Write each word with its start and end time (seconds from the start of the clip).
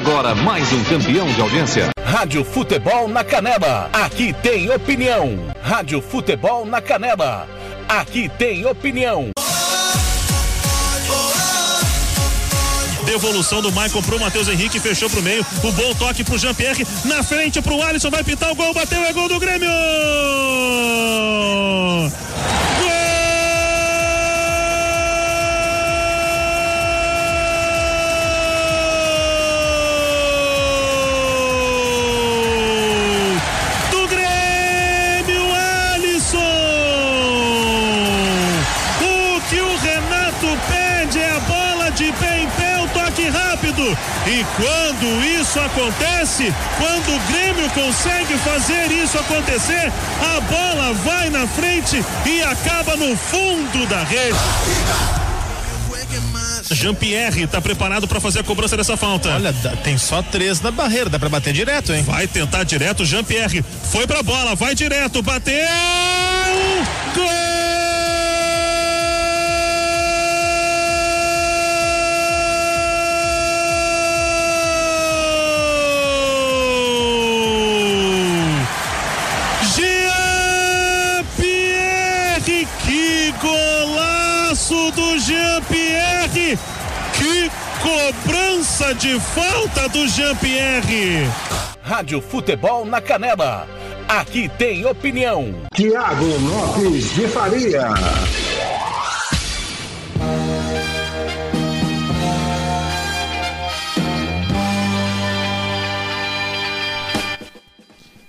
Agora 0.00 0.34
mais 0.34 0.72
um 0.72 0.82
campeão 0.84 1.26
de 1.26 1.42
audiência. 1.42 1.90
Rádio 2.02 2.42
Futebol 2.42 3.06
na 3.06 3.22
Canela. 3.22 3.90
Aqui 3.92 4.32
tem 4.32 4.70
opinião. 4.70 5.38
Rádio 5.62 6.00
Futebol 6.00 6.64
na 6.64 6.80
Canela. 6.80 7.46
Aqui 7.86 8.30
tem 8.38 8.64
opinião. 8.64 9.28
Devolução 13.04 13.60
do 13.60 13.70
Michael 13.72 14.02
pro 14.02 14.18
Matheus 14.18 14.48
Henrique, 14.48 14.80
fechou 14.80 15.10
pro 15.10 15.22
meio. 15.22 15.44
O 15.62 15.72
bom 15.72 15.94
toque 15.94 16.24
pro 16.24 16.38
Jean-Pierre. 16.38 16.86
Na 17.04 17.22
frente 17.22 17.60
pro 17.60 17.82
Alisson, 17.82 18.10
vai 18.10 18.24
pintar 18.24 18.50
o 18.50 18.54
gol, 18.54 18.72
bateu, 18.72 19.04
é 19.04 19.12
gol 19.12 19.28
do 19.28 19.38
Grêmio! 19.38 19.68
Quando 45.00 45.24
isso 45.24 45.58
acontece, 45.58 46.54
quando 46.76 47.16
o 47.16 47.20
Grêmio 47.32 47.70
consegue 47.70 48.36
fazer 48.38 48.92
isso 48.92 49.18
acontecer, 49.18 49.90
a 50.20 50.40
bola 50.42 50.92
vai 50.92 51.30
na 51.30 51.46
frente 51.46 52.04
e 52.26 52.42
acaba 52.42 52.96
no 52.96 53.16
fundo 53.16 53.86
da 53.86 54.04
rede. 54.04 54.36
Jean-Pierre 56.70 57.44
está 57.44 57.60
preparado 57.60 58.06
para 58.06 58.20
fazer 58.20 58.40
a 58.40 58.44
cobrança 58.44 58.76
dessa 58.76 58.96
falta. 58.96 59.30
Olha, 59.30 59.52
tem 59.82 59.96
só 59.96 60.22
três 60.22 60.60
na 60.60 60.70
barreira, 60.70 61.08
dá 61.08 61.18
pra 61.18 61.30
bater 61.30 61.54
direto, 61.54 61.92
hein? 61.94 62.02
Vai 62.02 62.26
tentar 62.26 62.64
direto, 62.64 63.04
Jean-Pierre. 63.04 63.64
Foi 63.90 64.06
pra 64.06 64.22
bola, 64.22 64.54
vai 64.54 64.74
direto, 64.74 65.22
bateu! 65.22 65.56
Gol! 67.14 67.49
Cobrança 88.90 88.94
de 88.94 89.20
falta 89.20 89.88
do 89.88 90.08
Jean-Pierre! 90.08 91.26
Rádio 91.82 92.20
Futebol 92.20 92.84
na 92.84 93.00
Canela. 93.00 93.66
Aqui 94.08 94.48
tem 94.58 94.84
opinião. 94.84 95.54
Tiago 95.74 96.24
Lopes 96.24 97.14
de 97.14 97.28
Faria. 97.28 97.88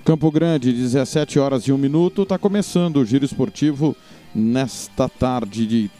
Campo 0.03 0.31
Grande, 0.31 0.73
17 0.73 1.39
horas 1.39 1.63
e 1.63 1.71
1 1.71 1.77
minuto. 1.77 2.23
Está 2.23 2.37
começando 2.37 2.97
o 2.97 3.05
Giro 3.05 3.25
Esportivo 3.25 3.95
nesta 4.33 5.07
tarde 5.07 5.65
de 5.65 5.91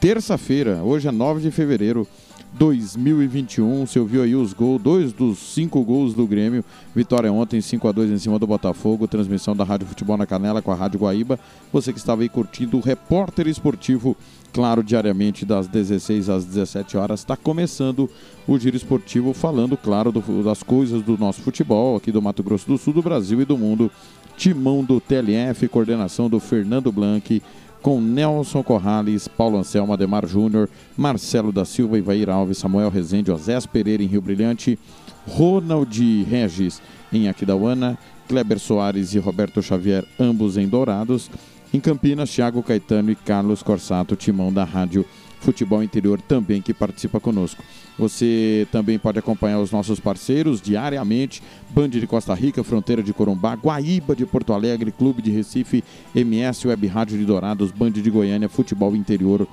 terça-feira. 0.00 0.82
Hoje 0.82 1.08
é 1.08 1.12
9 1.12 1.40
de 1.40 1.50
fevereiro 1.50 2.08
2021. 2.54 3.86
Você 3.86 3.98
ouviu 3.98 4.22
aí 4.22 4.34
os 4.34 4.52
gols, 4.52 4.80
dois 4.80 5.12
dos 5.12 5.38
cinco 5.38 5.82
gols 5.82 6.14
do 6.14 6.26
Grêmio. 6.26 6.64
Vitória 6.94 7.32
ontem, 7.32 7.60
5 7.60 7.88
a 7.88 7.92
2 7.92 8.10
em 8.10 8.18
cima 8.18 8.38
do 8.38 8.46
Botafogo. 8.46 9.08
Transmissão 9.08 9.56
da 9.56 9.64
Rádio 9.64 9.86
Futebol 9.86 10.16
na 10.16 10.26
Canela 10.26 10.60
com 10.62 10.70
a 10.70 10.74
Rádio 10.74 11.00
Guaíba. 11.00 11.38
Você 11.72 11.92
que 11.92 11.98
estava 11.98 12.22
aí 12.22 12.28
curtindo 12.28 12.76
o 12.76 12.80
repórter 12.80 13.46
esportivo, 13.46 14.16
claro, 14.52 14.82
diariamente 14.82 15.44
das 15.44 15.66
16 15.66 16.28
às 16.28 16.44
17 16.44 16.96
horas. 16.96 17.20
Está 17.20 17.36
começando 17.36 18.08
o 18.46 18.58
Giro 18.58 18.76
Esportivo 18.76 19.32
falando, 19.32 19.76
claro, 19.76 20.12
do- 20.12 20.42
das 20.42 20.62
coisas 20.62 21.02
do 21.02 21.16
nosso 21.16 21.40
futebol 21.42 21.96
aqui 21.96 22.12
do 22.12 22.20
Mato 22.20 22.42
Grosso 22.42 22.66
do 22.66 22.76
Sul, 22.78 22.92
do 22.92 23.02
Brasil 23.02 23.40
e 23.40 23.44
do 23.44 23.56
mundo. 23.56 23.90
Timão 24.36 24.82
do 24.82 24.98
TLF, 25.00 25.68
coordenação 25.68 26.28
do 26.28 26.40
Fernando 26.40 26.90
Blanc, 26.90 27.42
com 27.82 28.00
Nelson 28.00 28.62
Corrales, 28.62 29.26
Paulo 29.26 29.58
Anselmo, 29.58 29.92
Ademar 29.92 30.26
Júnior, 30.26 30.70
Marcelo 30.96 31.50
da 31.50 31.64
Silva, 31.64 31.98
Ivair 31.98 32.30
Alves, 32.30 32.58
Samuel 32.58 32.88
Rezende, 32.88 33.32
Osés 33.32 33.66
Pereira 33.66 34.02
em 34.02 34.06
Rio 34.06 34.22
Brilhante, 34.22 34.78
Ronald 35.26 36.24
Regis 36.24 36.80
em 37.12 37.28
Aquidauana, 37.28 37.98
Kleber 38.28 38.58
Soares 38.58 39.14
e 39.14 39.18
Roberto 39.18 39.60
Xavier, 39.60 40.06
ambos 40.18 40.56
em 40.56 40.68
Dourados. 40.68 41.28
Em 41.74 41.80
Campinas, 41.80 42.30
Thiago 42.30 42.62
Caetano 42.62 43.10
e 43.10 43.16
Carlos 43.16 43.62
Corsato, 43.62 44.14
timão 44.14 44.52
da 44.52 44.62
Rádio 44.62 45.04
Futebol 45.40 45.82
Interior, 45.82 46.20
também 46.20 46.62
que 46.62 46.72
participa 46.72 47.18
conosco. 47.18 47.62
Você 47.98 48.66
também 48.72 48.98
pode 48.98 49.18
acompanhar 49.18 49.60
os 49.60 49.70
nossos 49.70 50.00
parceiros 50.00 50.60
diariamente: 50.60 51.42
Band 51.70 51.90
de 51.90 52.06
Costa 52.06 52.34
Rica, 52.34 52.64
Fronteira 52.64 53.02
de 53.02 53.12
Corumbá, 53.12 53.54
Guaíba 53.54 54.16
de 54.16 54.24
Porto 54.24 54.52
Alegre, 54.52 54.90
Clube 54.90 55.20
de 55.20 55.30
Recife, 55.30 55.84
MS 56.14 56.66
Web 56.66 56.86
Rádio 56.86 57.18
de 57.18 57.24
Dourados, 57.24 57.70
Band 57.70 57.92
de 57.92 58.10
Goiânia, 58.10 58.48
Futebol 58.48 58.96
Interior, 58.96 59.46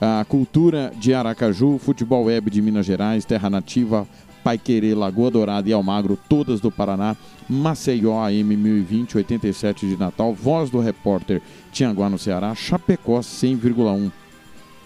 a 0.00 0.24
Cultura 0.28 0.92
de 0.96 1.14
Aracaju, 1.14 1.78
Futebol 1.78 2.24
Web 2.24 2.50
de 2.50 2.60
Minas 2.60 2.84
Gerais, 2.84 3.24
Terra 3.24 3.48
Nativa, 3.48 4.06
Pai 4.44 4.58
Querer, 4.58 4.94
Lagoa 4.94 5.30
Dourada 5.30 5.68
e 5.68 5.72
Almagro, 5.72 6.18
todas 6.28 6.60
do 6.60 6.70
Paraná, 6.70 7.16
Maceió 7.48 8.22
AM 8.22 8.56
1020, 8.56 9.16
87 9.16 9.88
de 9.88 9.96
Natal, 9.96 10.34
Voz 10.34 10.70
do 10.70 10.78
Repórter 10.78 11.40
Tianguá 11.72 12.08
no 12.08 12.18
Ceará, 12.18 12.54
Chapecó 12.54 13.20
100,1 13.20 14.12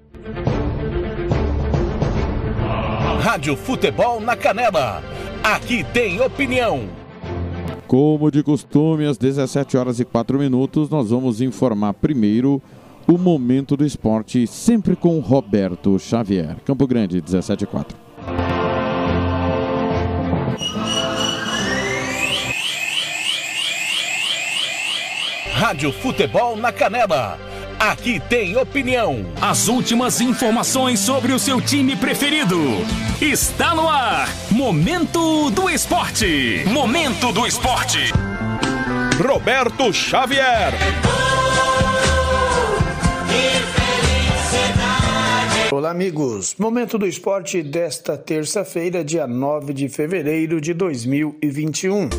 Rádio 3.20 3.56
Futebol 3.56 4.20
na 4.20 4.37
Canela. 4.37 5.03
Aqui 5.43 5.85
tem 5.93 6.20
opinião. 6.20 6.88
Como 7.87 8.31
de 8.31 8.43
costume, 8.43 9.06
às 9.06 9.19
17 9.19 9.76
horas 9.76 10.00
e 10.00 10.05
4 10.05 10.38
minutos, 10.38 10.88
nós 10.88 11.11
vamos 11.11 11.41
informar 11.41 11.94
primeiro 11.94 12.61
o 13.06 13.19
momento 13.19 13.76
do 13.76 13.84
esporte, 13.84 14.46
sempre 14.46 14.96
com 14.96 15.19
Roberto 15.20 15.99
Xavier. 15.99 16.56
Campo 16.64 16.87
Grande, 16.87 17.20
17 17.20 17.64
e 17.64 17.66
4. 17.66 17.96
Rádio 25.52 25.93
Futebol 25.93 26.56
na 26.56 26.72
Canela. 26.72 27.38
Aqui 27.78 28.20
tem 28.20 28.56
opinião. 28.56 29.25
As 29.40 29.69
últimas 29.69 30.20
informações 30.20 31.00
sobre 31.00 31.32
o 31.32 31.38
seu 31.38 31.60
time 31.60 31.96
preferido. 31.96 32.58
Está 33.20 33.75
no 33.75 33.88
ar. 33.88 34.28
Momento 34.50 35.50
do 35.50 35.69
Esporte. 35.69 36.62
Momento 36.66 37.32
do 37.32 37.46
Esporte. 37.46 38.12
Roberto 39.25 39.93
Xavier. 39.93 40.72
Olá, 45.73 45.91
amigos. 45.91 46.55
Momento 46.59 46.99
do 46.99 47.07
esporte 47.07 47.63
desta 47.63 48.15
terça-feira, 48.19 49.03
dia 49.03 49.27
9 49.27 49.73
de 49.73 49.89
fevereiro 49.89 50.61
de 50.61 50.75
2021. 50.75 52.11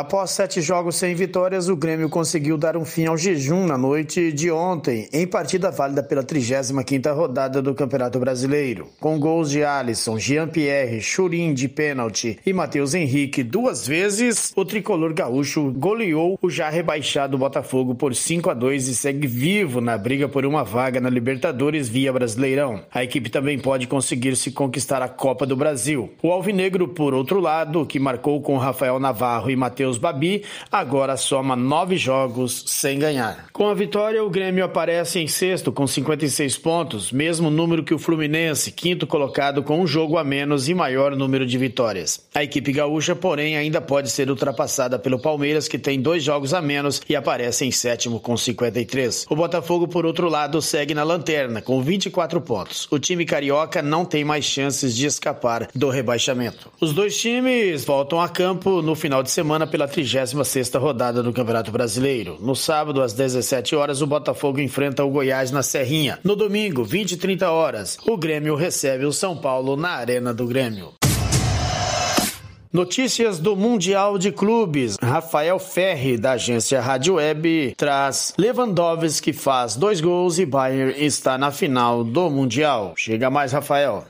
Após 0.00 0.30
sete 0.30 0.62
jogos 0.62 0.96
sem 0.96 1.14
vitórias, 1.14 1.68
o 1.68 1.76
Grêmio 1.76 2.08
conseguiu 2.08 2.56
dar 2.56 2.74
um 2.74 2.86
fim 2.86 3.04
ao 3.04 3.18
jejum 3.18 3.66
na 3.66 3.76
noite 3.76 4.32
de 4.32 4.50
ontem, 4.50 5.06
em 5.12 5.26
partida 5.26 5.70
válida 5.70 6.02
pela 6.02 6.24
35ª 6.24 7.14
rodada 7.14 7.60
do 7.60 7.74
Campeonato 7.74 8.18
Brasileiro. 8.18 8.88
Com 8.98 9.20
gols 9.20 9.50
de 9.50 9.62
Alisson, 9.62 10.18
Jean-Pierre, 10.18 11.02
Churin 11.02 11.52
de 11.52 11.68
pênalti 11.68 12.38
e 12.46 12.52
Matheus 12.54 12.94
Henrique 12.94 13.42
duas 13.42 13.86
vezes, 13.86 14.54
o 14.56 14.64
tricolor 14.64 15.12
gaúcho 15.12 15.70
goleou 15.70 16.38
o 16.40 16.48
já 16.48 16.70
rebaixado 16.70 17.36
Botafogo 17.36 17.94
por 17.94 18.14
5 18.14 18.48
a 18.48 18.54
2 18.54 18.88
e 18.88 18.94
segue 18.94 19.26
vivo 19.26 19.82
na 19.82 19.98
briga 19.98 20.30
por 20.30 20.46
uma 20.46 20.64
vaga 20.64 20.98
na 20.98 21.10
Libertadores 21.10 21.90
via 21.90 22.10
Brasileirão. 22.10 22.80
A 22.90 23.04
equipe 23.04 23.28
também 23.28 23.58
pode 23.58 23.86
conseguir 23.86 24.34
se 24.34 24.50
conquistar 24.50 25.02
a 25.02 25.08
Copa 25.10 25.44
do 25.44 25.54
Brasil. 25.54 26.10
O 26.22 26.32
Alvinegro, 26.32 26.88
por 26.88 27.12
outro 27.12 27.38
lado, 27.38 27.84
que 27.84 28.00
marcou 28.00 28.40
com 28.40 28.56
Rafael 28.56 28.98
Navarro 28.98 29.50
e 29.50 29.56
Matheus 29.56 29.89
Babi, 29.98 30.44
agora 30.70 31.16
soma 31.16 31.54
nove 31.54 31.96
jogos 31.96 32.64
sem 32.66 32.98
ganhar. 32.98 33.46
Com 33.52 33.68
a 33.68 33.74
vitória, 33.74 34.24
o 34.24 34.30
Grêmio 34.30 34.64
aparece 34.64 35.18
em 35.18 35.26
sexto 35.26 35.72
com 35.72 35.86
56 35.86 36.58
pontos, 36.58 37.12
mesmo 37.12 37.50
número 37.50 37.84
que 37.84 37.94
o 37.94 37.98
Fluminense, 37.98 38.72
quinto 38.72 39.06
colocado 39.06 39.62
com 39.62 39.80
um 39.80 39.86
jogo 39.86 40.16
a 40.18 40.24
menos 40.24 40.68
e 40.68 40.74
maior 40.74 41.16
número 41.16 41.46
de 41.46 41.58
vitórias. 41.58 42.26
A 42.34 42.42
equipe 42.42 42.72
gaúcha, 42.72 43.14
porém, 43.14 43.56
ainda 43.56 43.80
pode 43.80 44.10
ser 44.10 44.30
ultrapassada 44.30 44.98
pelo 44.98 45.20
Palmeiras, 45.20 45.68
que 45.68 45.78
tem 45.78 46.00
dois 46.00 46.22
jogos 46.22 46.54
a 46.54 46.60
menos 46.60 47.02
e 47.08 47.16
aparece 47.16 47.64
em 47.64 47.70
sétimo 47.70 48.20
com 48.20 48.36
53. 48.36 49.26
O 49.28 49.36
Botafogo, 49.36 49.88
por 49.88 50.06
outro 50.06 50.28
lado, 50.28 50.60
segue 50.62 50.94
na 50.94 51.02
lanterna 51.02 51.60
com 51.60 51.82
24 51.82 52.40
pontos. 52.40 52.86
O 52.90 52.98
time 52.98 53.24
carioca 53.24 53.82
não 53.82 54.04
tem 54.04 54.24
mais 54.24 54.44
chances 54.44 54.96
de 54.96 55.06
escapar 55.06 55.68
do 55.74 55.90
rebaixamento. 55.90 56.70
Os 56.80 56.92
dois 56.92 57.16
times 57.18 57.84
voltam 57.84 58.20
a 58.20 58.28
campo 58.28 58.82
no 58.82 58.94
final 58.94 59.22
de 59.22 59.30
semana 59.30 59.66
pela 59.66 59.79
36ª 59.88 60.78
rodada 60.78 61.22
do 61.22 61.32
Campeonato 61.32 61.70
Brasileiro. 61.70 62.38
No 62.40 62.56
sábado, 62.56 63.02
às 63.02 63.12
17 63.12 63.74
horas, 63.76 64.02
o 64.02 64.06
Botafogo 64.06 64.60
enfrenta 64.60 65.04
o 65.04 65.10
Goiás 65.10 65.50
na 65.50 65.62
Serrinha. 65.62 66.18
No 66.24 66.34
domingo, 66.34 66.84
20 66.84 67.12
e 67.12 67.16
30 67.16 67.50
horas, 67.50 67.98
o 68.06 68.16
Grêmio 68.16 68.54
recebe 68.54 69.04
o 69.04 69.12
São 69.12 69.36
Paulo 69.36 69.76
na 69.76 69.90
Arena 69.90 70.32
do 70.34 70.46
Grêmio. 70.46 70.92
Notícias 72.72 73.40
do 73.40 73.56
Mundial 73.56 74.16
de 74.16 74.30
Clubes. 74.30 74.96
Rafael 75.02 75.58
Ferri, 75.58 76.16
da 76.16 76.32
agência 76.32 76.80
Rádio 76.80 77.14
Web, 77.14 77.74
traz 77.76 78.32
Lewandowski 78.38 79.32
faz 79.32 79.74
dois 79.74 80.00
gols 80.00 80.38
e 80.38 80.46
Bayern 80.46 80.94
está 80.96 81.36
na 81.36 81.50
final 81.50 82.04
do 82.04 82.30
Mundial. 82.30 82.94
Chega 82.96 83.28
mais, 83.28 83.50
Rafael. 83.50 84.04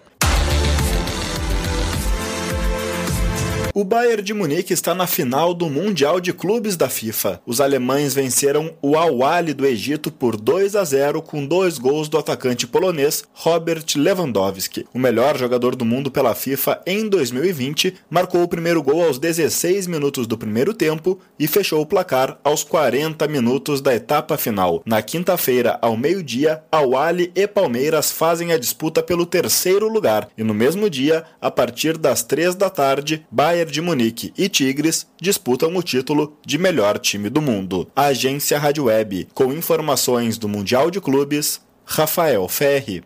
O 3.80 3.84
Bayern 3.84 4.22
de 4.22 4.34
Munique 4.34 4.74
está 4.74 4.94
na 4.94 5.06
final 5.06 5.54
do 5.54 5.70
Mundial 5.70 6.20
de 6.20 6.34
Clubes 6.34 6.76
da 6.76 6.90
FIFA. 6.90 7.40
Os 7.46 7.62
alemães 7.62 8.12
venceram 8.12 8.74
o 8.82 8.94
Al-Ahly 8.94 9.54
do 9.54 9.64
Egito 9.64 10.12
por 10.12 10.36
2 10.36 10.76
a 10.76 10.84
0 10.84 11.22
com 11.22 11.46
dois 11.46 11.78
gols 11.78 12.06
do 12.06 12.18
atacante 12.18 12.66
polonês 12.66 13.24
Robert 13.32 13.86
Lewandowski. 13.96 14.84
O 14.92 14.98
melhor 14.98 15.38
jogador 15.38 15.74
do 15.74 15.86
mundo 15.86 16.10
pela 16.10 16.34
FIFA 16.34 16.82
em 16.86 17.08
2020 17.08 17.94
marcou 18.10 18.42
o 18.42 18.48
primeiro 18.48 18.82
gol 18.82 19.02
aos 19.02 19.18
16 19.18 19.86
minutos 19.86 20.26
do 20.26 20.36
primeiro 20.36 20.74
tempo 20.74 21.18
e 21.38 21.46
fechou 21.46 21.80
o 21.80 21.86
placar 21.86 22.38
aos 22.44 22.62
40 22.62 23.26
minutos 23.28 23.80
da 23.80 23.94
etapa 23.94 24.36
final. 24.36 24.82
Na 24.84 25.00
quinta-feira, 25.00 25.78
ao 25.80 25.96
meio-dia, 25.96 26.62
Al-Ahly 26.70 27.32
e 27.34 27.46
Palmeiras 27.46 28.12
fazem 28.12 28.52
a 28.52 28.58
disputa 28.58 29.02
pelo 29.02 29.24
terceiro 29.24 29.88
lugar 29.88 30.28
e 30.36 30.44
no 30.44 30.52
mesmo 30.52 30.90
dia, 30.90 31.24
a 31.40 31.50
partir 31.50 31.96
das 31.96 32.22
3 32.22 32.54
da 32.54 32.68
tarde, 32.68 33.24
Bayern 33.30 33.69
de 33.70 33.80
Munique 33.80 34.32
e 34.36 34.48
Tigres 34.48 35.06
disputam 35.20 35.74
o 35.76 35.82
título 35.82 36.36
de 36.44 36.58
melhor 36.58 36.98
time 36.98 37.30
do 37.30 37.40
mundo. 37.40 37.88
A 37.94 38.06
agência 38.06 38.58
Rádio 38.58 38.84
Web, 38.84 39.28
com 39.32 39.52
informações 39.52 40.36
do 40.36 40.48
Mundial 40.48 40.90
de 40.90 41.00
Clubes, 41.00 41.60
Rafael 41.84 42.46
Ferri. 42.48 43.02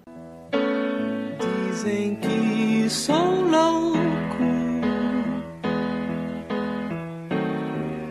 Dizem 1.70 2.16
que 2.16 2.88
sou 2.88 3.42
louco 3.42 3.98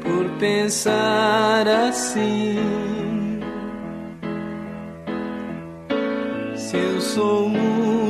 por 0.01 0.29
pensar 0.39 1.67
assim. 1.67 2.59
Se 6.55 6.77
eu 6.77 7.01
sou 7.01 7.49
muito 7.49 8.02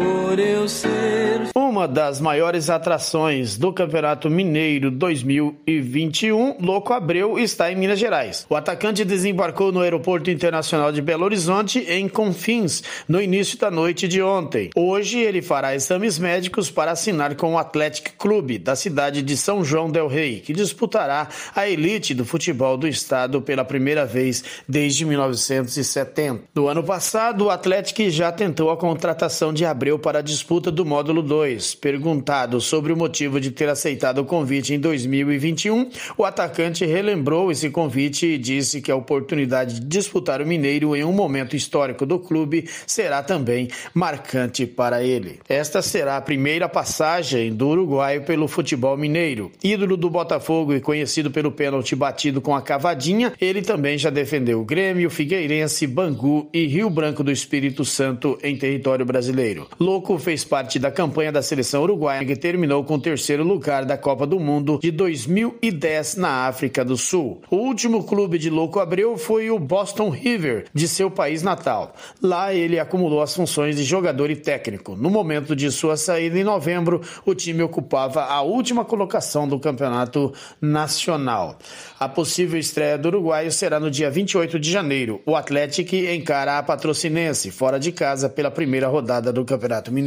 por 0.00 0.29
eu 0.38 0.68
ser 0.68 1.50
Uma 1.56 1.88
das 1.88 2.20
maiores 2.20 2.70
atrações 2.70 3.56
do 3.56 3.72
Campeonato 3.72 4.30
Mineiro 4.30 4.90
2021, 4.90 6.56
Louco 6.60 6.92
Abreu, 6.92 7.38
está 7.38 7.72
em 7.72 7.76
Minas 7.76 7.98
Gerais. 7.98 8.46
O 8.48 8.54
atacante 8.54 9.04
desembarcou 9.04 9.72
no 9.72 9.80
Aeroporto 9.80 10.30
Internacional 10.30 10.92
de 10.92 11.02
Belo 11.02 11.24
Horizonte, 11.24 11.80
em 11.88 12.08
Confins, 12.08 12.82
no 13.08 13.20
início 13.20 13.58
da 13.58 13.70
noite 13.70 14.06
de 14.06 14.22
ontem. 14.22 14.70
Hoje 14.76 15.18
ele 15.18 15.42
fará 15.42 15.74
exames 15.74 16.18
médicos 16.18 16.70
para 16.70 16.92
assinar 16.92 17.34
com 17.34 17.54
o 17.54 17.58
Athletic 17.58 18.12
Clube 18.18 18.58
da 18.58 18.76
cidade 18.76 19.22
de 19.22 19.36
São 19.36 19.64
João 19.64 19.90
del 19.90 20.06
Rei, 20.06 20.40
que 20.40 20.52
disputará 20.52 21.28
a 21.54 21.68
elite 21.68 22.14
do 22.14 22.24
futebol 22.24 22.76
do 22.76 22.86
estado 22.86 23.42
pela 23.42 23.64
primeira 23.64 24.06
vez 24.06 24.44
desde 24.68 25.04
1970. 25.04 26.42
No 26.54 26.68
ano 26.68 26.84
passado, 26.84 27.46
o 27.46 27.50
Atlético 27.50 28.08
já 28.10 28.30
tentou 28.30 28.70
a 28.70 28.76
contratação 28.76 29.52
de 29.52 29.64
Abreu 29.64 29.98
para 29.98 30.19
a 30.20 30.22
disputa 30.22 30.70
do 30.70 30.84
módulo 30.84 31.22
2. 31.22 31.76
Perguntado 31.76 32.60
sobre 32.60 32.92
o 32.92 32.96
motivo 32.96 33.40
de 33.40 33.50
ter 33.50 33.70
aceitado 33.70 34.18
o 34.18 34.24
convite 34.26 34.74
em 34.74 34.78
2021, 34.78 35.88
o 36.16 36.26
atacante 36.26 36.84
relembrou 36.84 37.50
esse 37.50 37.70
convite 37.70 38.26
e 38.26 38.36
disse 38.36 38.82
que 38.82 38.92
a 38.92 38.96
oportunidade 38.96 39.80
de 39.80 39.86
disputar 39.86 40.42
o 40.42 40.46
Mineiro 40.46 40.94
em 40.94 41.04
um 41.04 41.12
momento 41.12 41.56
histórico 41.56 42.04
do 42.04 42.18
clube 42.18 42.68
será 42.86 43.22
também 43.22 43.68
marcante 43.94 44.66
para 44.66 45.02
ele. 45.02 45.40
Esta 45.48 45.80
será 45.80 46.18
a 46.18 46.20
primeira 46.20 46.68
passagem 46.68 47.54
do 47.54 47.68
uruguaio 47.68 48.22
pelo 48.22 48.46
futebol 48.46 48.98
mineiro. 48.98 49.50
Ídolo 49.64 49.96
do 49.96 50.10
Botafogo 50.10 50.74
e 50.74 50.82
conhecido 50.82 51.30
pelo 51.30 51.50
pênalti 51.50 51.96
batido 51.96 52.42
com 52.42 52.54
a 52.54 52.60
cavadinha, 52.60 53.32
ele 53.40 53.62
também 53.62 53.96
já 53.96 54.10
defendeu 54.10 54.60
o 54.60 54.66
Grêmio, 54.66 55.08
Figueirense, 55.08 55.86
Bangu 55.86 56.46
e 56.52 56.66
Rio 56.66 56.90
Branco 56.90 57.24
do 57.24 57.32
Espírito 57.32 57.86
Santo 57.86 58.38
em 58.42 58.58
território 58.58 59.06
brasileiro. 59.06 59.66
Louco 59.80 60.09
fez 60.18 60.44
parte 60.44 60.78
da 60.78 60.90
campanha 60.90 61.30
da 61.30 61.42
seleção 61.42 61.82
uruguaia 61.82 62.24
que 62.24 62.34
terminou 62.34 62.82
com 62.84 62.94
o 62.94 63.00
terceiro 63.00 63.44
lugar 63.44 63.84
da 63.84 63.96
Copa 63.96 64.26
do 64.26 64.40
Mundo 64.40 64.78
de 64.82 64.90
2010 64.90 66.16
na 66.16 66.46
África 66.46 66.84
do 66.84 66.96
Sul. 66.96 67.40
O 67.50 67.56
último 67.56 68.04
clube 68.04 68.38
de 68.38 68.50
Louco 68.50 68.80
Abreu 68.80 69.16
foi 69.16 69.50
o 69.50 69.58
Boston 69.58 70.10
River, 70.10 70.66
de 70.74 70.88
seu 70.88 71.10
país 71.10 71.42
natal. 71.42 71.94
Lá 72.20 72.52
ele 72.52 72.78
acumulou 72.78 73.22
as 73.22 73.34
funções 73.34 73.76
de 73.76 73.84
jogador 73.84 74.30
e 74.30 74.36
técnico. 74.36 74.96
No 74.96 75.10
momento 75.10 75.54
de 75.54 75.70
sua 75.70 75.96
saída 75.96 76.38
em 76.38 76.44
novembro, 76.44 77.00
o 77.24 77.34
time 77.34 77.62
ocupava 77.62 78.24
a 78.24 78.42
última 78.42 78.84
colocação 78.84 79.46
do 79.46 79.60
campeonato 79.60 80.32
nacional. 80.60 81.58
A 81.98 82.08
possível 82.08 82.58
estreia 82.58 82.98
do 82.98 83.08
uruguaio 83.08 83.52
será 83.52 83.78
no 83.78 83.90
dia 83.90 84.10
28 84.10 84.58
de 84.58 84.70
janeiro. 84.70 85.20
O 85.24 85.36
Atlético 85.36 85.94
encara 85.94 86.58
a 86.58 86.62
Patrocinense 86.62 87.50
fora 87.50 87.78
de 87.78 87.92
casa 87.92 88.28
pela 88.28 88.50
primeira 88.50 88.88
rodada 88.88 89.32
do 89.32 89.44
Campeonato 89.44 89.92
Mineiro. 89.92 89.99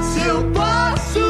Se 0.00 0.26
eu 0.26 0.42
posso 0.52 1.23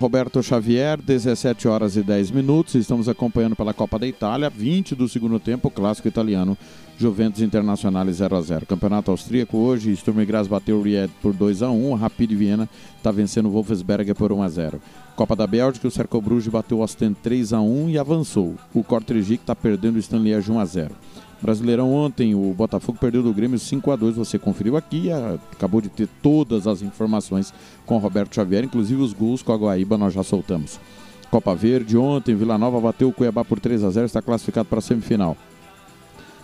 Roberto 0.00 0.42
Xavier, 0.42 0.98
17 0.98 1.68
horas 1.68 1.94
e 1.94 2.02
10 2.02 2.30
minutos. 2.30 2.74
Estamos 2.74 3.06
acompanhando 3.06 3.54
pela 3.54 3.74
Copa 3.74 3.98
da 3.98 4.06
Itália, 4.06 4.48
20 4.48 4.94
do 4.94 5.06
segundo 5.06 5.38
tempo, 5.38 5.70
clássico 5.70 6.08
italiano, 6.08 6.56
Juventus 6.96 7.42
Internacional 7.42 8.06
0 8.10 8.36
a 8.36 8.40
0 8.40 8.66
Campeonato 8.66 9.10
austríaco 9.10 9.58
hoje, 9.58 9.94
Sturm 9.94 10.24
Graz 10.24 10.46
bateu 10.46 10.78
o 10.78 10.82
Ried 10.82 11.10
por 11.20 11.34
2 11.34 11.62
a 11.62 11.70
1 11.70 11.94
Rapid 11.94 12.32
Viena 12.32 12.68
está 12.96 13.10
vencendo 13.10 13.50
o 13.50 13.52
Wolfsberger 13.52 14.14
por 14.14 14.32
1 14.32 14.42
a 14.42 14.48
0 14.48 14.80
Copa 15.16 15.36
da 15.36 15.46
Bélgica, 15.46 15.86
o 15.86 15.90
Cerco 15.90 16.18
Bruges 16.18 16.48
bateu 16.48 16.78
o 16.78 16.80
Ostend 16.80 17.14
3 17.22 17.52
a 17.52 17.60
1 17.60 17.90
e 17.90 17.98
avançou. 17.98 18.54
O 18.72 18.82
Kortrijk 18.82 19.34
está 19.34 19.54
perdendo 19.54 19.96
o 19.96 19.98
Stanley 19.98 20.34
1 20.34 20.58
a 20.58 20.64
0 20.64 20.94
Brasileirão 21.42 21.92
ontem, 21.92 22.34
o 22.34 22.52
Botafogo 22.52 22.98
perdeu 23.00 23.22
do 23.22 23.32
Grêmio 23.32 23.58
5 23.58 23.90
a 23.90 23.96
2 23.96 24.16
Você 24.16 24.38
conferiu 24.38 24.76
aqui, 24.76 25.10
acabou 25.52 25.80
de 25.80 25.88
ter 25.88 26.08
todas 26.22 26.66
as 26.66 26.82
informações 26.82 27.52
com 27.86 27.96
Roberto 27.98 28.34
Xavier, 28.34 28.64
inclusive 28.64 29.00
os 29.00 29.12
gols 29.12 29.42
com 29.42 29.52
a 29.52 29.56
Guaíba 29.56 29.96
nós 29.96 30.12
já 30.12 30.22
soltamos. 30.22 30.78
Copa 31.30 31.54
Verde, 31.54 31.96
ontem, 31.96 32.34
Vila 32.34 32.58
Nova 32.58 32.80
bateu 32.80 33.08
o 33.08 33.12
Cuiabá 33.12 33.44
por 33.44 33.58
3 33.58 33.84
a 33.84 33.90
0 33.90 34.06
está 34.06 34.20
classificado 34.20 34.68
para 34.68 34.80
a 34.80 34.82
semifinal. 34.82 35.36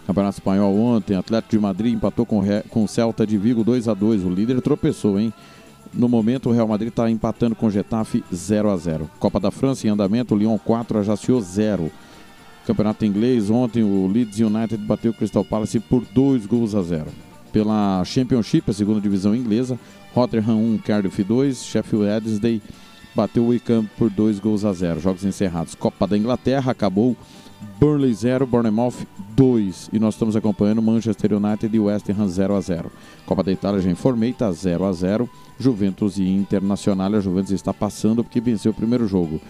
Campeonato 0.07 0.39
Espanhol 0.39 0.79
ontem, 0.79 1.17
Atlético 1.17 1.51
de 1.51 1.59
Madrid 1.59 1.93
empatou 1.93 2.25
com, 2.25 2.41
com 2.71 2.85
o 2.85 2.89
Celta 2.89 3.27
de 3.27 3.37
Vigo 3.37 3.65
2 3.65 3.89
a 3.89 3.95
2 3.95 4.25
O 4.25 4.31
líder 4.31 4.63
tropeçou, 4.63 5.19
hein? 5.19 5.33
No 5.93 6.09
momento, 6.09 6.49
o 6.49 6.53
Real 6.53 6.69
Madrid 6.69 6.91
está 6.91 7.11
empatando 7.11 7.57
com 7.57 7.67
o 7.67 7.71
Getafe 7.71 8.25
0 8.33 8.71
a 8.71 8.77
0 8.77 9.11
Copa 9.19 9.41
da 9.41 9.51
França 9.51 9.87
em 9.87 9.91
andamento, 9.91 10.37
Lyon 10.37 10.59
4, 10.59 11.01
Ajaccio 11.01 11.41
0. 11.41 11.91
Campeonato 12.67 13.05
inglês, 13.05 13.49
ontem 13.49 13.85
o 13.85 14.09
Leeds 14.09 14.41
United 14.41 14.79
bateu 14.79 15.13
o 15.13 15.15
Crystal 15.15 15.45
Palace 15.45 15.79
por 15.79 16.05
2 16.05 16.47
gols 16.47 16.75
a 16.75 16.83
0. 16.83 17.07
Pela 17.53 18.03
Championship, 18.05 18.69
a 18.69 18.75
segunda 18.75 19.01
divisão 19.01 19.37
inglesa, 19.37 19.79
Rotherham 20.13 20.57
1, 20.57 20.79
Cardiff 20.79 21.23
2, 21.23 21.65
Sheffield 21.65 22.07
Wednesday 22.07 22.61
bateu 23.15 23.45
o 23.45 23.49
Wickham 23.49 23.89
por 23.97 24.11
2 24.11 24.41
gols 24.41 24.65
a 24.65 24.73
0. 24.73 25.01
Jogos 25.01 25.25
encerrados. 25.25 25.77
Copa 25.77 26.09
da 26.09 26.19
Inglaterra 26.19 26.73
acabou 26.73 27.17
Burnley 27.79 28.13
0, 28.13 28.47
Bournemouth 28.47 29.07
2. 29.37 29.91
E 29.93 29.99
nós 30.01 30.15
estamos 30.15 30.35
acompanhando 30.35 30.83
Manchester 30.83 31.35
United 31.35 31.75
e 31.75 31.79
West 31.79 32.11
Ham 32.11 32.29
0 32.29 32.57
a 32.57 32.61
0. 32.61 32.91
Copa 33.25 33.45
da 33.45 33.53
Itália 33.53 33.81
já 33.81 33.91
informei, 33.91 34.31
está 34.31 34.51
0 34.51 34.85
a 34.85 34.93
0. 34.93 35.31
Juventus 35.59 36.19
e 36.19 36.25
Internacional, 36.25 37.15
a 37.15 37.21
Juventus 37.21 37.53
está 37.53 37.73
passando 37.73 38.25
porque 38.25 38.41
venceu 38.41 38.73
o 38.73 38.75
primeiro 38.75 39.07
jogo. 39.07 39.41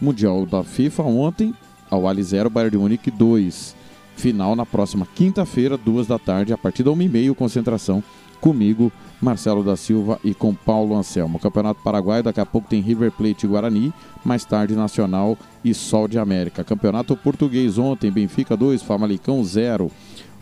Mundial 0.00 0.44
da 0.44 0.64
FIFA 0.64 1.04
ontem, 1.04 1.54
ao 1.94 2.08
Ali 2.08 2.22
0, 2.22 2.50
Bayern 2.50 2.70
de 2.70 2.78
Munique 2.78 3.10
2. 3.10 3.74
Final 4.16 4.54
na 4.54 4.66
próxima 4.66 5.06
quinta-feira, 5.14 5.76
duas 5.76 6.06
da 6.06 6.18
tarde, 6.18 6.52
a 6.52 6.58
partir 6.58 6.82
da 6.82 6.90
1h30, 6.90 7.34
concentração 7.34 8.02
comigo, 8.40 8.92
Marcelo 9.20 9.64
da 9.64 9.74
Silva 9.74 10.20
e 10.22 10.34
com 10.34 10.54
Paulo 10.54 10.94
Anselmo. 10.94 11.38
Campeonato 11.38 11.82
Paraguai, 11.82 12.22
daqui 12.22 12.40
a 12.40 12.46
pouco 12.46 12.68
tem 12.68 12.80
River 12.80 13.10
Plate 13.10 13.46
e 13.46 13.48
Guarani, 13.48 13.92
mais 14.24 14.44
tarde 14.44 14.74
Nacional 14.74 15.38
e 15.64 15.72
Sol 15.72 16.06
de 16.06 16.18
América. 16.18 16.62
Campeonato 16.62 17.16
Português 17.16 17.78
ontem, 17.78 18.10
Benfica 18.10 18.56
2, 18.56 18.82
Famalicão 18.82 19.42
0. 19.42 19.90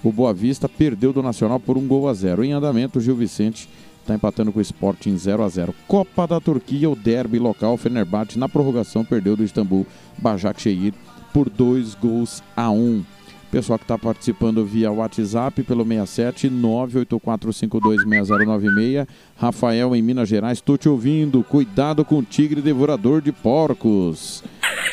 O 0.03 0.11
Boa 0.11 0.35
Vista 0.35 0.69
perdeu 0.69 1.13
do 1.13 1.23
Nacional 1.23 1.61
por 1.61 1.79
um 1.79 1.87
gol 1.87 2.09
a 2.09 2.15
zero. 2.15 2.43
Em 2.43 2.53
andamento, 2.53 3.01
Gil 3.01 3.15
Vicente 3.15 3.69
está 4.01 4.15
empatando 4.15 4.51
com 4.51 4.59
o 4.59 4.63
Sporting 4.63 5.17
0 5.17 5.45
a 5.45 5.49
0 5.49 5.73
Copa 5.87 6.27
da 6.27 6.41
Turquia, 6.41 6.91
o 6.91 6.97
derby 6.97 7.39
local, 7.39 7.77
Fenerbahçe 7.77 8.37
na 8.37 8.49
prorrogação 8.49 9.05
perdeu 9.05 9.37
do 9.37 9.45
Istambul, 9.45 9.87
Başakşehir 10.19 10.93
por 11.33 11.49
dois 11.49 11.95
gols 11.95 12.43
a 12.57 12.71
um. 12.71 13.05
Pessoal 13.53 13.79
que 13.79 13.85
está 13.85 13.97
participando 13.99 14.65
via 14.65 14.91
WhatsApp 14.91 15.63
pelo 15.63 15.85
67 15.85 16.49
984526096. 16.49 19.07
Rafael 19.37 19.95
em 19.95 20.01
Minas 20.01 20.27
Gerais, 20.27 20.57
estou 20.57 20.79
te 20.79 20.89
ouvindo. 20.89 21.45
Cuidado 21.45 22.03
com 22.03 22.21
o 22.21 22.23
tigre 22.23 22.63
devorador 22.63 23.21
de 23.21 23.31
porcos. 23.31 24.43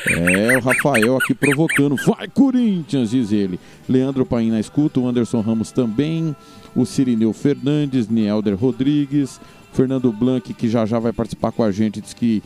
É, 0.09 0.57
o 0.57 0.61
Rafael 0.61 1.15
aqui 1.15 1.33
provocando. 1.33 1.95
Vai, 2.05 2.27
Corinthians, 2.27 3.11
diz 3.11 3.31
ele. 3.31 3.57
Leandro 3.87 4.25
Paim 4.25 4.51
na 4.51 4.59
escuta, 4.59 4.99
o 4.99 5.07
Anderson 5.07 5.39
Ramos 5.39 5.71
também. 5.71 6.35
O 6.75 6.85
Cirineu 6.85 7.31
Fernandes, 7.31 8.09
Nielder 8.09 8.57
Rodrigues. 8.57 9.39
Fernando 9.71 10.11
Blanc, 10.11 10.53
que 10.53 10.67
já 10.67 10.85
já 10.85 10.99
vai 10.99 11.13
participar 11.13 11.53
com 11.53 11.63
a 11.63 11.71
gente, 11.71 12.01
diz 12.01 12.13
que 12.13 12.43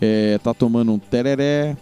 é, 0.00 0.38
tá 0.38 0.54
tomando 0.54 0.92
um 0.92 0.98
tereré. 1.00 1.76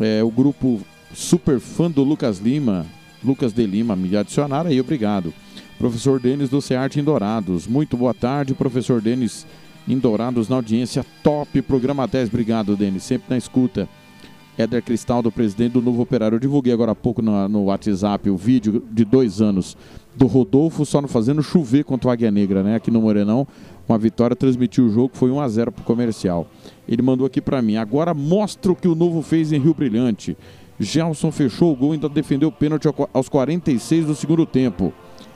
É, 0.00 0.22
o 0.22 0.30
grupo 0.30 0.80
super 1.16 1.58
fã 1.58 1.90
do 1.90 2.04
Lucas 2.04 2.38
Lima, 2.38 2.84
Lucas 3.24 3.52
de 3.52 3.66
Lima, 3.66 3.96
me 3.96 4.14
adicionaram 4.14 4.68
aí, 4.68 4.78
obrigado. 4.78 5.32
Professor 5.78 6.20
Denis 6.20 6.50
do 6.50 6.60
CEART 6.60 6.96
em 6.96 7.02
Dourados. 7.02 7.66
Muito 7.66 7.96
boa 7.96 8.12
tarde, 8.12 8.52
professor 8.52 9.00
Denis 9.00 9.46
em 9.88 9.98
Dourados 9.98 10.48
na 10.48 10.56
audiência 10.56 11.04
top, 11.22 11.62
programa 11.62 12.06
10. 12.06 12.28
Obrigado, 12.28 12.76
Denis, 12.76 13.02
sempre 13.02 13.30
na 13.30 13.38
escuta. 13.38 13.88
Éder 14.58 14.82
Cristaldo, 14.82 15.32
presidente 15.32 15.72
do 15.72 15.82
Novo 15.82 16.02
Operário. 16.02 16.36
Eu 16.36 16.40
divulguei 16.40 16.72
agora 16.72 16.92
há 16.92 16.94
pouco 16.94 17.22
no, 17.22 17.48
no 17.48 17.64
WhatsApp 17.64 18.28
o 18.28 18.36
vídeo 18.36 18.82
de 18.90 19.04
dois 19.04 19.40
anos 19.40 19.76
do 20.14 20.26
Rodolfo 20.26 20.84
só 20.84 21.00
não 21.00 21.08
fazendo 21.08 21.42
chover 21.42 21.84
contra 21.84 22.08
o 22.08 22.10
Águia 22.10 22.30
Negra, 22.30 22.62
né? 22.62 22.74
Aqui 22.76 22.90
no 22.90 23.02
Morenão, 23.02 23.46
uma 23.88 23.98
vitória, 23.98 24.36
transmitiu 24.36 24.86
o 24.86 24.90
jogo, 24.90 25.10
foi 25.14 25.30
1 25.30 25.40
a 25.40 25.48
0 25.48 25.72
pro 25.72 25.84
comercial. 25.84 26.46
Ele 26.88 27.02
mandou 27.02 27.26
aqui 27.26 27.40
para 27.40 27.60
mim. 27.60 27.76
Agora 27.76 28.14
mostra 28.14 28.72
o 28.72 28.76
que 28.76 28.88
o 28.88 28.94
Novo 28.94 29.22
fez 29.22 29.52
em 29.52 29.58
Rio 29.58 29.74
Brilhante. 29.74 30.36
Gelson 30.78 31.32
fechou 31.32 31.72
o 31.72 31.76
gol 31.76 31.90
e 31.90 31.92
ainda 31.94 32.08
defendeu 32.08 32.48
o 32.48 32.52
pênalti 32.52 32.86
aos 33.12 33.28
46 33.28 34.06
do 34.06 34.14
segundo 34.14 34.44
tempo. 34.44 34.92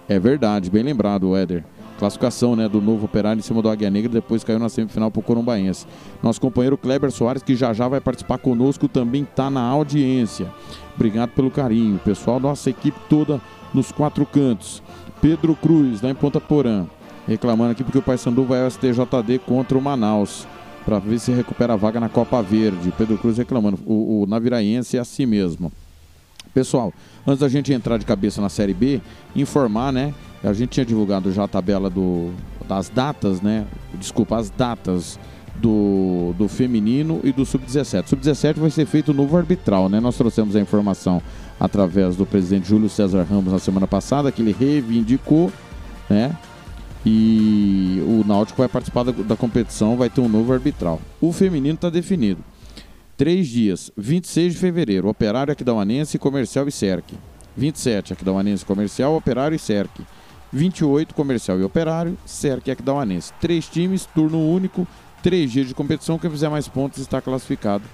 É 0.09 0.19
verdade, 0.19 0.71
bem 0.71 0.83
lembrado, 0.83 1.35
Éder. 1.37 1.65
Classificação 1.99 2.57
né, 2.57 2.69
do 2.69 2.81
novo 2.81 3.05
operário 3.05 3.39
em 3.39 3.43
cima 3.43 3.61
do 3.61 3.69
Águia 3.69 3.91
Negra, 3.91 4.11
depois 4.11 4.43
caiu 4.43 4.59
na 4.59 4.71
semifinal 4.71 5.11
para 5.11 5.21
o 5.21 5.23
Corumbaense. 5.23 5.87
Nosso 6.23 6.41
companheiro 6.41 6.79
Kleber 6.79 7.11
Soares, 7.11 7.43
que 7.43 7.55
já 7.55 7.73
já 7.75 7.87
vai 7.89 8.01
participar 8.01 8.39
conosco, 8.39 8.89
também 8.89 9.23
está 9.23 9.51
na 9.51 9.61
audiência. 9.61 10.47
Obrigado 10.95 11.31
pelo 11.31 11.51
carinho. 11.51 11.99
Pessoal, 11.99 12.41
nossa 12.41 12.71
equipe 12.71 12.99
toda 13.09 13.41
nos 13.75 13.93
quatro 13.93 14.25
cantos. 14.25 14.83
Pedro 15.21 15.55
Cruz, 15.55 16.01
lá 16.01 16.11
em 16.11 16.15
Ponta 16.15 16.41
Porã, 16.41 16.87
reclamando 17.29 17.73
aqui 17.73 17.85
porque 17.85 17.99
o 17.99 18.03
Paysandu 18.03 18.45
vai 18.45 18.63
ao 18.63 18.71
STJD 18.71 19.39
contra 19.47 19.77
o 19.77 19.83
Manaus 19.83 20.47
para 20.91 20.99
ver 20.99 21.21
se 21.21 21.31
recupera 21.31 21.75
a 21.75 21.77
vaga 21.77 22.01
na 22.01 22.09
Copa 22.09 22.43
Verde. 22.43 22.93
Pedro 22.99 23.17
Cruz 23.17 23.39
reclamando. 23.39 23.79
O, 23.87 24.23
o 24.23 24.27
Naviraense 24.27 24.97
é 24.97 25.01
assim 25.01 25.25
mesmo. 25.25 25.71
Pessoal, 26.53 26.93
antes 27.25 27.39
da 27.39 27.49
gente 27.49 27.73
entrar 27.73 27.97
de 27.97 28.05
cabeça 28.05 28.43
na 28.43 28.49
Série 28.49 28.75
B, 28.75 29.01
informar, 29.37 29.93
né? 29.93 30.13
A 30.43 30.53
gente 30.53 30.71
tinha 30.71 30.85
divulgado 30.85 31.31
já 31.31 31.45
a 31.45 31.49
tabela 31.49 31.89
do, 31.89 32.33
das 32.67 32.89
datas, 32.89 33.41
né? 33.41 33.69
Desculpa, 33.95 34.37
as 34.37 34.51
datas 34.51 35.17
do, 35.55 36.35
do 36.37 36.49
feminino 36.49 37.21
e 37.23 37.31
do 37.31 37.47
sub-17. 37.47 38.09
Sub-17 38.09 38.55
vai 38.55 38.71
ser 38.71 38.85
feito 38.85 39.15
novo 39.15 39.37
arbitral, 39.37 39.89
né? 39.89 40.01
Nós 40.01 40.17
trouxemos 40.17 40.57
a 40.57 40.61
informação 40.61 41.23
através 41.61 42.17
do 42.17 42.27
presidente 42.27 42.69
Júlio 42.69 42.89
César 42.89 43.25
Ramos 43.31 43.53
na 43.53 43.61
semana 43.61 43.87
passada, 43.87 44.33
que 44.33 44.43
ele 44.43 44.57
reivindicou, 44.59 45.53
né? 46.09 46.37
E 47.05 48.03
o 48.07 48.25
Náutico 48.27 48.59
vai 48.59 48.69
participar 48.69 49.05
da, 49.05 49.13
da 49.13 49.37
competição, 49.37 49.97
vai 49.97 50.11
ter 50.11 50.21
um 50.21 50.29
novo 50.29 50.53
arbitral. 50.53 51.01
O 51.21 51.33
feminino 51.33 51.75
está 51.75 51.89
definido. 51.89 52.45
Três 53.17 53.49
dias, 53.49 53.91
26 53.97 54.55
de 54.55 54.59
fevereiro, 54.59 55.09
Operário, 55.09 55.53
Aquidauanense, 55.53 56.19
Comercial 56.19 56.67
e 56.69 56.73
Cerque. 56.73 57.17
27, 57.57 58.13
Aquidauanense, 58.13 58.65
Comercial, 58.65 59.15
Operário 59.17 59.55
e 59.55 59.59
Cerque. 59.59 60.05
28, 60.53 61.15
Comercial 61.15 61.59
e 61.61 61.63
Operário, 61.63 62.17
Cerque 62.25 62.71
e 62.71 62.73
Aquidauanense. 62.73 63.33
Três 63.41 63.69
times, 63.69 64.07
turno 64.07 64.39
único, 64.39 64.87
três 65.23 65.51
dias 65.51 65.69
de 65.69 65.75
competição. 65.75 66.19
Quem 66.19 66.31
fizer 66.31 66.49
mais 66.49 66.69
pontos 66.69 66.99
está 66.99 67.21
classificado. 67.21 67.85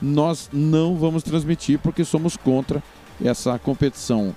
Nós 0.00 0.48
não 0.52 0.96
vamos 0.96 1.22
transmitir 1.22 1.78
porque 1.78 2.04
somos 2.04 2.36
contra 2.36 2.82
essa 3.24 3.58
competição 3.58 4.34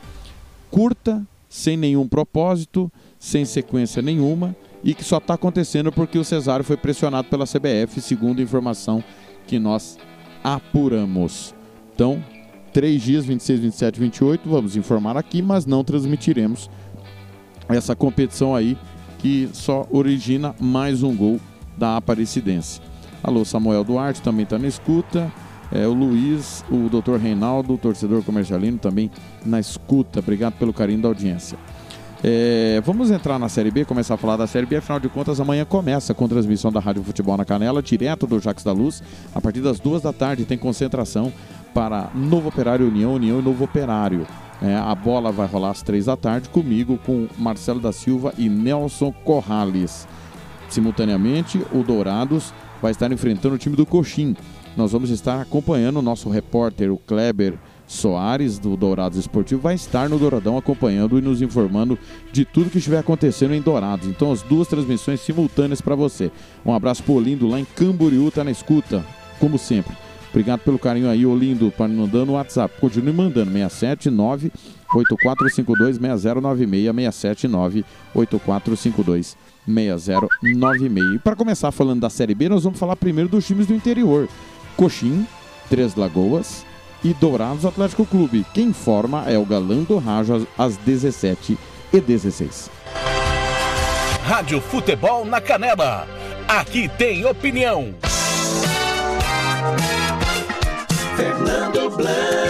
curta, 0.72 1.26
sem 1.48 1.76
nenhum 1.76 2.08
propósito, 2.08 2.92
sem 3.20 3.44
sequência 3.44 4.02
nenhuma 4.02 4.56
e 4.84 4.94
que 4.94 5.04
só 5.04 5.18
está 5.18 5.34
acontecendo 5.34 5.92
porque 5.92 6.18
o 6.18 6.24
Cesário 6.24 6.64
foi 6.64 6.78
pressionado 6.78 7.28
pela 7.28 7.46
CBF, 7.46 8.00
segundo 8.00 8.40
a 8.40 8.44
informação 8.44 9.04
que 9.46 9.60
nós 9.60 9.98
apuramos. 10.42 11.54
Então, 11.94 12.24
três 12.72 13.02
dias, 13.02 13.26
26, 13.26 13.60
27 13.60 13.98
e 13.98 14.00
28. 14.00 14.50
Vamos 14.50 14.78
informar 14.78 15.18
aqui, 15.18 15.42
mas 15.42 15.66
não 15.66 15.84
transmitiremos 15.84 16.70
essa 17.68 17.96
competição 17.96 18.56
aí 18.56 18.78
que 19.18 19.50
só 19.52 19.86
origina 19.92 20.56
mais 20.60 21.04
um 21.04 21.14
gol 21.14 21.40
da 21.78 21.98
Aparecidense. 21.98 22.80
Alô, 23.22 23.44
Samuel 23.44 23.84
Duarte 23.84 24.22
também 24.22 24.44
está 24.44 24.58
na 24.58 24.68
escuta. 24.68 25.32
É, 25.72 25.86
o 25.86 25.94
Luiz, 25.94 26.64
o 26.72 26.90
Dr. 26.90 27.18
Reinaldo, 27.18 27.74
o 27.74 27.78
torcedor 27.78 28.24
comercialino, 28.24 28.78
também 28.80 29.12
na 29.46 29.60
escuta. 29.60 30.20
Obrigado 30.20 30.54
pelo 30.54 30.74
carinho 30.74 31.02
da 31.02 31.10
audiência. 31.10 31.60
É, 32.22 32.82
vamos 32.86 33.12
entrar 33.12 33.40
na 33.40 33.48
Série 33.48 33.72
B, 33.72 33.86
começar 33.86 34.16
a 34.16 34.18
falar 34.18 34.36
da 34.36 34.46
Série 34.46 34.66
B. 34.66 34.76
Afinal 34.76 35.00
de 35.00 35.08
contas, 35.08 35.40
amanhã 35.40 35.64
começa 35.64 36.14
com 36.14 36.28
transmissão 36.28 36.70
da 36.70 36.80
Rádio 36.80 37.04
Futebol 37.04 37.38
na 37.38 37.46
Canela, 37.46 37.82
direto 37.82 38.28
do 38.28 38.40
Jacques 38.40 38.64
da 38.64 38.74
Luz. 38.74 39.02
A 39.34 39.40
partir 39.40 39.62
das 39.62 39.80
duas 39.80 40.02
da 40.02 40.12
tarde 40.12 40.44
tem 40.44 40.58
concentração 40.58 41.32
para 41.74 42.10
Novo 42.14 42.50
Operário 42.50 42.88
União, 42.88 43.14
União 43.14 43.40
e 43.40 43.42
Novo 43.42 43.64
Operário. 43.64 44.28
É, 44.62 44.76
a 44.76 44.94
bola 44.94 45.32
vai 45.32 45.48
rolar 45.48 45.70
às 45.70 45.82
três 45.82 46.06
da 46.06 46.18
tarde 46.18 46.50
comigo, 46.50 47.00
com 47.06 47.28
Marcelo 47.38 47.80
da 47.80 47.94
Silva 47.94 48.34
e 48.38 48.50
Nelson 48.50 49.14
Corrales. 49.24 50.06
Simultaneamente, 50.68 51.66
o 51.72 51.84
Dourados 51.84 52.54
vai 52.82 52.92
estar 52.92 53.10
enfrentando 53.14 53.56
o 53.56 53.58
time 53.58 53.78
do 53.78 53.86
Coxim. 53.86 54.36
Nós 54.76 54.92
vamos 54.92 55.10
estar 55.10 55.40
acompanhando 55.40 56.00
o 56.00 56.02
nosso 56.02 56.30
repórter, 56.30 56.92
o 56.92 56.98
Kleber 56.98 57.58
Soares, 57.90 58.60
do 58.60 58.78
Dourados 58.78 59.18
Esportivo, 59.18 59.60
vai 59.60 59.74
estar 59.74 60.08
no 60.08 60.20
Douradão 60.20 60.56
acompanhando 60.56 61.18
e 61.18 61.22
nos 61.22 61.42
informando 61.42 61.98
de 62.32 62.46
tudo 62.46 62.70
que 62.70 62.78
estiver 62.78 63.00
acontecendo 63.00 63.56
em 63.56 63.62
Dourados. 63.62 64.08
Então, 64.08 64.32
as 64.32 64.44
duas 64.44 64.68
transmissões 64.68 65.20
simultâneas 65.22 65.82
para 65.82 65.96
você. 65.96 66.32
Um 66.64 66.72
abraço 66.72 67.02
pro 67.02 67.16
Olindo 67.16 67.48
lá 67.48 67.60
em 67.60 67.66
Camboriú, 67.66 68.30
tá 68.30 68.44
na 68.44 68.52
escuta, 68.52 69.04
como 69.40 69.58
sempre. 69.58 69.98
Obrigado 70.30 70.60
pelo 70.60 70.78
carinho 70.78 71.10
aí, 71.10 71.26
Olindo, 71.26 71.72
para 71.72 71.88
mandando 71.88 72.32
o 72.32 72.36
WhatsApp. 72.36 72.80
Continue 72.80 73.12
mandando, 73.12 73.50
679 73.50 74.52
8452 74.94 75.98
6096 75.98 77.16
679 77.16 77.86
8452 78.14 79.36
6096. 79.66 81.16
E 81.16 81.20
para 81.20 81.36
começar 81.36 81.72
falando 81.72 82.02
da 82.02 82.10
Série 82.12 82.36
B, 82.36 82.50
nós 82.50 82.64
vamos 82.64 82.78
falar 82.78 82.96
primeiro 82.96 83.28
dos 83.28 83.48
times 83.48 83.66
do 83.66 83.74
interior. 83.74 84.30
Coxim, 84.78 85.26
Três 85.68 85.96
Lagoas 85.96 86.69
e 87.04 87.14
Dourados 87.14 87.66
Atlético 87.66 88.06
Clube. 88.06 88.46
Quem 88.54 88.74
forma 88.74 89.24
é 89.28 89.38
o 89.38 89.46
Galã 89.46 89.84
do 89.84 89.98
Rajo 89.98 90.48
às 90.58 90.78
17 90.78 91.58
e 91.94 92.00
16. 92.00 92.70
Rádio 94.24 94.62
Futebol 94.62 95.26
na 95.26 95.42
Canela. 95.42 96.08
Aqui 96.48 96.88
tem 96.88 97.26
opinião. 97.26 97.94
Fernando 101.16 101.90
Blanc. 101.96 102.49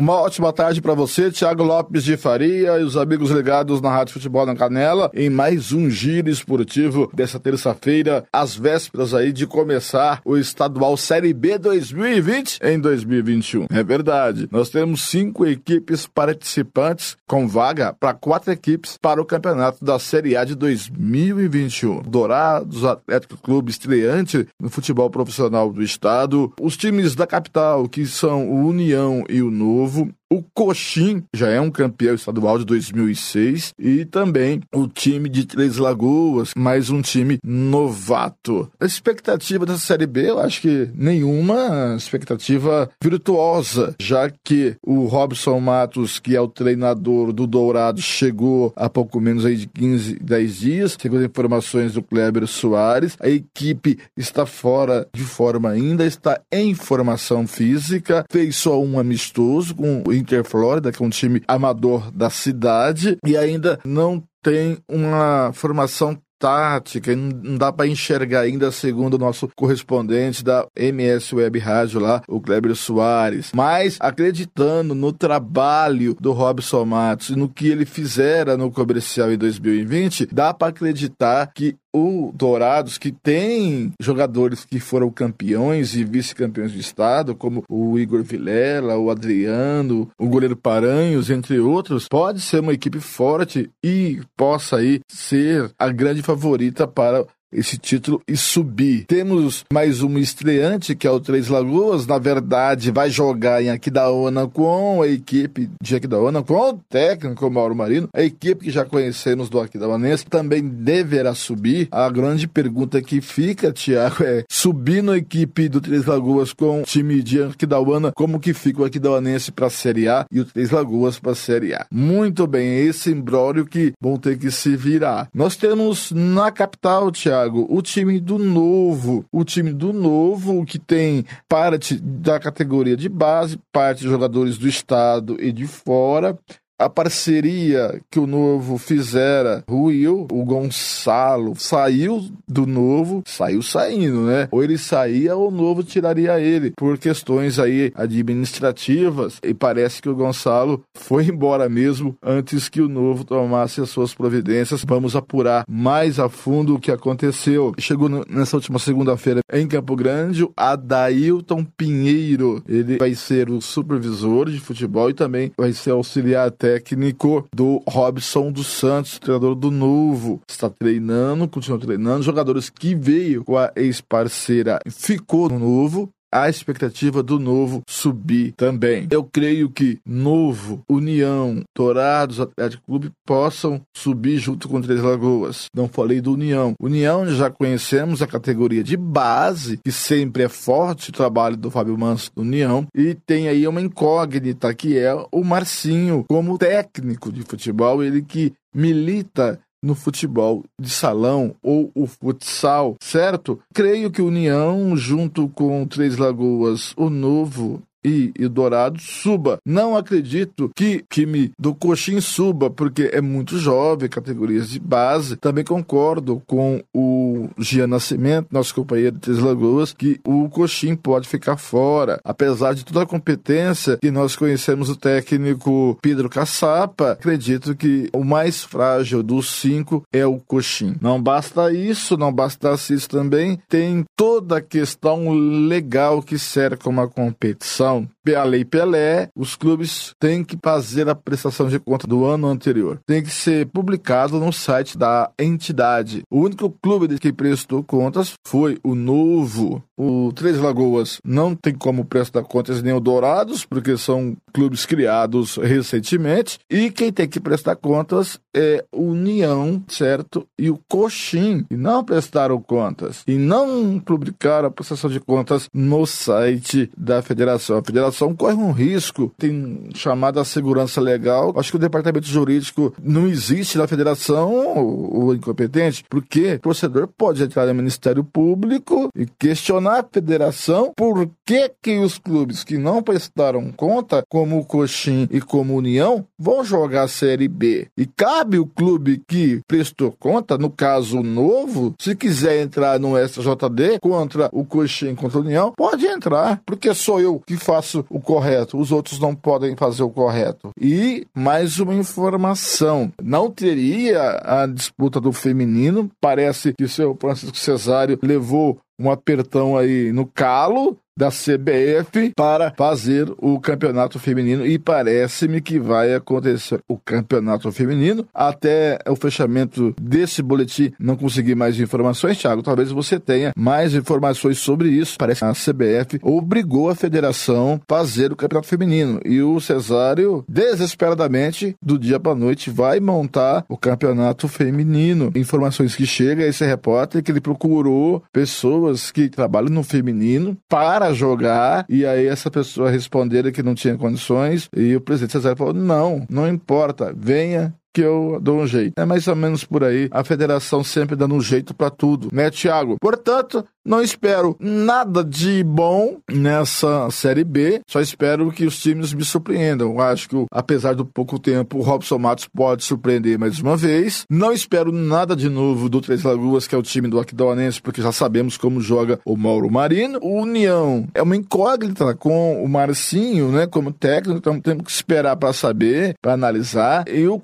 Uma 0.00 0.14
ótima 0.14 0.50
tarde 0.50 0.80
para 0.80 0.94
você, 0.94 1.30
Thiago 1.30 1.62
Lopes 1.62 2.02
de 2.04 2.16
Faria 2.16 2.78
e 2.78 2.82
os 2.82 2.96
amigos 2.96 3.30
ligados 3.30 3.82
na 3.82 3.90
Rádio 3.90 4.14
Futebol 4.14 4.46
na 4.46 4.56
Canela, 4.56 5.10
em 5.12 5.28
mais 5.28 5.72
um 5.72 5.90
giro 5.90 6.30
esportivo 6.30 7.10
dessa 7.12 7.38
terça-feira, 7.38 8.24
às 8.32 8.56
vésperas 8.56 9.12
aí 9.12 9.30
de 9.30 9.46
começar 9.46 10.22
o 10.24 10.38
estadual 10.38 10.96
Série 10.96 11.34
B 11.34 11.58
2020 11.58 12.60
em 12.62 12.80
2021. 12.80 13.66
É 13.70 13.84
verdade, 13.84 14.48
nós 14.50 14.70
temos 14.70 15.02
cinco 15.02 15.44
equipes 15.44 16.06
participantes 16.06 17.18
com 17.26 17.46
vaga 17.46 17.92
para 17.92 18.14
quatro 18.14 18.50
equipes 18.50 18.96
para 18.96 19.20
o 19.20 19.26
campeonato 19.26 19.84
da 19.84 19.98
Série 19.98 20.34
A 20.34 20.44
de 20.44 20.54
2021. 20.54 22.00
Dourados, 22.04 22.86
Atlético 22.86 23.36
Clube 23.36 23.70
estreante 23.70 24.48
no 24.58 24.70
futebol 24.70 25.10
profissional 25.10 25.70
do 25.70 25.82
estado, 25.82 26.50
os 26.58 26.74
times 26.74 27.14
da 27.14 27.26
capital 27.26 27.86
que 27.86 28.06
são 28.06 28.48
o 28.48 28.66
União 28.66 29.24
e 29.28 29.42
o 29.42 29.50
Novo 29.50 29.89
novo. 29.90 30.19
O 30.32 30.44
Coxim 30.54 31.24
já 31.34 31.48
é 31.48 31.60
um 31.60 31.72
campeão 31.72 32.14
estadual 32.14 32.56
de 32.56 32.64
2006 32.64 33.74
e 33.76 34.04
também 34.04 34.60
o 34.72 34.86
time 34.86 35.28
de 35.28 35.44
Três 35.44 35.76
Lagoas, 35.76 36.52
mais 36.56 36.88
um 36.88 37.02
time 37.02 37.40
novato. 37.44 38.70
A 38.78 38.86
expectativa 38.86 39.66
dessa 39.66 39.80
Série 39.80 40.06
B, 40.06 40.30
eu 40.30 40.38
acho 40.38 40.60
que 40.60 40.88
nenhuma 40.94 41.96
expectativa 41.96 42.88
virtuosa, 43.02 43.96
já 44.00 44.30
que 44.44 44.76
o 44.86 45.06
Robson 45.06 45.58
Matos, 45.58 46.20
que 46.20 46.36
é 46.36 46.40
o 46.40 46.46
treinador 46.46 47.32
do 47.32 47.44
Dourado, 47.44 48.00
chegou 48.00 48.72
há 48.76 48.88
pouco 48.88 49.20
menos 49.20 49.44
aí 49.44 49.56
de 49.56 49.66
15, 49.66 50.20
10 50.20 50.56
dias, 50.56 50.96
segundo 51.00 51.24
informações 51.24 51.94
do 51.94 52.04
Kleber 52.04 52.46
Soares. 52.46 53.16
A 53.18 53.28
equipe 53.28 53.98
está 54.16 54.46
fora 54.46 55.08
de 55.12 55.24
forma 55.24 55.70
ainda, 55.70 56.06
está 56.06 56.40
em 56.52 56.72
formação 56.72 57.48
física, 57.48 58.24
fez 58.30 58.54
só 58.54 58.80
um 58.80 58.96
amistoso 58.96 59.74
com 59.74 60.04
o 60.06 60.19
Inter 60.20 60.44
Flórida, 60.44 60.92
que 60.92 61.02
é 61.02 61.06
um 61.06 61.10
time 61.10 61.42
amador 61.46 62.10
da 62.10 62.30
cidade, 62.30 63.16
e 63.24 63.36
ainda 63.36 63.78
não 63.84 64.22
tem 64.42 64.78
uma 64.88 65.52
formação 65.52 66.16
tática, 66.40 67.14
não 67.14 67.58
dá 67.58 67.70
para 67.70 67.86
enxergar 67.86 68.40
ainda, 68.40 68.72
segundo 68.72 69.14
o 69.14 69.18
nosso 69.18 69.46
correspondente 69.54 70.42
da 70.42 70.66
MS 70.74 71.34
Web 71.34 71.58
Rádio 71.58 72.00
lá, 72.00 72.22
o 72.26 72.40
Kleber 72.40 72.74
Soares. 72.74 73.50
Mas 73.54 73.98
acreditando 74.00 74.94
no 74.94 75.12
trabalho 75.12 76.16
do 76.18 76.32
Robson 76.32 76.86
Matos 76.86 77.28
e 77.28 77.36
no 77.36 77.46
que 77.46 77.68
ele 77.68 77.84
fizera 77.84 78.56
no 78.56 78.70
comercial 78.70 79.30
em 79.30 79.36
2020, 79.36 80.28
dá 80.32 80.54
para 80.54 80.68
acreditar 80.68 81.52
que 81.54 81.76
o 81.94 82.32
Dourados, 82.34 82.98
que 82.98 83.10
tem 83.10 83.92
jogadores 84.00 84.64
que 84.64 84.78
foram 84.78 85.10
campeões 85.10 85.94
e 85.94 86.04
vice-campeões 86.04 86.72
do 86.72 86.78
estado, 86.78 87.34
como 87.34 87.64
o 87.68 87.98
Igor 87.98 88.22
Vilela, 88.22 88.96
o 88.96 89.10
Adriano, 89.10 90.08
o 90.18 90.28
goleiro 90.28 90.56
Paranhos, 90.56 91.30
entre 91.30 91.58
outros, 91.58 92.06
pode 92.08 92.40
ser 92.40 92.60
uma 92.60 92.72
equipe 92.72 93.00
forte 93.00 93.70
e 93.84 94.20
possa 94.36 94.76
aí 94.76 95.00
ser 95.08 95.72
a 95.78 95.88
grande 95.90 96.22
favorita 96.22 96.86
para 96.86 97.26
esse 97.52 97.76
título 97.76 98.22
e 98.26 98.36
subir. 98.36 99.04
Temos 99.06 99.64
mais 99.72 100.02
um 100.02 100.18
estreante, 100.18 100.94
que 100.94 101.06
é 101.06 101.10
o 101.10 101.20
Três 101.20 101.48
Lagoas. 101.48 102.06
Na 102.06 102.18
verdade, 102.18 102.90
vai 102.90 103.10
jogar 103.10 103.62
em 103.62 103.70
Aquidauana 103.70 104.46
com 104.46 105.02
a 105.02 105.08
equipe 105.08 105.68
de 105.82 105.96
Aquidauana, 105.96 106.42
com 106.42 106.54
o 106.54 106.80
técnico 106.88 107.50
Mauro 107.50 107.74
Marino. 107.74 108.08
A 108.14 108.22
equipe 108.22 108.64
que 108.64 108.70
já 108.70 108.84
conhecemos 108.84 109.48
do 109.48 109.60
Aquidauanense 109.60 110.26
também 110.26 110.62
deverá 110.62 111.34
subir. 111.34 111.88
A 111.90 112.08
grande 112.08 112.46
pergunta 112.46 113.02
que 113.02 113.20
fica, 113.20 113.72
Tiago, 113.72 114.22
é 114.22 114.44
subir 114.48 115.02
na 115.02 115.16
equipe 115.16 115.68
do 115.68 115.80
Três 115.80 116.06
Lagoas 116.06 116.52
com 116.52 116.82
o 116.82 116.84
time 116.84 117.22
de 117.22 117.42
Aquidauana, 117.42 118.12
como 118.14 118.40
que 118.40 118.54
fica 118.54 118.82
o 118.82 118.84
Aquidauanense 118.84 119.50
para 119.50 119.66
a 119.66 119.70
Série 119.70 120.08
A 120.08 120.24
e 120.30 120.40
o 120.40 120.44
Três 120.44 120.70
Lagoas 120.70 121.18
para 121.18 121.32
a 121.32 121.34
Série 121.34 121.74
A. 121.74 121.86
Muito 121.90 122.46
bem, 122.46 122.86
esse 122.86 123.10
imbróglio 123.10 123.66
que 123.66 123.92
vão 124.00 124.16
ter 124.16 124.38
que 124.38 124.50
se 124.50 124.76
virar. 124.76 125.28
Nós 125.34 125.56
temos 125.56 126.12
na 126.12 126.50
capital, 126.50 127.10
Tiago, 127.10 127.39
Thiago, 127.40 127.66
o 127.70 127.80
time 127.80 128.20
do 128.20 128.38
Novo, 128.38 129.24
o 129.32 129.44
time 129.44 129.72
do 129.72 129.92
Novo 129.92 130.64
que 130.66 130.78
tem 130.78 131.24
parte 131.48 131.96
da 131.96 132.38
categoria 132.38 132.96
de 132.96 133.08
base, 133.08 133.58
parte 133.72 134.00
de 134.00 134.08
jogadores 134.08 134.58
do 134.58 134.68
estado 134.68 135.36
e 135.40 135.50
de 135.50 135.66
fora, 135.66 136.38
a 136.80 136.88
parceria 136.88 138.00
que 138.10 138.18
o 138.18 138.26
Novo 138.26 138.78
fizera 138.78 139.62
ruiu, 139.68 140.26
o 140.32 140.44
Gonçalo 140.46 141.54
saiu 141.54 142.26
do 142.48 142.66
Novo, 142.66 143.22
saiu 143.26 143.60
saindo, 143.60 144.22
né? 144.22 144.48
Ou 144.50 144.64
ele 144.64 144.78
saía 144.78 145.36
ou 145.36 145.48
o 145.48 145.50
Novo 145.50 145.82
tiraria 145.82 146.40
ele 146.40 146.70
por 146.70 146.96
questões 146.96 147.58
aí 147.58 147.92
administrativas 147.94 149.38
e 149.44 149.52
parece 149.52 150.00
que 150.00 150.08
o 150.08 150.14
Gonçalo 150.14 150.82
foi 150.94 151.26
embora 151.26 151.68
mesmo 151.68 152.16
antes 152.22 152.70
que 152.70 152.80
o 152.80 152.88
Novo 152.88 153.24
tomasse 153.24 153.82
as 153.82 153.90
suas 153.90 154.14
providências. 154.14 154.82
Vamos 154.82 155.14
apurar 155.14 155.66
mais 155.68 156.18
a 156.18 156.30
fundo 156.30 156.76
o 156.76 156.80
que 156.80 156.90
aconteceu. 156.90 157.74
Chegou 157.78 158.08
nessa 158.08 158.56
última 158.56 158.78
segunda-feira 158.78 159.40
em 159.52 159.68
Campo 159.68 159.94
Grande, 159.94 160.44
o 160.44 160.52
Adailton 160.56 161.62
Pinheiro, 161.76 162.62
ele 162.66 162.96
vai 162.96 163.14
ser 163.14 163.50
o 163.50 163.60
supervisor 163.60 164.48
de 164.48 164.58
futebol 164.58 165.10
e 165.10 165.14
também 165.14 165.52
vai 165.58 165.74
ser 165.74 165.90
auxiliar 165.90 166.48
até 166.48 166.69
técnico 166.70 167.48
do 167.52 167.82
Robson 167.88 168.52
dos 168.52 168.68
Santos, 168.68 169.18
treinador 169.18 169.56
do 169.56 169.70
Novo. 169.72 170.40
Está 170.48 170.70
treinando, 170.70 171.48
continua 171.48 171.80
treinando. 171.80 172.22
Jogadores 172.22 172.70
que 172.70 172.94
veio 172.94 173.44
com 173.44 173.56
a 173.58 173.72
ex-parceira 173.74 174.78
ficou 174.88 175.48
no 175.48 175.58
Novo 175.58 176.08
a 176.32 176.48
expectativa 176.48 177.22
do 177.22 177.38
novo 177.38 177.82
subir 177.88 178.52
também. 178.52 179.08
Eu 179.10 179.24
creio 179.24 179.70
que 179.70 179.98
Novo, 180.06 180.82
União, 180.88 181.62
Dourados, 181.76 182.40
Atlético 182.40 182.82
Clube 182.86 183.10
possam 183.26 183.80
subir 183.96 184.38
junto 184.38 184.68
com 184.68 184.80
Três 184.80 185.02
Lagoas. 185.02 185.66
Não 185.74 185.88
falei 185.88 186.20
do 186.20 186.32
União. 186.32 186.74
União 186.80 187.26
já 187.28 187.50
conhecemos 187.50 188.22
a 188.22 188.26
categoria 188.26 188.82
de 188.82 188.96
base, 188.96 189.78
que 189.84 189.92
sempre 189.92 190.44
é 190.44 190.48
forte 190.48 191.10
o 191.10 191.12
trabalho 191.12 191.56
do 191.56 191.70
Fábio 191.70 191.98
Manso 191.98 192.30
do 192.34 192.42
União, 192.42 192.86
e 192.94 193.14
tem 193.14 193.48
aí 193.48 193.66
uma 193.66 193.80
incógnita 193.80 194.72
que 194.74 194.98
é 194.98 195.14
o 195.32 195.44
Marcinho 195.44 196.24
como 196.28 196.58
técnico 196.58 197.32
de 197.32 197.42
futebol, 197.42 198.02
ele 198.02 198.22
que 198.22 198.52
milita 198.74 199.58
no 199.82 199.94
futebol 199.94 200.64
de 200.80 200.90
salão 200.90 201.54
ou 201.62 201.90
o 201.94 202.06
futsal, 202.06 202.96
certo? 203.00 203.58
Creio 203.74 204.10
que 204.10 204.22
União, 204.22 204.96
junto 204.96 205.48
com 205.48 205.86
Três 205.86 206.16
Lagoas, 206.16 206.92
o 206.96 207.08
Novo 207.08 207.82
e, 208.04 208.32
e 208.38 208.48
Dourado 208.48 209.00
suba. 209.00 209.58
Não 209.64 209.96
acredito 209.96 210.70
que 210.74 211.04
time 211.10 211.52
do 211.58 211.74
Coxim 211.74 212.20
suba, 212.20 212.70
porque 212.70 213.10
é 213.12 213.20
muito 213.20 213.58
jovem, 213.58 214.08
categorias 214.08 214.70
de 214.70 214.78
base. 214.78 215.36
Também 215.36 215.64
concordo 215.64 216.42
com 216.46 216.82
o 216.94 217.48
Gian 217.58 217.86
Nascimento, 217.86 218.48
nosso 218.50 218.74
companheiro 218.74 219.16
de 219.16 219.22
Três 219.22 219.38
Lagoas, 219.38 219.92
que 219.92 220.20
o 220.24 220.48
Coxim 220.48 220.94
pode 220.94 221.28
ficar 221.28 221.56
fora. 221.56 222.20
Apesar 222.24 222.74
de 222.74 222.84
toda 222.84 223.02
a 223.02 223.06
competência 223.06 223.98
que 224.00 224.10
nós 224.10 224.36
conhecemos 224.36 224.88
o 224.88 224.96
técnico 224.96 225.98
Pedro 226.02 226.28
Caçapa, 226.28 227.12
acredito 227.12 227.74
que 227.74 228.08
o 228.12 228.24
mais 228.24 228.62
frágil 228.62 229.22
dos 229.22 229.50
cinco 229.50 230.02
é 230.12 230.26
o 230.26 230.38
Coxim. 230.38 230.94
Não 231.00 231.20
basta 231.20 231.72
isso, 231.72 232.16
não 232.16 232.32
bastasse 232.32 232.94
isso 232.94 233.08
também, 233.08 233.58
tem 233.68 234.04
toda 234.16 234.58
a 234.58 234.62
questão 234.62 235.30
legal 235.30 236.22
que 236.22 236.38
cerca 236.38 236.88
uma 236.88 237.08
competição 237.08 237.89
então, 237.98 238.08
a 238.34 238.44
Lei 238.44 238.64
Pelé, 238.64 239.28
os 239.34 239.56
clubes 239.56 240.12
têm 240.18 240.44
que 240.44 240.58
fazer 240.62 241.08
a 241.08 241.14
prestação 241.14 241.68
de 241.68 241.78
conta 241.78 242.06
do 242.06 242.24
ano 242.24 242.48
anterior. 242.48 243.00
Tem 243.06 243.22
que 243.22 243.30
ser 243.30 243.66
publicado 243.66 244.38
no 244.38 244.52
site 244.52 244.96
da 244.96 245.30
entidade. 245.38 246.22
O 246.30 246.40
único 246.40 246.70
clube 246.82 247.18
que 247.18 247.32
prestou 247.32 247.82
contas 247.82 248.34
foi 248.46 248.78
o 248.84 248.94
Novo. 248.94 249.82
O 249.96 250.32
Três 250.34 250.58
Lagoas 250.58 251.18
não 251.24 251.54
tem 251.54 251.74
como 251.74 252.04
prestar 252.04 252.42
contas 252.42 252.82
nem 252.82 252.92
o 252.92 253.00
Dourados, 253.00 253.64
porque 253.64 253.96
são 253.96 254.36
clubes 254.52 254.86
criados 254.86 255.56
recentemente. 255.56 256.58
E 256.70 256.90
quem 256.90 257.12
tem 257.12 257.28
que 257.28 257.40
prestar 257.40 257.76
contas 257.76 258.38
é 258.54 258.84
o 258.92 259.10
União, 259.10 259.82
certo? 259.88 260.46
E 260.58 260.70
o 260.70 260.80
Coxim. 260.88 261.64
E 261.70 261.76
não 261.76 262.04
prestaram 262.04 262.60
contas. 262.60 263.22
E 263.26 263.36
não 263.36 263.98
publicaram 263.98 264.68
a 264.68 264.70
prestação 264.70 265.10
de 265.10 265.20
contas 265.20 265.68
no 265.72 266.06
site 266.06 266.90
da 266.96 267.22
federação. 267.22 267.78
A 267.78 267.84
federação 267.84 268.19
corre 268.34 268.54
um 268.54 268.72
risco, 268.72 269.32
tem 269.38 269.88
chamada 269.94 270.44
segurança 270.44 271.00
legal. 271.00 271.52
Acho 271.56 271.70
que 271.70 271.76
o 271.76 271.80
departamento 271.80 272.26
jurídico 272.26 272.94
não 273.02 273.26
existe 273.26 273.78
na 273.78 273.86
federação, 273.86 274.50
o 274.76 275.34
incompetente, 275.34 276.04
porque 276.08 276.54
o 276.54 276.60
torcedor 276.60 277.08
pode 277.08 277.42
entrar 277.42 277.66
no 277.66 277.74
Ministério 277.74 278.22
Público 278.22 279.08
e 279.16 279.26
questionar 279.26 280.00
a 280.00 280.08
federação 280.10 280.92
por 280.96 281.28
que, 281.44 281.70
que 281.82 281.98
os 281.98 282.18
clubes 282.18 282.62
que 282.64 282.78
não 282.78 283.02
prestaram 283.02 283.72
conta, 283.72 284.22
como 284.28 284.58
o 284.58 284.64
Coxim 284.64 285.28
e 285.30 285.40
como 285.40 285.76
União, 285.76 286.24
vão 286.38 286.64
jogar 286.64 287.04
a 287.04 287.08
Série 287.08 287.48
B. 287.48 287.88
E 287.96 288.06
cabe 288.06 288.58
o 288.58 288.66
clube 288.66 289.22
que 289.26 289.60
prestou 289.66 290.12
conta, 290.12 290.56
no 290.58 290.70
caso 290.70 291.22
novo, 291.22 291.94
se 291.98 292.14
quiser 292.14 292.62
entrar 292.62 292.98
no 292.98 293.16
SJD 293.16 293.98
contra 294.00 294.48
o 294.52 294.64
Coxim 294.64 295.14
contra 295.14 295.38
a 295.38 295.42
União, 295.42 295.72
pode 295.76 296.06
entrar, 296.06 296.60
porque 296.64 296.92
sou 296.94 297.20
eu 297.20 297.40
que 297.46 297.56
faço 297.56 297.99
o 298.08 298.20
correto, 298.20 298.78
os 298.78 298.92
outros 298.92 299.18
não 299.18 299.34
podem 299.34 299.76
fazer 299.76 300.02
o 300.02 300.10
correto. 300.10 300.70
E 300.80 301.26
mais 301.34 301.78
uma 301.78 301.94
informação: 301.94 303.12
não 303.22 303.50
teria 303.50 304.40
a 304.42 304.66
disputa 304.66 305.20
do 305.20 305.32
feminino. 305.32 306.10
Parece 306.20 306.72
que 306.72 306.84
o 306.84 306.88
seu 306.88 307.16
Francisco 307.20 307.56
Cesário 307.56 308.18
levou 308.22 308.78
um 309.00 309.10
apertão 309.10 309.76
aí 309.76 310.12
no 310.12 310.26
calo 310.26 310.98
da 311.20 311.28
CBF 311.28 312.32
para 312.34 312.72
fazer 312.76 313.30
o 313.36 313.60
campeonato 313.60 314.18
feminino 314.18 314.66
e 314.66 314.78
parece-me 314.78 315.60
que 315.60 315.78
vai 315.78 316.14
acontecer 316.14 316.80
o 316.88 316.96
campeonato 316.96 317.70
feminino 317.70 318.26
até 318.32 318.98
o 319.06 319.14
fechamento 319.14 319.94
desse 320.00 320.42
boletim 320.42 320.92
não 320.98 321.16
conseguir 321.16 321.54
mais 321.54 321.78
informações, 321.78 322.38
Thiago, 322.38 322.62
talvez 322.62 322.90
você 322.90 323.20
tenha 323.20 323.52
mais 323.54 323.94
informações 323.94 324.58
sobre 324.58 324.88
isso. 324.88 325.16
Parece 325.18 325.40
que 325.40 325.44
a 325.44 325.52
CBF 325.52 326.18
obrigou 326.22 326.88
a 326.88 326.94
federação 326.94 327.78
a 327.82 327.94
fazer 327.94 328.32
o 328.32 328.36
campeonato 328.36 328.68
feminino 328.68 329.20
e 329.22 329.42
o 329.42 329.60
Cesário 329.60 330.42
desesperadamente 330.48 331.76
do 331.82 331.98
dia 331.98 332.18
para 332.18 332.34
noite 332.34 332.70
vai 332.70 332.98
montar 332.98 333.64
o 333.68 333.76
campeonato 333.76 334.48
feminino. 334.48 335.30
Informações 335.36 335.94
que 335.94 336.06
chega 336.06 336.46
esse 336.46 336.64
repórter 336.64 337.22
que 337.22 337.30
ele 337.30 337.42
procurou 337.42 338.22
pessoas 338.32 338.89
que 339.12 339.28
trabalham 339.28 339.70
no 339.70 339.82
feminino 339.82 340.56
para 340.68 341.12
jogar, 341.12 341.84
e 341.88 342.04
aí 342.04 342.26
essa 342.26 342.50
pessoa 342.50 342.90
responder 342.90 343.50
que 343.52 343.62
não 343.62 343.74
tinha 343.74 343.96
condições, 343.96 344.68
e 344.74 344.96
o 344.96 345.00
presidente 345.00 345.32
Cesar 345.32 345.56
falou: 345.56 345.72
não, 345.72 346.26
não 346.28 346.48
importa, 346.48 347.14
venha 347.16 347.74
que 347.92 348.00
eu 348.00 348.38
dou 348.40 348.60
um 348.60 348.66
jeito. 348.66 348.92
É 348.96 349.04
mais 349.04 349.26
ou 349.26 349.36
menos 349.36 349.64
por 349.64 349.84
aí, 349.84 350.08
a 350.10 350.24
federação 350.24 350.82
sempre 350.84 351.16
dando 351.16 351.34
um 351.34 351.40
jeito 351.40 351.74
para 351.74 351.90
tudo, 351.90 352.28
né, 352.32 352.50
Thiago? 352.50 352.96
Portanto, 353.00 353.64
não 353.84 354.02
espero 354.02 354.56
nada 354.60 355.24
de 355.24 355.64
bom 355.64 356.18
nessa 356.30 357.10
Série 357.10 357.44
B, 357.44 357.80
só 357.88 358.00
espero 358.00 358.52
que 358.52 358.66
os 358.66 358.78
times 358.78 359.12
me 359.12 359.24
surpreendam. 359.24 359.98
Acho 360.00 360.28
que, 360.28 360.44
apesar 360.52 360.94
do 360.94 361.04
pouco 361.04 361.38
tempo, 361.38 361.78
o 361.78 361.82
Robson 361.82 362.18
Matos 362.18 362.46
pode 362.46 362.84
surpreender 362.84 363.38
mais 363.38 363.58
uma 363.58 363.76
vez. 363.76 364.24
Não 364.28 364.52
espero 364.52 364.92
nada 364.92 365.34
de 365.34 365.48
novo 365.48 365.88
do 365.88 366.00
Três 366.00 366.22
Lagoas, 366.22 366.66
que 366.66 366.74
é 366.74 366.78
o 366.78 366.82
time 366.82 367.08
do 367.08 367.18
Aquidauanense, 367.18 367.80
porque 367.80 368.02
já 368.02 368.12
sabemos 368.12 368.56
como 368.56 368.80
joga 368.80 369.18
o 369.24 369.36
Mauro 369.36 369.70
Marino. 369.70 370.18
O 370.22 370.42
União 370.42 371.06
é 371.14 371.22
uma 371.22 371.36
incógnita 371.36 372.14
com 372.14 372.62
o 372.62 372.68
Marcinho, 372.68 373.48
né, 373.48 373.66
como 373.66 373.92
técnico, 373.92 374.38
então 374.38 374.60
temos 374.60 374.84
que 374.84 374.90
esperar 374.90 375.36
para 375.36 375.52
saber, 375.52 376.14
para 376.20 376.34
analisar. 376.34 377.04
E 377.08 377.26
o 377.26 377.38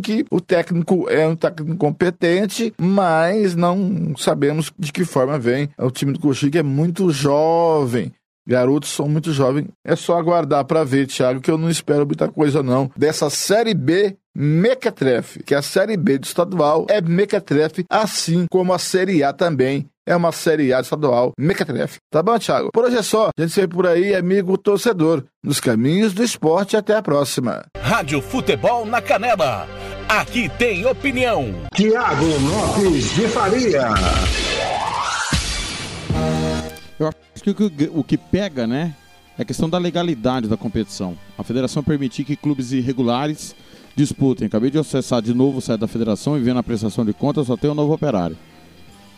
Que 0.00 0.24
o 0.30 0.40
técnico 0.40 1.08
é 1.08 1.26
um 1.26 1.34
técnico 1.34 1.76
competente, 1.76 2.72
mas 2.78 3.54
não 3.54 4.14
sabemos 4.16 4.72
de 4.78 4.92
que 4.92 5.04
forma 5.04 5.38
vem 5.38 5.70
o 5.78 5.90
time 5.90 6.12
do 6.12 6.20
Coxim 6.20 6.50
é 6.54 6.62
muito 6.62 7.10
jovem. 7.10 8.12
Garotos 8.46 8.90
são 8.90 9.06
muito 9.06 9.30
jovens. 9.30 9.66
É 9.84 9.94
só 9.94 10.18
aguardar 10.18 10.64
para 10.64 10.82
ver, 10.82 11.06
Thiago, 11.06 11.40
que 11.40 11.50
eu 11.50 11.58
não 11.58 11.68
espero 11.68 12.06
muita 12.06 12.28
coisa 12.28 12.62
não. 12.62 12.90
Dessa 12.96 13.28
Série 13.28 13.74
B 13.74 14.16
Mequetrefe, 14.34 15.42
que 15.42 15.54
a 15.54 15.60
Série 15.60 15.96
B 15.96 16.18
do 16.18 16.24
estadual 16.24 16.86
é 16.88 17.00
Mequetrefe, 17.00 17.84
assim 17.90 18.46
como 18.50 18.72
a 18.72 18.78
Série 18.78 19.22
A 19.22 19.32
também 19.32 19.86
é 20.06 20.16
uma 20.16 20.32
Série 20.32 20.72
A 20.72 20.80
estadual 20.80 21.32
Mequetrefe. 21.38 21.98
Tá 22.10 22.22
bom, 22.22 22.38
Thiago? 22.38 22.70
Por 22.72 22.84
hoje 22.84 22.96
é 22.96 23.02
só. 23.02 23.28
A 23.36 23.42
gente 23.42 23.52
se 23.52 23.60
vê 23.60 23.68
por 23.68 23.86
aí, 23.86 24.14
amigo 24.14 24.56
torcedor, 24.56 25.24
nos 25.44 25.60
caminhos 25.60 26.14
do 26.14 26.24
esporte. 26.24 26.76
Até 26.76 26.96
a 26.96 27.02
próxima. 27.02 27.66
Rádio 27.76 28.22
Futebol 28.22 28.86
na 28.86 29.02
Canela. 29.02 29.66
Aqui 30.08 30.48
tem 30.48 30.86
opinião. 30.86 31.54
Tiago 31.74 32.24
Lopes 32.24 33.14
de 33.14 33.28
Faria. 33.28 33.88
Eu 36.98 37.08
acho 37.08 37.44
que 37.44 37.50
o, 37.92 38.02
que 38.02 38.16
pega, 38.16 38.66
né, 38.66 38.94
é 39.38 39.42
a 39.42 39.44
questão 39.44 39.68
da 39.68 39.76
legalidade 39.76 40.48
da 40.48 40.56
competição. 40.56 41.14
A 41.36 41.44
federação 41.44 41.82
permitir 41.84 42.24
que 42.24 42.36
clubes 42.36 42.72
irregulares 42.72 43.54
disputem. 43.94 44.46
Acabei 44.46 44.70
de 44.70 44.78
acessar 44.78 45.20
de 45.20 45.34
novo 45.34 45.58
o 45.58 45.60
site 45.60 45.80
da 45.80 45.86
federação 45.86 46.38
e 46.38 46.40
vendo 46.40 46.58
a 46.58 46.62
prestação 46.62 47.04
de 47.04 47.12
contas, 47.12 47.46
só 47.46 47.56
tem 47.58 47.68
o 47.68 47.74
um 47.74 47.76
novo 47.76 47.92
operário. 47.92 48.36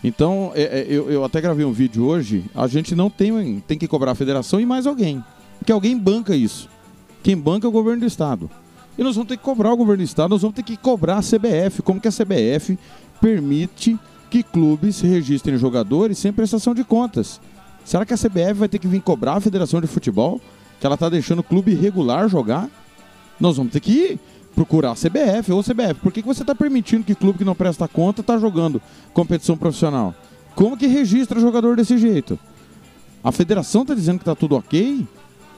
Então, 0.03 0.50
é, 0.57 0.62
é, 0.62 0.87
eu, 0.88 1.09
eu, 1.09 1.24
até 1.24 1.40
gravei 1.40 1.64
um 1.64 1.72
vídeo 1.72 2.05
hoje, 2.05 2.44
a 2.53 2.66
gente 2.66 2.96
não 2.96 3.09
tem, 3.09 3.61
tem 3.61 3.79
que 3.79 3.87
cobrar 3.87 4.11
a 4.11 4.16
federação 4.16 4.61
e 4.61 4.66
mais 4.66 4.88
alguém. 4.88 5.22
Porque 5.61 5.70
alguém 5.70 5.96
banca 5.96 6.35
isso. 6.35 6.68
Quem 7.22 7.37
banca 7.37 7.64
é 7.64 7.68
o 7.68 7.72
governo 7.72 8.00
do 8.00 8.07
estado. 8.07 8.50
E 8.98 9.03
nós 9.03 9.14
vamos 9.14 9.29
ter 9.29 9.37
que 9.37 9.42
cobrar 9.42 9.72
o 9.72 9.76
governo 9.76 10.03
do 10.03 10.07
estado, 10.07 10.31
nós 10.31 10.42
vamos 10.42 10.55
ter 10.55 10.62
que 10.62 10.76
cobrar 10.76 11.18
a 11.18 11.22
CBF. 11.22 11.83
Como 11.83 12.00
que 12.00 12.09
a 12.09 12.12
CBF 12.12 12.79
permite 13.20 13.98
que 14.29 14.42
clubes 14.42 15.00
registrem 15.00 15.57
jogadores 15.57 16.18
sem 16.18 16.33
prestação 16.33 16.74
de 16.74 16.85
contas? 16.85 17.40
Será 17.85 18.05
que 18.05 18.14
a 18.14 18.16
CBF 18.16 18.55
vai 18.55 18.68
ter 18.68 18.79
que 18.79 18.87
vir 18.87 19.00
cobrar 19.00 19.35
a 19.35 19.40
Federação 19.40 19.81
de 19.81 19.87
Futebol? 19.87 20.40
Que 20.79 20.87
ela 20.87 20.94
está 20.94 21.09
deixando 21.09 21.40
o 21.40 21.42
clube 21.42 21.74
regular 21.74 22.29
jogar? 22.29 22.68
Nós 23.38 23.57
vamos 23.57 23.72
ter 23.72 23.81
que 23.81 24.18
procurar 24.55 24.92
a 24.92 24.94
CBF 24.94 25.50
ou 25.53 25.62
CBF. 25.62 25.94
Por 25.94 26.12
que, 26.12 26.22
que 26.22 26.29
você 26.29 26.42
está 26.42 26.55
permitindo 26.55 27.05
que 27.05 27.14
clube 27.14 27.38
que 27.38 27.44
não 27.44 27.55
presta 27.55 27.88
conta 27.88 28.20
está 28.20 28.38
jogando 28.38 28.81
competição 29.12 29.57
profissional? 29.57 30.14
Como 30.55 30.76
que 30.76 30.87
registra 30.87 31.40
jogador 31.40 31.76
desse 31.76 31.96
jeito? 31.96 32.38
A 33.22 33.33
federação 33.33 33.83
está 33.83 33.94
dizendo 33.94 34.18
que 34.18 34.22
está 34.22 34.35
tudo 34.35 34.57
ok? 34.57 35.07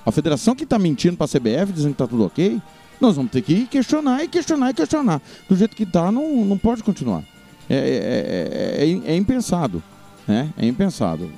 A 0.05 0.11
federação 0.11 0.55
que 0.55 0.65
está 0.65 0.79
mentindo 0.79 1.17
para 1.17 1.27
a 1.27 1.29
CBF 1.29 1.73
dizendo 1.73 1.95
que 1.95 2.03
está 2.03 2.07
tudo 2.07 2.25
ok? 2.25 2.61
Nós 3.03 3.17
vamos 3.17 3.33
ter 3.33 3.43
que 3.43 3.67
questionar 3.67 4.23
e 4.23 4.29
questionar 4.29 4.71
e 4.71 4.75
questionar. 4.75 5.21
Do 5.49 5.57
jeito 5.57 5.75
que 5.75 5.83
está, 5.83 6.13
não, 6.13 6.45
não 6.45 6.57
pode 6.57 6.85
continuar. 6.85 7.25
É, 7.69 7.75
é, 7.75 8.85
é, 8.85 9.13
é, 9.13 9.17
impensado. 9.17 9.83
Né? 10.25 10.49
É 10.57 10.65
impensado. 10.65 11.29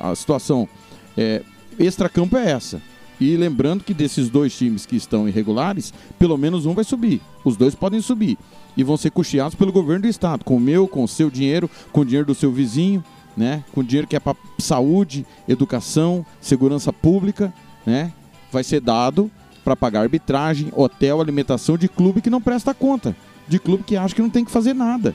a 0.00 0.12
situação 0.16 0.68
é, 1.16 1.44
extracampo 1.78 2.36
é 2.36 2.50
essa. 2.50 2.82
E 3.20 3.36
lembrando 3.36 3.84
que 3.84 3.94
desses 3.94 4.28
dois 4.28 4.58
times 4.58 4.84
que 4.84 4.96
estão 4.96 5.28
irregulares, 5.28 5.94
pelo 6.18 6.36
menos 6.36 6.66
um 6.66 6.74
vai 6.74 6.82
subir. 6.82 7.20
Os 7.44 7.56
dois 7.56 7.72
podem 7.72 8.00
subir. 8.00 8.36
E 8.76 8.82
vão 8.82 8.96
ser 8.96 9.12
custeados 9.12 9.54
pelo 9.54 9.70
governo 9.70 10.02
do 10.02 10.08
estado, 10.08 10.44
com 10.44 10.56
o 10.56 10.60
meu, 10.60 10.88
com 10.88 11.04
o 11.04 11.08
seu 11.08 11.30
dinheiro, 11.30 11.70
com 11.92 12.00
o 12.00 12.04
dinheiro 12.04 12.26
do 12.26 12.34
seu 12.34 12.50
vizinho, 12.50 13.04
né? 13.36 13.62
Com 13.72 13.84
dinheiro 13.84 14.08
que 14.08 14.16
é 14.16 14.20
para 14.20 14.36
saúde, 14.58 15.24
educação, 15.46 16.26
segurança 16.40 16.92
pública, 16.92 17.54
né? 17.86 18.12
Vai 18.50 18.64
ser 18.64 18.80
dado 18.80 19.30
para 19.66 19.74
pagar 19.74 20.02
arbitragem, 20.02 20.72
hotel, 20.72 21.20
alimentação 21.20 21.76
de 21.76 21.88
clube 21.88 22.22
que 22.22 22.30
não 22.30 22.40
presta 22.40 22.72
conta. 22.72 23.16
de 23.48 23.58
clube 23.58 23.82
que 23.84 23.96
acha 23.96 24.14
que 24.14 24.22
não 24.22 24.30
tem 24.30 24.44
que 24.44 24.50
fazer 24.50 24.74
nada. 24.74 25.14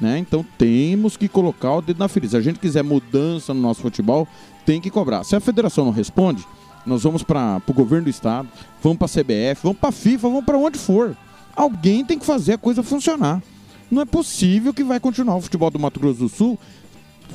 Né? 0.00 0.18
Então 0.18 0.46
temos 0.56 1.16
que 1.16 1.28
colocar 1.28 1.74
o 1.74 1.82
dedo 1.82 1.98
na 1.98 2.08
ferida. 2.08 2.30
Se 2.30 2.36
a 2.36 2.40
gente 2.40 2.58
quiser 2.60 2.82
mudança 2.82 3.52
no 3.52 3.60
nosso 3.60 3.82
futebol, 3.82 4.26
tem 4.64 4.80
que 4.80 4.90
cobrar. 4.90 5.24
Se 5.24 5.34
a 5.36 5.40
federação 5.40 5.84
não 5.84 5.92
responde, 5.92 6.46
nós 6.86 7.02
vamos 7.02 7.22
para 7.22 7.60
o 7.66 7.72
governo 7.72 8.04
do 8.04 8.10
estado, 8.10 8.48
vamos 8.80 8.98
para 8.98 9.06
a 9.06 9.08
CBF, 9.08 9.62
vamos 9.62 9.78
para 9.78 9.88
a 9.88 9.92
FIFA, 9.92 10.28
vamos 10.28 10.44
para 10.44 10.58
onde 10.58 10.78
for. 10.78 11.16
Alguém 11.54 12.04
tem 12.04 12.18
que 12.18 12.26
fazer 12.26 12.54
a 12.54 12.58
coisa 12.58 12.82
funcionar. 12.82 13.42
Não 13.90 14.02
é 14.02 14.04
possível 14.04 14.72
que 14.72 14.84
vai 14.84 15.00
continuar 15.00 15.36
o 15.36 15.40
futebol 15.40 15.70
do 15.70 15.78
Mato 15.78 15.98
Grosso 15.98 16.20
do 16.20 16.28
Sul 16.28 16.58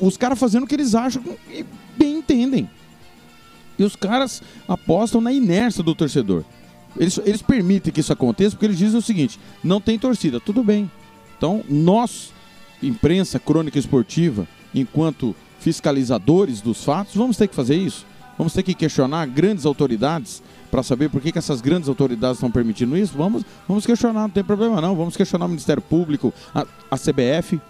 os 0.00 0.16
caras 0.16 0.38
fazendo 0.38 0.64
o 0.64 0.66
que 0.66 0.74
eles 0.74 0.94
acham 0.94 1.22
e 1.50 1.64
bem 1.96 2.18
entendem. 2.18 2.68
E 3.78 3.84
os 3.84 3.96
caras 3.96 4.42
apostam 4.66 5.20
na 5.20 5.32
inércia 5.32 5.82
do 5.82 5.94
torcedor. 5.94 6.44
Eles, 6.98 7.18
eles 7.24 7.42
permitem 7.42 7.92
que 7.92 8.00
isso 8.00 8.12
aconteça 8.12 8.56
porque 8.56 8.66
eles 8.66 8.78
dizem 8.78 8.98
o 8.98 9.02
seguinte: 9.02 9.38
não 9.62 9.80
tem 9.80 9.98
torcida, 9.98 10.40
tudo 10.40 10.62
bem. 10.62 10.90
Então, 11.36 11.62
nós, 11.68 12.32
imprensa 12.82 13.38
crônica 13.38 13.78
esportiva, 13.78 14.48
enquanto 14.74 15.36
fiscalizadores 15.60 16.60
dos 16.60 16.82
fatos, 16.82 17.14
vamos 17.14 17.36
ter 17.36 17.48
que 17.48 17.54
fazer 17.54 17.76
isso. 17.76 18.06
Vamos 18.38 18.52
ter 18.52 18.62
que 18.62 18.74
questionar 18.74 19.26
grandes 19.26 19.64
autoridades 19.64 20.42
para 20.70 20.82
saber 20.82 21.08
por 21.08 21.20
que, 21.20 21.32
que 21.32 21.38
essas 21.38 21.60
grandes 21.60 21.88
autoridades 21.88 22.36
estão 22.36 22.50
permitindo 22.50 22.96
isso. 22.96 23.16
Vamos, 23.16 23.42
vamos 23.66 23.86
questionar, 23.86 24.22
não 24.22 24.30
tem 24.30 24.44
problema 24.44 24.80
não. 24.80 24.94
Vamos 24.94 25.16
questionar 25.16 25.46
o 25.46 25.48
Ministério 25.48 25.82
Público, 25.82 26.32
a, 26.54 26.66
a 26.90 26.98
CBF, 26.98 27.60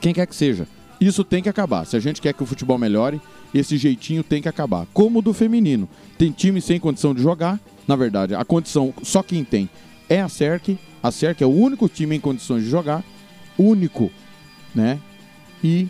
quem 0.00 0.12
quer 0.12 0.26
que 0.26 0.34
seja. 0.36 0.68
Isso 1.00 1.24
tem 1.24 1.42
que 1.42 1.48
acabar. 1.48 1.86
Se 1.86 1.96
a 1.96 2.00
gente 2.00 2.20
quer 2.20 2.34
que 2.34 2.42
o 2.42 2.46
futebol 2.46 2.78
melhore, 2.78 3.20
esse 3.54 3.78
jeitinho 3.78 4.24
tem 4.24 4.42
que 4.42 4.48
acabar. 4.48 4.86
Como 4.92 5.20
o 5.20 5.22
do 5.22 5.32
feminino. 5.32 5.88
Tem 6.18 6.32
time 6.32 6.60
sem 6.60 6.80
condição 6.80 7.14
de 7.14 7.22
jogar. 7.22 7.60
Na 7.86 7.94
verdade, 7.96 8.34
a 8.34 8.44
condição 8.44 8.92
só 9.02 9.22
quem 9.22 9.44
tem 9.44 9.70
é 10.08 10.20
a 10.20 10.28
SERC. 10.28 10.76
A 11.02 11.10
SERC 11.10 11.42
é 11.42 11.46
o 11.46 11.54
único 11.54 11.88
time 11.88 12.16
em 12.16 12.20
condições 12.20 12.64
de 12.64 12.70
jogar. 12.70 13.04
Único, 13.56 14.10
né? 14.74 14.98
E 15.62 15.88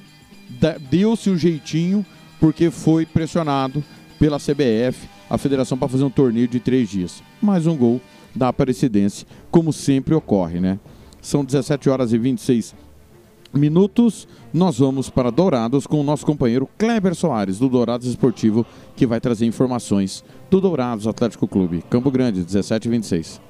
deu-se 0.91 1.31
o 1.31 1.39
jeitinho 1.39 2.05
porque 2.39 2.71
foi 2.71 3.07
pressionado 3.07 3.83
pela 4.19 4.39
CBF, 4.39 5.09
a 5.31 5.39
federação, 5.39 5.79
para 5.79 5.89
fazer 5.89 6.05
um 6.05 6.11
torneio 6.11 6.47
de 6.47 6.61
três 6.61 6.89
dias. 6.91 7.23
Mais 7.41 7.67
um 7.67 7.77
gol 7.77 8.01
da 8.35 8.49
Aparecidense, 8.49 9.27
como 9.51 9.73
sempre 9.73 10.15
ocorre, 10.15 10.61
né? 10.61 10.79
São 11.23 11.45
17 11.45 11.89
horas 11.89 12.13
e 12.13 12.19
26 12.19 12.75
minutos, 13.59 14.27
nós 14.53 14.79
vamos 14.79 15.11
para 15.11 15.31
Dourados 15.31 15.87
com 15.87 16.01
o 16.01 16.05
nosso 16.05 16.25
companheiro 16.27 16.69
Kleber 16.79 17.15
Soares, 17.15 17.59
do 17.59 17.69
Dourados 17.69 18.07
Esportivo, 18.07 18.67
que 18.97 19.07
vai 19.07 19.21
trazer 19.21 19.47
informações 19.47 20.25
do 20.51 20.61
Dourados 20.61 21.07
Atlético 21.07 21.49
Clube. 21.49 21.85
Campo 21.89 22.11
Grande, 22.11 22.43
17 22.43 22.89
e 22.89 22.91
26. 22.91 23.41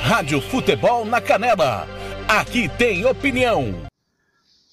Rádio 0.00 0.40
Futebol 0.40 1.04
na 1.06 1.20
Canela. 1.20 1.88
Aqui 2.28 2.68
tem 2.68 3.04
opinião. 3.06 3.93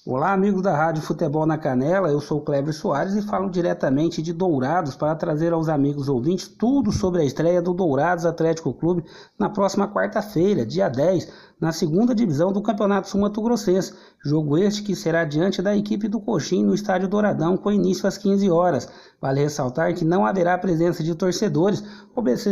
Olá, 0.04 0.32
amigos 0.32 0.62
da 0.62 0.76
Rádio 0.76 1.00
Futebol 1.00 1.46
na 1.46 1.56
Canela, 1.56 2.08
eu 2.08 2.20
sou 2.20 2.38
o 2.38 2.40
Kleber 2.40 2.74
Soares 2.74 3.14
e 3.14 3.22
falo 3.22 3.48
diretamente 3.48 4.20
de 4.20 4.32
Dourados 4.32 4.96
para 4.96 5.14
trazer 5.14 5.52
aos 5.52 5.68
amigos 5.68 6.08
ouvintes 6.08 6.48
tudo 6.48 6.90
sobre 6.90 7.22
a 7.22 7.24
estreia 7.24 7.62
do 7.62 7.72
Dourados 7.72 8.26
Atlético 8.26 8.74
Clube 8.74 9.04
na 9.38 9.48
próxima 9.48 9.86
quarta-feira, 9.86 10.66
dia 10.66 10.88
10, 10.88 11.28
na 11.60 11.70
segunda 11.70 12.16
divisão 12.16 12.52
do 12.52 12.60
Campeonato 12.60 13.08
Sul-Mato 13.08 13.40
Grossense. 13.40 13.94
Jogo 14.24 14.58
este 14.58 14.82
que 14.82 14.96
será 14.96 15.24
diante 15.24 15.62
da 15.62 15.76
equipe 15.76 16.08
do 16.08 16.18
Coxim 16.18 16.64
no 16.64 16.74
Estádio 16.74 17.06
Douradão, 17.06 17.56
com 17.56 17.70
início 17.70 18.08
às 18.08 18.18
15 18.18 18.50
horas. 18.50 18.88
Vale 19.20 19.40
ressaltar 19.40 19.94
que 19.94 20.04
não 20.04 20.26
haverá 20.26 20.58
presença 20.58 21.04
de 21.04 21.14
torcedores, 21.14 21.80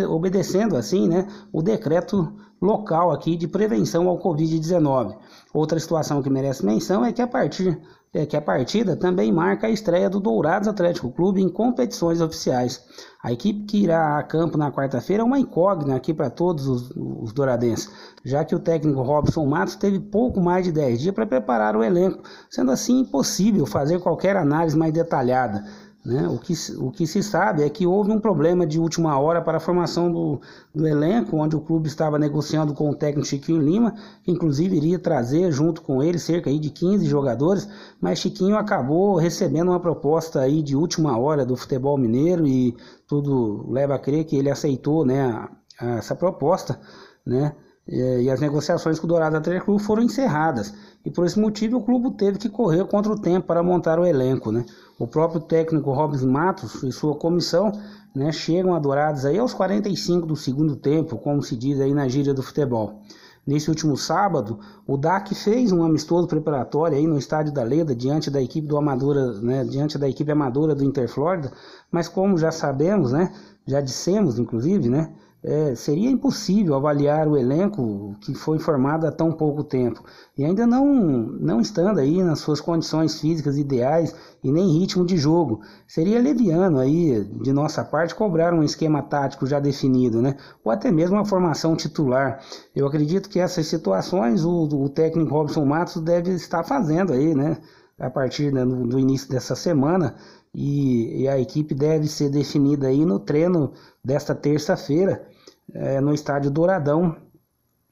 obedecendo 0.08 0.76
assim 0.76 1.08
né, 1.08 1.26
o 1.52 1.60
decreto 1.60 2.32
local 2.60 3.10
aqui 3.10 3.36
de 3.36 3.48
prevenção 3.48 4.08
ao 4.08 4.18
Covid-19. 4.18 5.16
Outra 5.52 5.78
situação 5.80 6.22
que 6.22 6.30
merece 6.30 6.64
menção 6.64 7.04
é 7.04 7.12
que 7.12 7.22
a 7.22 7.26
partir 7.26 7.80
é 8.12 8.26
que 8.26 8.36
a 8.36 8.42
partida 8.42 8.96
também 8.96 9.30
marca 9.30 9.68
a 9.68 9.70
estreia 9.70 10.10
do 10.10 10.18
Dourados 10.18 10.66
Atlético 10.66 11.12
Clube 11.12 11.40
em 11.40 11.48
competições 11.48 12.20
oficiais. 12.20 12.84
A 13.22 13.30
equipe 13.30 13.64
que 13.66 13.84
irá 13.84 14.18
a 14.18 14.22
campo 14.24 14.58
na 14.58 14.72
quarta-feira 14.72 15.22
é 15.22 15.24
uma 15.24 15.38
incógnita 15.38 15.94
aqui 15.94 16.12
para 16.12 16.28
todos 16.28 16.66
os, 16.66 16.90
os 16.96 17.32
douradenses, 17.32 17.88
já 18.24 18.44
que 18.44 18.54
o 18.54 18.58
técnico 18.58 19.00
Robson 19.02 19.46
Matos 19.46 19.76
teve 19.76 20.00
pouco 20.00 20.40
mais 20.40 20.64
de 20.64 20.72
10 20.72 21.00
dias 21.00 21.14
para 21.14 21.24
preparar 21.24 21.76
o 21.76 21.84
elenco, 21.84 22.22
sendo 22.50 22.72
assim 22.72 23.00
impossível 23.00 23.64
fazer 23.64 24.00
qualquer 24.00 24.36
análise 24.36 24.76
mais 24.76 24.92
detalhada. 24.92 25.64
Né? 26.04 26.26
O, 26.26 26.38
que, 26.38 26.54
o 26.78 26.90
que 26.90 27.06
se 27.06 27.22
sabe 27.22 27.62
é 27.62 27.68
que 27.68 27.86
houve 27.86 28.10
um 28.10 28.18
problema 28.18 28.66
de 28.66 28.80
última 28.80 29.18
hora 29.18 29.42
para 29.42 29.58
a 29.58 29.60
formação 29.60 30.10
do, 30.10 30.40
do 30.74 30.86
elenco, 30.86 31.36
onde 31.36 31.54
o 31.54 31.60
clube 31.60 31.88
estava 31.88 32.18
negociando 32.18 32.72
com 32.72 32.88
o 32.88 32.94
técnico 32.94 33.28
Chiquinho 33.28 33.60
Lima, 33.60 33.94
que 34.22 34.30
inclusive 34.30 34.74
iria 34.74 34.98
trazer 34.98 35.52
junto 35.52 35.82
com 35.82 36.02
ele 36.02 36.18
cerca 36.18 36.50
de 36.50 36.70
15 36.70 37.04
jogadores, 37.04 37.68
mas 38.00 38.18
Chiquinho 38.18 38.56
acabou 38.56 39.16
recebendo 39.16 39.68
uma 39.68 39.80
proposta 39.80 40.40
aí 40.40 40.62
de 40.62 40.74
última 40.74 41.18
hora 41.18 41.44
do 41.44 41.54
futebol 41.54 41.98
mineiro 41.98 42.46
e 42.46 42.74
tudo 43.06 43.70
leva 43.70 43.94
a 43.94 43.98
crer 43.98 44.24
que 44.24 44.36
ele 44.36 44.50
aceitou 44.50 45.04
né, 45.04 45.20
a, 45.20 45.50
a 45.78 45.96
essa 45.98 46.14
proposta, 46.14 46.80
né? 47.26 47.54
E 47.90 48.30
as 48.30 48.40
negociações 48.40 49.00
com 49.00 49.06
o 49.06 49.08
Dourado 49.08 49.36
Atlético 49.36 49.66
Clube 49.66 49.82
foram 49.82 50.02
encerradas. 50.04 50.72
E 51.04 51.10
por 51.10 51.26
esse 51.26 51.40
motivo 51.40 51.78
o 51.78 51.82
clube 51.82 52.12
teve 52.12 52.38
que 52.38 52.48
correr 52.48 52.84
contra 52.86 53.12
o 53.12 53.18
tempo 53.18 53.48
para 53.48 53.64
montar 53.64 53.98
o 53.98 54.06
elenco. 54.06 54.52
Né? 54.52 54.64
O 54.96 55.08
próprio 55.08 55.40
técnico 55.40 55.90
Robson 55.90 56.28
Matos 56.28 56.84
e 56.84 56.92
sua 56.92 57.16
comissão 57.16 57.72
né, 58.14 58.30
chegam 58.30 58.74
adorados 58.74 59.24
aí 59.24 59.38
aos 59.38 59.52
45 59.52 60.24
do 60.24 60.36
segundo 60.36 60.76
tempo, 60.76 61.18
como 61.18 61.42
se 61.42 61.56
diz 61.56 61.80
aí 61.80 61.92
na 61.92 62.06
gíria 62.06 62.32
do 62.32 62.44
futebol. 62.44 63.00
Nesse 63.44 63.68
último 63.68 63.96
sábado, 63.96 64.60
o 64.86 64.96
DAC 64.96 65.34
fez 65.34 65.72
um 65.72 65.82
amistoso 65.82 66.28
preparatório 66.28 66.96
aí 66.96 67.06
no 67.06 67.18
estádio 67.18 67.52
da 67.52 67.64
Leda 67.64 67.96
diante 67.96 68.30
da 68.30 68.40
equipe 68.40 68.68
do 68.68 68.76
Amadora, 68.76 69.32
né, 69.40 69.64
diante 69.64 69.98
da 69.98 70.08
equipe 70.08 70.30
amadora 70.30 70.74
do 70.74 70.84
Interflorida, 70.84 71.50
mas 71.90 72.06
como 72.06 72.38
já 72.38 72.52
sabemos, 72.52 73.10
né, 73.10 73.32
já 73.66 73.80
dissemos 73.80 74.38
inclusive, 74.38 74.88
né, 74.88 75.12
é, 75.42 75.74
seria 75.74 76.10
impossível 76.10 76.74
avaliar 76.74 77.26
o 77.26 77.36
elenco 77.36 78.14
que 78.20 78.34
foi 78.34 78.58
formado 78.58 79.06
há 79.06 79.12
tão 79.12 79.32
pouco 79.32 79.64
tempo 79.64 80.04
e 80.36 80.44
ainda 80.44 80.66
não, 80.66 80.86
não 80.86 81.60
estando 81.60 81.98
aí 81.98 82.22
nas 82.22 82.40
suas 82.40 82.60
condições 82.60 83.18
físicas 83.20 83.56
ideais 83.56 84.14
e 84.44 84.52
nem 84.52 84.78
ritmo 84.78 85.04
de 85.04 85.16
jogo. 85.16 85.62
Seria 85.88 86.20
leviano 86.20 86.78
aí 86.78 87.24
de 87.42 87.52
nossa 87.52 87.82
parte 87.82 88.14
cobrar 88.14 88.52
um 88.52 88.62
esquema 88.62 89.02
tático 89.02 89.46
já 89.46 89.58
definido, 89.58 90.20
né? 90.20 90.36
ou 90.62 90.70
até 90.70 90.90
mesmo 90.90 91.16
uma 91.16 91.24
formação 91.24 91.74
titular. 91.74 92.40
Eu 92.76 92.86
acredito 92.86 93.28
que 93.28 93.40
essas 93.40 93.66
situações 93.66 94.44
o, 94.44 94.64
o 94.64 94.88
técnico 94.90 95.32
Robson 95.32 95.64
Matos 95.64 96.02
deve 96.02 96.32
estar 96.32 96.64
fazendo 96.64 97.12
aí, 97.12 97.34
né? 97.34 97.58
a 97.98 98.08
partir 98.08 98.50
né, 98.50 98.64
do 98.64 98.98
início 98.98 99.28
dessa 99.28 99.54
semana 99.54 100.14
e, 100.54 101.22
e, 101.22 101.28
a 101.28 101.38
equipe 101.38 101.74
deve 101.74 102.08
ser 102.08 102.28
definida 102.28 102.88
aí 102.88 103.04
no 103.04 103.20
treino 103.20 103.72
desta 104.04 104.34
terça-feira 104.34 105.26
é, 105.72 106.00
no 106.00 106.12
estádio 106.12 106.50
Douradão, 106.50 107.16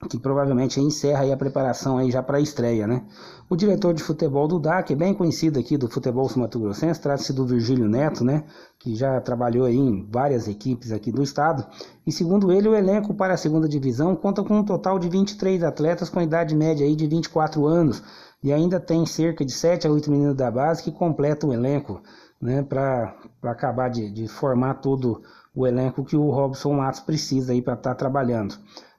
que 0.09 0.19
provavelmente 0.19 0.81
encerra 0.81 1.33
a 1.33 1.37
preparação 1.37 1.99
aí 1.99 2.11
já 2.11 2.23
para 2.23 2.39
a 2.39 2.41
estreia, 2.41 2.87
né? 2.87 3.05
O 3.51 3.57
diretor 3.57 3.93
de 3.93 4.03
futebol 4.03 4.47
do 4.47 4.59
DAC, 4.61 4.95
bem 4.95 5.13
conhecido 5.13 5.59
aqui 5.59 5.77
do 5.77 5.89
futebol 5.89 6.29
sul-mato-grossense, 6.29 7.01
trata-se 7.01 7.33
do 7.33 7.47
Virgílio 7.47 7.89
Neto, 7.89 8.23
né? 8.23 8.45
Que 8.79 8.95
já 8.95 9.21
trabalhou 9.21 9.67
aí 9.67 9.77
em 9.77 10.07
várias 10.09 10.47
equipes 10.47 10.93
aqui 10.93 11.11
do 11.11 11.23
estado. 11.23 11.67
E 12.07 12.13
segundo 12.13 12.53
ele, 12.53 12.69
o 12.69 12.77
elenco 12.77 13.15
para 13.15 13.35
a 13.35 13.37
segunda 13.37 13.69
divisão 13.69 14.15
conta 14.15 14.45
com 14.45 14.59
um 14.59 14.65
total 14.65 14.99
de 14.99 15.09
23 15.09 15.65
atletas 15.65 16.09
com 16.09 16.21
idade 16.21 16.55
média 16.55 16.87
aí 16.87 16.95
de 16.95 17.07
24 17.07 17.67
anos. 17.67 18.03
E 18.41 18.53
ainda 18.53 18.79
tem 18.79 19.05
cerca 19.05 19.45
de 19.45 19.51
7 19.53 19.89
a 19.89 19.91
8 19.91 20.11
meninos 20.11 20.37
da 20.37 20.49
base 20.49 20.83
que 20.83 20.93
completam 20.93 21.51
o 21.51 21.53
elenco, 21.53 22.01
né? 22.41 22.63
Para 22.63 23.15
acabar 23.43 23.89
de, 23.89 24.11
de 24.11 24.29
formar 24.29 24.75
todo 24.75 25.23
o 25.55 25.67
elenco 25.67 26.05
que 26.05 26.17
o 26.17 26.31
Robson 26.31 26.73
Matos 26.73 27.01
precisa 27.01 27.53
aí 27.53 27.61
para 27.61 27.75
estar 27.75 27.91
tá 27.91 27.97
trabalhando, 27.97 28.55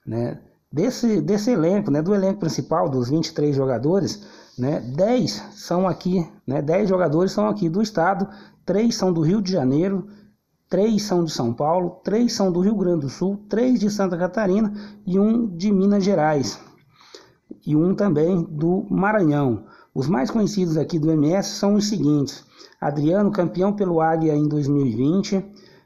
né? 0.05 0.39
Desse, 0.71 1.19
desse 1.19 1.49
elenco, 1.49 1.89
né, 1.89 1.99
do 1.99 2.13
elenco 2.13 2.41
principal, 2.41 2.87
dos 2.87 3.09
23 3.09 3.55
jogadores, 3.55 4.23
né, 4.55 4.79
10 4.79 5.31
são 5.53 5.87
aqui, 5.87 6.29
né, 6.45 6.61
10 6.61 6.87
jogadores 6.87 7.31
são 7.31 7.47
aqui 7.47 7.67
do 7.67 7.81
estado, 7.81 8.27
3 8.67 8.93
são 8.93 9.11
do 9.11 9.21
Rio 9.21 9.41
de 9.41 9.51
Janeiro, 9.51 10.07
3 10.69 11.01
são 11.01 11.23
de 11.23 11.31
São 11.31 11.51
Paulo, 11.51 11.99
3 12.03 12.31
são 12.31 12.51
do 12.51 12.59
Rio 12.59 12.75
Grande 12.75 13.01
do 13.01 13.09
Sul, 13.09 13.43
3 13.49 13.79
de 13.79 13.89
Santa 13.89 14.15
Catarina 14.15 14.71
e 15.07 15.17
um 15.17 15.47
de 15.47 15.71
Minas 15.71 16.03
Gerais. 16.03 16.61
E 17.65 17.75
um 17.75 17.95
também 17.95 18.43
do 18.43 18.85
Maranhão. 18.91 19.63
Os 19.93 20.07
mais 20.07 20.29
conhecidos 20.29 20.77
aqui 20.77 20.99
do 20.99 21.11
MS 21.11 21.49
são 21.49 21.75
os 21.75 21.89
seguintes: 21.89 22.45
Adriano, 22.79 23.31
campeão 23.31 23.73
pelo 23.73 24.01
Águia 24.01 24.35
em 24.35 24.47
2020, 24.47 25.43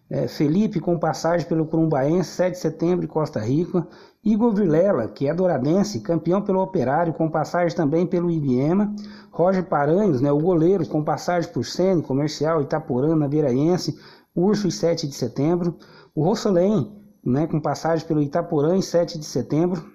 é, 0.10 0.28
Felipe 0.28 0.80
com 0.80 1.00
passagem 1.00 1.48
pelo 1.48 1.66
Curumbaense, 1.66 2.30
7 2.30 2.54
de 2.54 2.60
setembro 2.60 3.06
e 3.06 3.08
Costa 3.08 3.40
Rica, 3.40 3.88
Igor 4.24 4.54
Vilela, 4.54 5.08
que 5.08 5.28
é 5.28 5.34
douradense, 5.34 6.00
campeão 6.00 6.42
pelo 6.42 6.62
Operário, 6.62 7.14
com 7.14 7.30
passagem 7.30 7.76
também 7.76 8.06
pelo 8.06 8.32
Ibiema, 8.32 8.94
Roger 9.32 9.66
Paranhos, 9.66 10.22
né, 10.22 10.32
o 10.32 10.40
goleiro, 10.40 10.88
com 10.88 11.04
passagem 11.04 11.52
por 11.52 11.66
Sene, 11.66 12.02
Comercial, 12.02 12.62
Itaporã, 12.62 13.16
Naveiraense, 13.16 13.98
Urso 14.36 14.68
em 14.68 14.72
7 14.72 15.08
de 15.08 15.14
setembro. 15.14 15.78
O 16.16 16.24
Rossolém, 16.24 16.92
né, 17.24 17.48
com 17.48 17.60
passagem 17.60 18.08
pelo 18.08 18.22
Itaporã 18.22 18.76
em 18.76 18.82
7 18.82 19.20
de 19.20 19.26
setembro. 19.26 19.93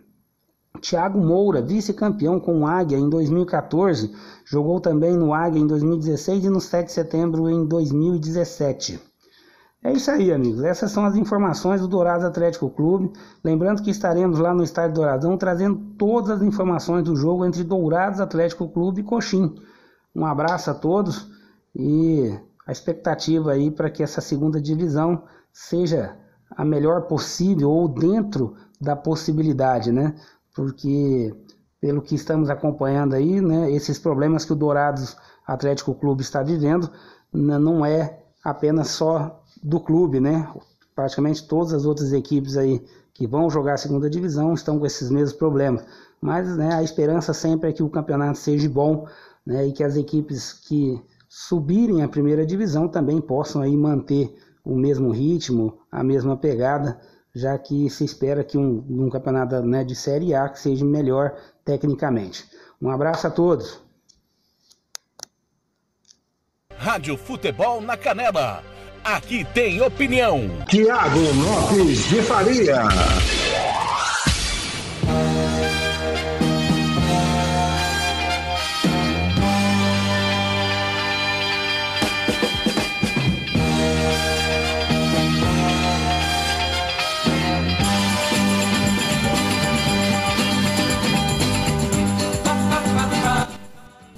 Thiago 0.80 1.18
Moura, 1.18 1.62
vice-campeão 1.62 2.38
com 2.40 2.60
o 2.60 2.66
Águia 2.66 2.96
em 2.96 3.08
2014, 3.08 4.14
jogou 4.44 4.80
também 4.80 5.16
no 5.16 5.34
Águia 5.34 5.60
em 5.60 5.66
2016 5.66 6.44
e 6.44 6.48
no 6.48 6.60
7 6.60 6.86
de 6.86 6.92
setembro 6.92 7.48
em 7.48 7.66
2017. 7.66 9.00
É 9.82 9.92
isso 9.92 10.10
aí, 10.10 10.32
amigos. 10.32 10.64
Essas 10.64 10.90
são 10.90 11.04
as 11.04 11.14
informações 11.14 11.80
do 11.80 11.86
Dourados 11.86 12.24
Atlético 12.24 12.68
Clube. 12.68 13.12
Lembrando 13.44 13.82
que 13.82 13.90
estaremos 13.90 14.38
lá 14.38 14.52
no 14.52 14.64
Estádio 14.64 14.96
Douradão 14.96 15.36
trazendo 15.36 15.76
todas 15.96 16.30
as 16.30 16.42
informações 16.42 17.04
do 17.04 17.14
jogo 17.14 17.44
entre 17.44 17.62
Dourados 17.62 18.20
Atlético 18.20 18.68
Clube 18.68 19.00
e 19.00 19.04
Coxim. 19.04 19.54
Um 20.14 20.26
abraço 20.26 20.70
a 20.70 20.74
todos 20.74 21.30
e 21.74 22.36
a 22.66 22.72
expectativa 22.72 23.52
aí 23.52 23.70
para 23.70 23.88
que 23.88 24.02
essa 24.02 24.20
segunda 24.20 24.60
divisão 24.60 25.22
seja 25.52 26.16
a 26.50 26.64
melhor 26.64 27.02
possível 27.02 27.70
ou 27.70 27.88
dentro 27.88 28.56
da 28.80 28.96
possibilidade, 28.96 29.92
né? 29.92 30.14
Porque 30.58 31.32
pelo 31.80 32.02
que 32.02 32.16
estamos 32.16 32.50
acompanhando 32.50 33.14
aí, 33.14 33.40
né, 33.40 33.70
esses 33.70 33.96
problemas 33.96 34.44
que 34.44 34.52
o 34.52 34.56
Dourados 34.56 35.16
Atlético 35.46 35.94
Clube 35.94 36.20
está 36.20 36.42
vivendo 36.42 36.90
não 37.32 37.86
é 37.86 38.24
apenas 38.42 38.88
só 38.88 39.40
do 39.62 39.78
clube, 39.78 40.18
né? 40.18 40.52
Praticamente 40.96 41.46
todas 41.46 41.72
as 41.72 41.84
outras 41.84 42.12
equipes 42.12 42.56
aí 42.56 42.84
que 43.14 43.24
vão 43.24 43.48
jogar 43.48 43.74
a 43.74 43.76
segunda 43.76 44.10
divisão 44.10 44.52
estão 44.52 44.80
com 44.80 44.86
esses 44.86 45.08
mesmos 45.10 45.34
problemas. 45.38 45.84
Mas 46.20 46.56
né, 46.56 46.74
a 46.74 46.82
esperança 46.82 47.32
sempre 47.32 47.70
é 47.70 47.72
que 47.72 47.84
o 47.84 47.88
campeonato 47.88 48.38
seja 48.38 48.68
bom 48.68 49.06
né, 49.46 49.64
e 49.64 49.72
que 49.72 49.84
as 49.84 49.94
equipes 49.94 50.52
que 50.52 51.00
subirem 51.28 52.02
a 52.02 52.08
primeira 52.08 52.44
divisão 52.44 52.88
também 52.88 53.20
possam 53.20 53.62
aí 53.62 53.76
manter 53.76 54.36
o 54.64 54.74
mesmo 54.74 55.12
ritmo, 55.12 55.78
a 55.88 56.02
mesma 56.02 56.36
pegada, 56.36 56.98
já 57.34 57.58
que 57.58 57.88
se 57.90 58.04
espera 58.04 58.44
que 58.44 58.58
um, 58.58 58.84
um 58.88 59.10
campeonato 59.10 59.62
né, 59.62 59.84
de 59.84 59.94
Série 59.94 60.34
A 60.34 60.48
que 60.48 60.60
seja 60.60 60.84
melhor 60.84 61.36
tecnicamente. 61.64 62.44
Um 62.80 62.90
abraço 62.90 63.26
a 63.26 63.30
todos. 63.30 63.80
Rádio 66.76 67.16
Futebol 67.16 67.80
na 67.80 67.96
Canela. 67.96 68.62
Aqui 69.04 69.44
tem 69.54 69.80
opinião. 69.80 70.48
Tiago 70.68 71.18
Lopes 71.18 72.08
de 72.08 72.22
Faria. 72.22 72.82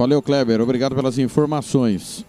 Valeu, 0.01 0.23
Kleber. 0.23 0.63
Obrigado 0.63 0.95
pelas 0.95 1.19
informações. 1.19 2.25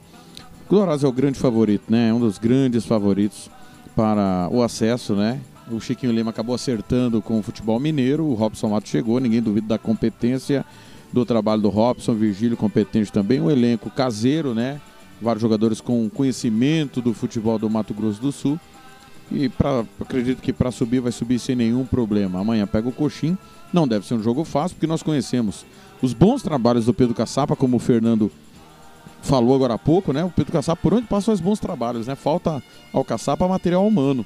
O 0.70 0.74
Dourados 0.76 1.06
é 1.06 1.08
o 1.08 1.12
grande 1.14 1.40
favorito, 1.40 1.84
né? 1.88 2.14
Um 2.14 2.20
dos 2.20 2.38
grandes 2.38 2.86
favoritos 2.86 3.50
para 3.96 4.50
o 4.52 4.62
acesso, 4.62 5.16
né? 5.16 5.40
O 5.72 5.80
Chiquinho 5.80 6.12
Lima 6.12 6.32
acabou 6.32 6.54
acertando 6.54 7.22
com 7.22 7.40
o 7.40 7.42
futebol 7.42 7.80
mineiro, 7.80 8.26
o 8.26 8.34
Robson 8.34 8.68
Mato 8.68 8.90
chegou, 8.90 9.22
ninguém 9.22 9.42
duvida 9.42 9.68
da 9.68 9.78
competência 9.78 10.66
do 11.14 11.26
trabalho 11.26 11.62
do 11.62 11.70
Robson, 11.70 12.14
Virgílio 12.14 12.58
competente 12.58 13.10
também, 13.10 13.40
um 13.40 13.50
elenco 13.50 13.90
caseiro, 13.90 14.54
né? 14.54 14.82
Vários 15.22 15.42
jogadores 15.42 15.80
com 15.80 16.10
conhecimento 16.10 17.02
do 17.02 17.14
futebol 17.14 17.58
do 17.58 17.70
Mato 17.70 17.94
Grosso 17.94 18.22
do 18.22 18.34
Sul. 18.34 18.60
E 19.32 19.48
pra, 19.48 19.86
acredito 20.02 20.42
que 20.42 20.52
para 20.52 20.72
subir 20.72 21.00
vai 21.00 21.14
subir 21.14 21.40
sem 21.40 21.56
nenhum 21.56 21.86
problema. 21.86 22.42
Amanhã 22.42 22.68
pega 22.68 22.90
o 22.90 22.92
Coxim. 22.92 23.38
Não 23.72 23.88
deve 23.88 24.06
ser 24.06 24.16
um 24.16 24.22
jogo 24.22 24.44
fácil, 24.44 24.76
porque 24.76 24.88
nós 24.88 25.02
conhecemos 25.02 25.66
os 26.02 26.14
bons 26.14 26.42
trabalhos 26.42 26.86
do 26.86 26.94
Pedro 26.94 27.14
Caçapa, 27.14 27.56
como 27.56 27.78
o 27.78 27.80
Fernando 27.80 28.32
falou 29.22 29.56
agora 29.56 29.76
há 29.76 29.78
pouco, 29.78 30.12
né? 30.12 30.24
O 30.24 30.32
Pedro 30.32 30.52
Caçapa, 30.52 30.82
por 30.82 30.94
onde 30.94 31.08
passa 31.08 31.32
os 31.32 31.40
bons 31.40 31.60
trabalhos, 31.60 32.08
né? 32.08 32.16
Falta 32.16 32.62
ao 32.92 33.06
Caçapa 33.06 33.48
material 33.48 33.88
humano 33.88 34.26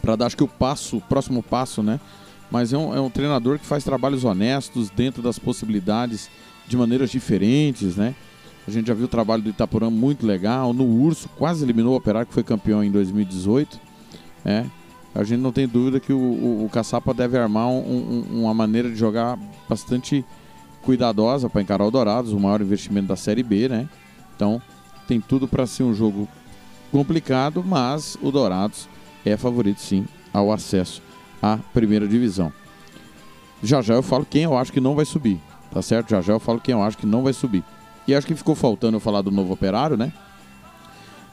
para 0.00 0.16
dar, 0.16 0.26
acho 0.26 0.36
que 0.36 0.44
o 0.44 0.48
passo, 0.48 0.96
o 0.96 1.00
próximo 1.00 1.42
passo, 1.42 1.82
né? 1.82 2.00
Mas 2.50 2.72
é 2.72 2.78
um, 2.78 2.94
é 2.94 3.00
um 3.00 3.10
treinador 3.10 3.58
que 3.58 3.66
faz 3.66 3.84
trabalhos 3.84 4.24
honestos 4.24 4.90
dentro 4.90 5.22
das 5.22 5.38
possibilidades 5.38 6.28
de 6.66 6.76
maneiras 6.76 7.10
diferentes, 7.10 7.96
né? 7.96 8.14
A 8.66 8.70
gente 8.70 8.88
já 8.88 8.94
viu 8.94 9.06
o 9.06 9.08
trabalho 9.08 9.42
do 9.42 9.50
Itaporã 9.50 9.90
muito 9.90 10.26
legal. 10.26 10.72
No 10.72 10.84
Urso, 10.84 11.28
quase 11.36 11.64
eliminou 11.64 11.94
o 11.94 11.96
Operário, 11.96 12.26
que 12.26 12.34
foi 12.34 12.42
campeão 12.42 12.84
em 12.84 12.90
2018. 12.90 13.80
É. 14.44 14.64
A 15.14 15.24
gente 15.24 15.40
não 15.40 15.50
tem 15.50 15.66
dúvida 15.66 15.98
que 15.98 16.12
o, 16.12 16.18
o, 16.18 16.64
o 16.64 16.68
Caçapa 16.68 17.12
deve 17.12 17.36
armar 17.36 17.68
um, 17.68 17.78
um, 18.30 18.42
uma 18.42 18.54
maneira 18.54 18.88
de 18.88 18.94
jogar 18.94 19.38
bastante 19.68 20.24
cuidadosa 20.82 21.48
para 21.48 21.62
encarar 21.62 21.84
o 21.84 21.90
Dourados, 21.90 22.32
o 22.32 22.40
maior 22.40 22.60
investimento 22.60 23.08
da 23.08 23.16
Série 23.16 23.42
B, 23.42 23.68
né? 23.68 23.88
Então 24.34 24.60
tem 25.06 25.20
tudo 25.20 25.46
para 25.46 25.66
ser 25.66 25.82
um 25.82 25.94
jogo 25.94 26.28
complicado, 26.90 27.62
mas 27.66 28.16
o 28.22 28.30
Dourados 28.30 28.88
é 29.24 29.36
favorito 29.36 29.80
sim 29.80 30.06
ao 30.32 30.52
acesso 30.52 31.02
à 31.42 31.58
primeira 31.72 32.06
divisão. 32.06 32.52
Já 33.62 33.82
já 33.82 33.94
eu 33.94 34.02
falo 34.02 34.26
quem 34.28 34.44
eu 34.44 34.56
acho 34.56 34.72
que 34.72 34.80
não 34.80 34.94
vai 34.94 35.04
subir, 35.04 35.38
tá 35.70 35.82
certo? 35.82 36.10
Já 36.10 36.20
já 36.20 36.32
eu 36.32 36.40
falo 36.40 36.60
quem 36.60 36.72
eu 36.72 36.82
acho 36.82 36.96
que 36.96 37.06
não 37.06 37.22
vai 37.22 37.32
subir. 37.32 37.62
E 38.08 38.14
acho 38.14 38.26
que 38.26 38.34
ficou 38.34 38.54
faltando 38.54 38.96
eu 38.96 39.00
falar 39.00 39.22
do 39.22 39.30
novo 39.30 39.52
operário, 39.52 39.96
né? 39.96 40.12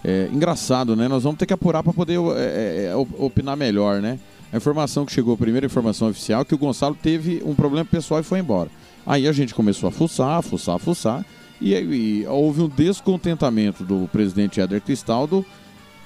É, 0.03 0.29
engraçado, 0.31 0.95
né? 0.95 1.07
Nós 1.07 1.23
vamos 1.23 1.39
ter 1.39 1.45
que 1.45 1.53
apurar 1.53 1.81
para 1.81 1.93
poder 1.93 2.19
é, 2.35 2.91
é, 2.91 2.95
opinar 2.95 3.55
melhor, 3.57 4.01
né? 4.01 4.19
A 4.51 4.57
informação 4.57 5.05
que 5.05 5.11
chegou, 5.11 5.33
a 5.33 5.37
primeira 5.37 5.65
informação 5.65 6.09
oficial, 6.09 6.41
é 6.41 6.45
que 6.45 6.55
o 6.55 6.57
Gonçalo 6.57 6.95
teve 6.95 7.41
um 7.45 7.55
problema 7.55 7.85
pessoal 7.85 8.19
e 8.19 8.23
foi 8.23 8.39
embora. 8.39 8.69
Aí 9.07 9.25
a 9.25 9.31
gente 9.31 9.55
começou 9.55 9.87
a 9.87 9.91
fuçar, 9.91 10.43
fuçar, 10.43 10.77
fuçar, 10.77 11.25
e, 11.61 11.73
e 11.73 12.27
houve 12.27 12.61
um 12.61 12.67
descontentamento 12.67 13.85
do 13.85 14.07
presidente 14.11 14.59
Éder 14.59 14.81
Cristaldo 14.81 15.45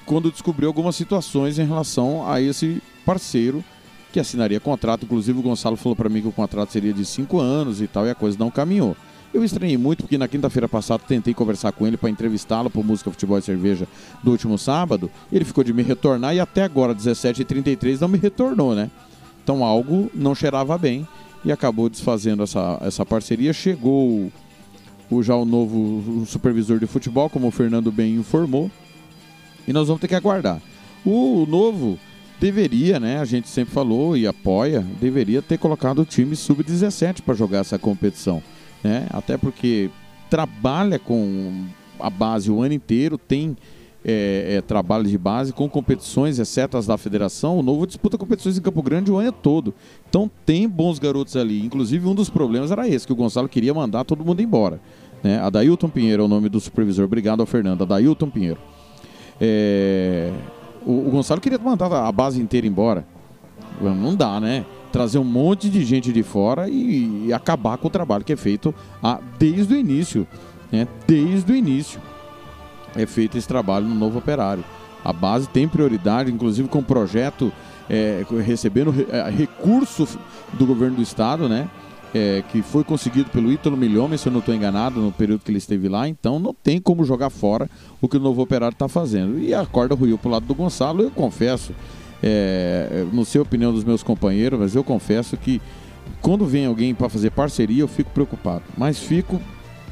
quando 0.06 0.30
descobriu 0.30 0.68
algumas 0.68 0.94
situações 0.94 1.58
em 1.58 1.66
relação 1.66 2.30
a 2.30 2.40
esse 2.40 2.80
parceiro 3.04 3.62
que 4.12 4.20
assinaria 4.20 4.60
contrato. 4.60 5.04
Inclusive 5.04 5.36
o 5.36 5.42
Gonçalo 5.42 5.76
falou 5.76 5.96
para 5.96 6.08
mim 6.08 6.22
que 6.22 6.28
o 6.28 6.32
contrato 6.32 6.70
seria 6.70 6.92
de 6.92 7.04
cinco 7.04 7.40
anos 7.40 7.80
e 7.80 7.88
tal, 7.88 8.06
e 8.06 8.10
a 8.10 8.14
coisa 8.14 8.38
não 8.38 8.52
caminhou. 8.52 8.96
Eu 9.34 9.42
estranhei 9.42 9.76
muito 9.76 10.04
porque 10.04 10.16
na 10.16 10.28
quinta-feira 10.28 10.68
passada 10.68 11.02
tentei 11.06 11.34
conversar 11.34 11.72
com 11.72 11.86
ele 11.86 11.96
para 11.96 12.08
entrevistá-lo 12.08 12.70
por 12.70 12.84
Música, 12.84 13.10
Futebol 13.10 13.38
e 13.38 13.42
Cerveja 13.42 13.88
do 14.22 14.30
último 14.30 14.56
sábado. 14.56 15.10
Ele 15.32 15.44
ficou 15.44 15.64
de 15.64 15.72
me 15.72 15.82
retornar 15.82 16.36
e 16.36 16.40
até 16.40 16.62
agora, 16.62 16.94
17h33, 16.94 18.00
não 18.00 18.08
me 18.08 18.18
retornou, 18.18 18.74
né? 18.76 18.90
Então 19.42 19.64
algo 19.64 20.08
não 20.14 20.34
cheirava 20.34 20.78
bem 20.78 21.08
e 21.44 21.52
acabou 21.52 21.88
desfazendo 21.88 22.42
essa, 22.42 22.78
essa 22.82 23.04
parceria. 23.04 23.52
Chegou 23.52 24.30
o, 25.10 25.22
já 25.22 25.36
o 25.36 25.44
novo 25.44 26.24
supervisor 26.26 26.78
de 26.78 26.86
futebol, 26.86 27.28
como 27.28 27.48
o 27.48 27.50
Fernando 27.50 27.90
bem 27.90 28.14
informou, 28.14 28.70
e 29.66 29.72
nós 29.72 29.88
vamos 29.88 30.00
ter 30.00 30.08
que 30.08 30.14
aguardar. 30.14 30.60
O, 31.04 31.42
o 31.42 31.46
novo 31.46 31.98
deveria, 32.40 32.98
né, 32.98 33.18
a 33.18 33.24
gente 33.24 33.48
sempre 33.48 33.72
falou 33.72 34.16
e 34.16 34.26
apoia, 34.26 34.84
deveria 35.00 35.40
ter 35.40 35.58
colocado 35.58 36.00
o 36.00 36.04
time 36.04 36.34
sub-17 36.34 37.22
para 37.22 37.34
jogar 37.34 37.58
essa 37.58 37.78
competição, 37.78 38.42
né? 38.82 39.06
Até 39.10 39.36
porque 39.36 39.90
trabalha 40.28 40.98
com 40.98 41.66
a 42.00 42.10
base 42.10 42.50
o 42.50 42.60
ano 42.60 42.74
inteiro, 42.74 43.16
tem 43.16 43.56
é, 44.04 44.56
é, 44.56 44.60
trabalho 44.60 45.04
de 45.04 45.16
base 45.16 45.52
com 45.52 45.68
competições, 45.68 46.38
exceto 46.38 46.76
as 46.76 46.86
da 46.86 46.98
federação, 46.98 47.58
o 47.58 47.62
Novo 47.62 47.86
disputa 47.86 48.18
competições 48.18 48.58
em 48.58 48.60
Campo 48.60 48.82
Grande 48.82 49.10
o 49.10 49.16
ano 49.16 49.32
todo. 49.32 49.72
Então 50.08 50.30
tem 50.44 50.68
bons 50.68 50.98
garotos 50.98 51.36
ali. 51.36 51.64
Inclusive, 51.64 52.06
um 52.06 52.14
dos 52.14 52.28
problemas 52.28 52.70
era 52.70 52.88
esse, 52.88 53.06
que 53.06 53.12
o 53.12 53.16
Gonçalo 53.16 53.48
queria 53.48 53.72
mandar 53.72 54.04
todo 54.04 54.24
mundo 54.24 54.42
embora. 54.42 54.80
Né? 55.22 55.38
Adailton 55.38 55.88
Pinheiro 55.88 56.22
é 56.22 56.26
o 56.26 56.28
nome 56.28 56.48
do 56.48 56.58
supervisor. 56.58 57.04
Obrigado 57.04 57.40
ao 57.40 57.46
Fernando. 57.46 57.82
Adailton 57.82 58.28
Pinheiro. 58.28 58.58
É... 59.40 60.32
O, 60.84 61.06
o, 61.06 61.10
Gonçalo 61.10 61.40
queria 61.40 61.58
mandar 61.58 61.92
a 61.92 62.10
base 62.10 62.40
inteira 62.40 62.66
embora. 62.66 63.06
Não 63.80 64.14
dá, 64.14 64.40
né? 64.40 64.66
Trazer 64.90 65.18
um 65.18 65.24
monte 65.24 65.70
de 65.70 65.84
gente 65.84 66.12
de 66.12 66.22
fora 66.22 66.68
e, 66.68 67.26
e 67.26 67.32
acabar 67.32 67.78
com 67.78 67.86
o 67.86 67.90
trabalho 67.90 68.24
que 68.24 68.32
é 68.32 68.36
feito 68.36 68.74
a, 69.02 69.20
desde 69.38 69.74
o 69.74 69.76
início. 69.76 70.26
Né? 70.70 70.86
Desde 71.06 71.52
o 71.52 71.54
início 71.54 72.00
é 72.96 73.06
feito 73.06 73.36
esse 73.38 73.48
trabalho 73.48 73.86
no 73.86 73.94
novo 73.94 74.18
operário. 74.18 74.64
A 75.04 75.12
base 75.12 75.48
tem 75.48 75.66
prioridade, 75.66 76.30
inclusive 76.30 76.68
com 76.68 76.78
o 76.78 76.84
projeto 76.84 77.52
é, 77.90 78.24
recebendo 78.44 78.94
é, 79.10 79.28
recurso 79.30 80.08
do 80.52 80.64
governo 80.64 80.96
do 80.96 81.02
estado, 81.02 81.48
né? 81.48 81.68
É, 82.14 82.44
que 82.52 82.60
foi 82.60 82.84
conseguido 82.84 83.30
pelo 83.30 83.50
Ítalo 83.50 83.74
Milhomem, 83.74 84.18
se 84.18 84.28
eu 84.28 84.32
não 84.32 84.40
estou 84.40 84.54
enganado, 84.54 85.00
no 85.00 85.10
período 85.10 85.40
que 85.40 85.50
ele 85.50 85.58
esteve 85.58 85.88
lá. 85.88 86.06
Então 86.06 86.38
não 86.38 86.52
tem 86.52 86.78
como 86.80 87.04
jogar 87.04 87.30
fora 87.30 87.68
o 88.02 88.08
que 88.08 88.18
o 88.18 88.20
novo 88.20 88.42
operário 88.42 88.74
está 88.74 88.86
fazendo. 88.86 89.38
E 89.38 89.54
a 89.54 89.64
corda 89.64 89.94
ruiu 89.94 90.18
para 90.18 90.28
o 90.28 90.32
lado 90.32 90.46
do 90.46 90.54
Gonçalo. 90.54 91.02
Eu 91.02 91.10
confesso, 91.10 91.72
é, 92.22 93.06
não 93.12 93.24
sei 93.24 93.38
a 93.38 93.42
opinião 93.42 93.72
dos 93.72 93.82
meus 93.82 94.02
companheiros, 94.02 94.58
mas 94.60 94.74
eu 94.74 94.84
confesso 94.84 95.38
que 95.38 95.60
quando 96.20 96.44
vem 96.44 96.66
alguém 96.66 96.94
para 96.94 97.08
fazer 97.08 97.30
parceria, 97.30 97.82
eu 97.82 97.88
fico 97.88 98.10
preocupado. 98.10 98.62
Mas 98.76 98.98
fico 98.98 99.40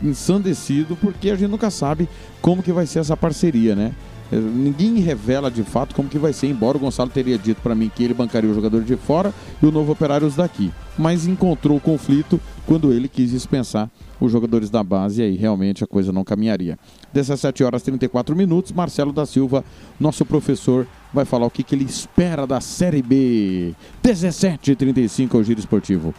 ensandecido 0.02 0.96
porque 0.96 1.30
a 1.30 1.36
gente 1.36 1.50
nunca 1.50 1.70
sabe 1.70 2.08
como 2.40 2.62
que 2.62 2.72
vai 2.72 2.86
ser 2.86 3.00
essa 3.00 3.16
parceria, 3.16 3.74
né? 3.74 3.92
É, 4.32 4.36
Ninguém 4.36 5.00
revela 5.00 5.50
de 5.50 5.62
fato 5.62 5.94
como 5.94 6.08
que 6.08 6.18
vai 6.18 6.32
ser, 6.32 6.46
embora 6.46 6.76
o 6.76 6.80
Gonçalo 6.80 7.10
teria 7.10 7.36
dito 7.36 7.60
para 7.60 7.74
mim 7.74 7.90
que 7.94 8.04
ele 8.04 8.14
bancaria 8.14 8.50
o 8.50 8.54
jogador 8.54 8.82
de 8.82 8.96
fora 8.96 9.34
e 9.62 9.66
o 9.66 9.72
novo 9.72 9.92
operário 9.92 10.26
os 10.26 10.36
daqui. 10.36 10.72
Mas 10.96 11.26
encontrou 11.26 11.76
o 11.76 11.80
conflito 11.80 12.40
quando 12.66 12.92
ele 12.92 13.08
quis 13.08 13.30
dispensar 13.30 13.90
os 14.20 14.30
jogadores 14.30 14.70
da 14.70 14.84
base 14.84 15.20
e 15.20 15.24
aí 15.24 15.36
realmente 15.36 15.82
a 15.82 15.86
coisa 15.86 16.12
não 16.12 16.22
caminharia. 16.22 16.78
17 17.12 17.64
horas 17.64 17.82
e 17.82 17.86
34 17.86 18.36
minutos, 18.36 18.70
Marcelo 18.72 19.12
da 19.12 19.26
Silva, 19.26 19.64
nosso 19.98 20.24
professor, 20.24 20.86
vai 21.12 21.24
falar 21.24 21.46
o 21.46 21.50
que, 21.50 21.62
que 21.62 21.74
ele 21.74 21.84
espera 21.84 22.46
da 22.46 22.60
Série 22.60 23.02
B. 23.02 23.74
17 24.02 24.72
e 24.72 24.76
35 24.76 25.36
ao 25.36 25.42
Giro 25.42 25.58
Esportivo. 25.58 26.14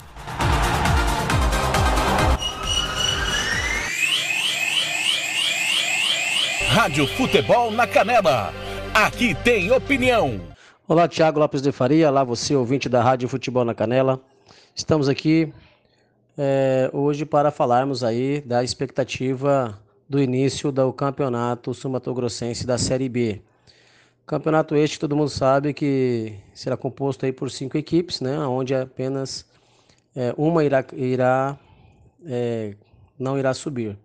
Rádio 6.82 7.06
Futebol 7.06 7.70
na 7.70 7.86
Canela. 7.86 8.52
Aqui 8.92 9.36
tem 9.36 9.72
opinião. 9.72 10.42
Olá, 10.88 11.08
Thiago 11.08 11.38
Lopes 11.38 11.62
de 11.62 11.72
Faria. 11.72 12.10
Olá, 12.10 12.24
você, 12.24 12.56
ouvinte 12.56 12.90
da 12.90 13.04
Rádio 13.04 13.30
Futebol 13.30 13.64
na 13.64 13.76
Canela. 13.76 14.20
Estamos 14.74 15.08
aqui 15.08 15.54
é, 16.36 16.90
hoje 16.92 17.24
para 17.24 17.52
falarmos 17.52 18.04
aí 18.04 18.42
da 18.42 18.64
expectativa 18.64 19.80
do 20.10 20.20
início 20.20 20.72
do 20.72 20.92
campeonato 20.92 21.72
sumatogrossense 21.72 22.66
da 22.66 22.80
Série 22.80 23.08
B. 23.08 23.44
Campeonato 24.26 24.76
este, 24.76 25.00
todo 25.00 25.16
mundo 25.16 25.30
sabe 25.30 25.76
que 25.76 26.34
será 26.52 26.76
composto 26.76 27.28
aí 27.28 27.32
por 27.32 27.52
cinco 27.52 27.78
equipes, 27.78 28.22
né? 28.22 28.40
Onde 28.40 28.74
apenas 28.74 29.46
é, 30.16 30.34
uma 30.36 30.64
irá, 30.64 30.84
irá 30.94 31.60
é, 32.26 32.74
não 33.20 33.38
irá 33.38 33.54
subir. 33.54 33.96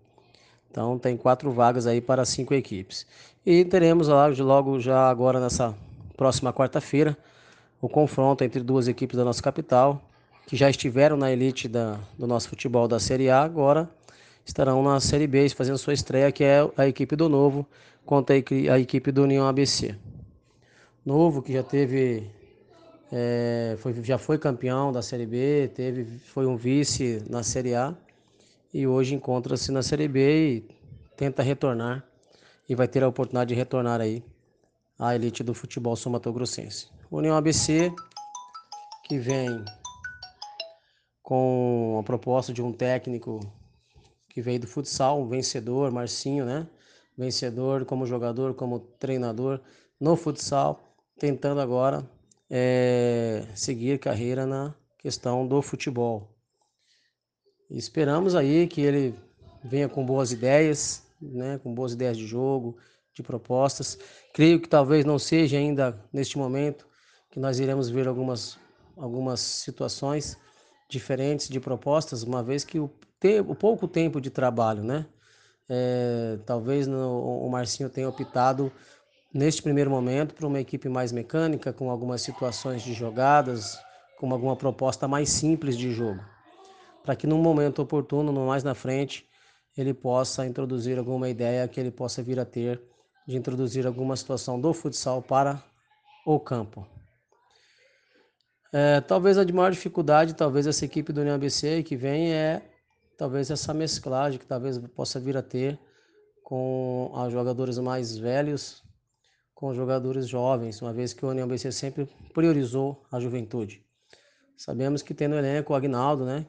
Então 0.76 0.98
tem 0.98 1.16
quatro 1.16 1.50
vagas 1.50 1.86
aí 1.86 2.02
para 2.02 2.22
cinco 2.26 2.52
equipes. 2.52 3.06
E 3.46 3.64
teremos 3.64 4.08
logo 4.08 4.78
já 4.78 5.08
agora 5.08 5.40
nessa 5.40 5.74
próxima 6.18 6.52
quarta-feira 6.52 7.16
o 7.80 7.88
confronto 7.88 8.44
entre 8.44 8.62
duas 8.62 8.86
equipes 8.86 9.16
da 9.16 9.24
nossa 9.24 9.42
capital, 9.42 10.02
que 10.46 10.54
já 10.54 10.68
estiveram 10.68 11.16
na 11.16 11.32
elite 11.32 11.66
da, 11.66 11.98
do 12.18 12.26
nosso 12.26 12.50
futebol 12.50 12.86
da 12.86 13.00
Série 13.00 13.30
A, 13.30 13.40
agora 13.40 13.88
estarão 14.44 14.82
na 14.82 15.00
Série 15.00 15.26
B 15.26 15.48
fazendo 15.48 15.78
sua 15.78 15.94
estreia, 15.94 16.30
que 16.30 16.44
é 16.44 16.70
a 16.76 16.86
equipe 16.86 17.16
do 17.16 17.26
Novo 17.26 17.66
contra 18.04 18.36
a 18.36 18.78
equipe 18.78 19.10
do 19.10 19.22
União 19.22 19.46
ABC. 19.46 19.94
Novo, 21.06 21.40
que 21.40 21.54
já 21.54 21.62
teve, 21.62 22.30
é, 23.10 23.76
foi, 23.78 23.94
já 24.04 24.18
foi 24.18 24.36
campeão 24.36 24.92
da 24.92 25.00
Série 25.00 25.24
B, 25.24 25.70
teve, 25.74 26.04
foi 26.26 26.44
um 26.44 26.54
vice 26.54 27.22
na 27.30 27.42
Série 27.42 27.74
A 27.74 27.94
e 28.76 28.86
hoje 28.86 29.14
encontra-se 29.14 29.72
na 29.72 29.82
Série 29.82 30.06
B 30.06 30.48
e 30.48 30.68
tenta 31.16 31.42
retornar 31.42 32.04
e 32.68 32.74
vai 32.74 32.86
ter 32.86 33.02
a 33.02 33.08
oportunidade 33.08 33.48
de 33.48 33.54
retornar 33.54 34.02
aí 34.02 34.22
à 34.98 35.14
elite 35.14 35.42
do 35.42 35.54
futebol 35.54 35.96
somatogrossense. 35.96 36.88
União 37.10 37.34
ABC, 37.34 37.90
que 39.04 39.18
vem 39.18 39.64
com 41.22 41.96
a 41.98 42.02
proposta 42.02 42.52
de 42.52 42.60
um 42.60 42.70
técnico 42.70 43.40
que 44.28 44.42
veio 44.42 44.60
do 44.60 44.66
futsal, 44.66 45.22
um 45.22 45.26
vencedor, 45.26 45.90
Marcinho, 45.90 46.44
né? 46.44 46.66
Vencedor 47.16 47.86
como 47.86 48.04
jogador, 48.04 48.52
como 48.52 48.78
treinador 48.78 49.58
no 49.98 50.16
futsal, 50.16 50.82
tentando 51.18 51.62
agora 51.62 52.06
eh, 52.50 53.42
seguir 53.54 53.98
carreira 53.98 54.44
na 54.44 54.74
questão 54.98 55.46
do 55.46 55.62
futebol. 55.62 56.35
E 57.70 57.76
esperamos 57.76 58.34
aí 58.34 58.66
que 58.66 58.80
ele 58.80 59.14
venha 59.64 59.88
com 59.88 60.04
boas 60.04 60.32
ideias, 60.32 61.02
né? 61.20 61.58
Com 61.62 61.74
boas 61.74 61.92
ideias 61.92 62.16
de 62.16 62.26
jogo, 62.26 62.76
de 63.12 63.22
propostas. 63.22 63.98
Creio 64.32 64.60
que 64.60 64.68
talvez 64.68 65.04
não 65.04 65.18
seja 65.18 65.56
ainda 65.56 65.98
neste 66.12 66.38
momento 66.38 66.86
que 67.30 67.40
nós 67.40 67.58
iremos 67.58 67.88
ver 67.88 68.06
algumas, 68.06 68.58
algumas 68.96 69.40
situações 69.40 70.38
diferentes 70.88 71.48
de 71.48 71.58
propostas, 71.58 72.22
uma 72.22 72.42
vez 72.42 72.64
que 72.64 72.78
o, 72.78 72.90
te, 73.18 73.40
o 73.40 73.54
pouco 73.54 73.88
tempo 73.88 74.20
de 74.20 74.30
trabalho, 74.30 74.82
né? 74.84 75.06
É, 75.68 76.38
talvez 76.46 76.86
no, 76.86 77.44
o 77.44 77.50
Marcinho 77.50 77.90
tenha 77.90 78.08
optado 78.08 78.70
neste 79.34 79.60
primeiro 79.62 79.90
momento 79.90 80.34
por 80.34 80.46
uma 80.46 80.60
equipe 80.60 80.88
mais 80.88 81.10
mecânica, 81.10 81.72
com 81.72 81.90
algumas 81.90 82.22
situações 82.22 82.82
de 82.82 82.92
jogadas, 82.92 83.78
com 84.18 84.32
alguma 84.32 84.56
proposta 84.56 85.08
mais 85.08 85.28
simples 85.28 85.76
de 85.76 85.92
jogo, 85.92 86.20
para 87.06 87.16
que 87.16 87.26
num 87.26 87.38
momento 87.38 87.80
oportuno, 87.80 88.32
no 88.32 88.46
mais 88.46 88.62
na 88.62 88.74
frente, 88.74 89.26
ele 89.76 89.94
possa 89.94 90.44
introduzir 90.44 90.98
alguma 90.98 91.28
ideia 91.28 91.66
que 91.66 91.80
ele 91.80 91.90
possa 91.90 92.22
vir 92.22 92.38
a 92.38 92.44
ter 92.44 92.82
de 93.26 93.36
introduzir 93.36 93.86
alguma 93.86 94.16
situação 94.16 94.60
do 94.60 94.74
futsal 94.74 95.22
para 95.22 95.62
o 96.26 96.38
campo. 96.38 96.86
É, 98.72 99.00
talvez 99.00 99.38
a 99.38 99.44
de 99.44 99.52
maior 99.52 99.70
dificuldade, 99.70 100.34
talvez 100.34 100.66
essa 100.66 100.84
equipe 100.84 101.12
do 101.12 101.20
União 101.20 101.36
ABC 101.36 101.82
que 101.82 101.96
vem 101.96 102.32
é 102.32 102.62
talvez 103.16 103.50
essa 103.50 103.72
mesclagem 103.72 104.38
que 104.38 104.46
talvez 104.46 104.76
possa 104.78 105.18
vir 105.18 105.36
a 105.36 105.42
ter 105.42 105.78
com 106.42 107.10
os 107.14 107.32
jogadores 107.32 107.78
mais 107.78 108.18
velhos 108.18 108.84
com 109.56 109.68
os 109.68 109.76
jogadores 109.76 110.28
jovens, 110.28 110.82
uma 110.82 110.92
vez 110.92 111.14
que 111.14 111.24
o 111.24 111.30
União 111.30 111.46
ABC 111.46 111.72
sempre 111.72 112.06
priorizou 112.34 113.02
a 113.10 113.18
juventude. 113.18 113.82
Sabemos 114.54 115.00
que 115.00 115.14
tem 115.14 115.28
no 115.28 115.34
elenco 115.34 115.72
o 115.72 115.76
Agnaldo, 115.76 116.26
né? 116.26 116.46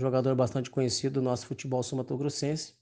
Jogador 0.00 0.34
bastante 0.34 0.70
conhecido 0.70 1.20
do 1.20 1.22
nosso 1.22 1.46
futebol 1.46 1.82
sumatogrossense. 1.82 2.72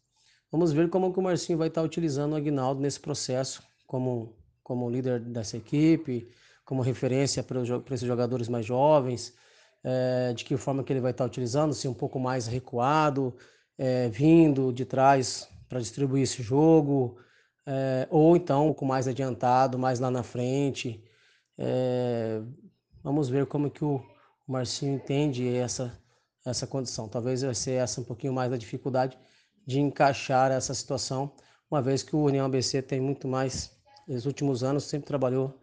Vamos 0.52 0.72
ver 0.72 0.88
como 0.88 1.12
que 1.12 1.18
o 1.18 1.22
Marcinho 1.22 1.58
vai 1.58 1.66
estar 1.66 1.82
utilizando 1.82 2.32
o 2.32 2.36
Agnaldo 2.36 2.80
nesse 2.80 3.00
processo 3.00 3.60
como, 3.88 4.36
como 4.62 4.88
líder 4.88 5.18
dessa 5.18 5.56
equipe, 5.56 6.30
como 6.64 6.80
referência 6.80 7.42
para, 7.42 7.58
os, 7.58 7.68
para 7.82 7.94
esses 7.96 8.06
jogadores 8.06 8.48
mais 8.48 8.64
jovens, 8.64 9.34
é, 9.82 10.32
de 10.32 10.44
que 10.44 10.56
forma 10.56 10.84
que 10.84 10.92
ele 10.92 11.00
vai 11.00 11.10
estar 11.10 11.24
utilizando, 11.24 11.74
se 11.74 11.88
um 11.88 11.92
pouco 11.92 12.20
mais 12.20 12.46
recuado, 12.46 13.34
é, 13.76 14.08
vindo 14.08 14.72
de 14.72 14.84
trás 14.84 15.48
para 15.68 15.80
distribuir 15.80 16.22
esse 16.22 16.40
jogo, 16.40 17.18
é, 17.66 18.06
ou 18.10 18.36
então 18.36 18.66
um 18.66 18.68
pouco 18.68 18.86
mais 18.86 19.08
adiantado, 19.08 19.76
mais 19.76 19.98
lá 19.98 20.08
na 20.08 20.22
frente. 20.22 21.02
Vamos 23.02 23.28
ver 23.28 23.46
como 23.46 23.68
que 23.68 23.84
o 23.84 24.00
Marcinho 24.46 24.94
entende 24.94 25.48
essa, 25.48 25.92
essa 26.50 26.66
condição. 26.66 27.08
Talvez 27.08 27.42
vai 27.42 27.54
ser 27.54 27.72
essa 27.72 28.00
um 28.00 28.04
pouquinho 28.04 28.32
mais 28.32 28.50
da 28.50 28.56
dificuldade 28.56 29.18
de 29.66 29.80
encaixar 29.80 30.50
essa 30.50 30.72
situação, 30.72 31.32
uma 31.70 31.82
vez 31.82 32.02
que 32.02 32.16
o 32.16 32.22
União 32.22 32.46
ABC 32.46 32.80
tem 32.80 33.00
muito 33.00 33.28
mais, 33.28 33.70
nos 34.06 34.24
últimos 34.24 34.64
anos, 34.64 34.84
sempre 34.84 35.06
trabalhou 35.06 35.60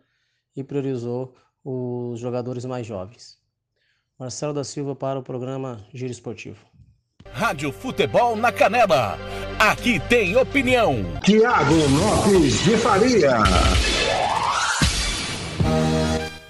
e 0.55 0.63
priorizou 0.63 1.36
os 1.63 2.19
jogadores 2.19 2.63
mais 2.65 2.86
jovens. 2.86 3.39
Marcelo 4.17 4.53
da 4.53 4.63
Silva 4.63 4.95
para 4.95 5.19
o 5.19 5.23
programa 5.23 5.83
Giro 5.93 6.11
Esportivo. 6.11 6.63
Rádio 7.31 7.71
Futebol 7.71 8.36
na 8.36 8.51
Canela. 8.51 9.17
Aqui 9.59 9.99
tem 10.07 10.38
opinião. 10.38 10.97
Tiago 11.23 11.73
Lopes 11.73 12.63
de 12.63 12.77
Faria. 12.77 13.94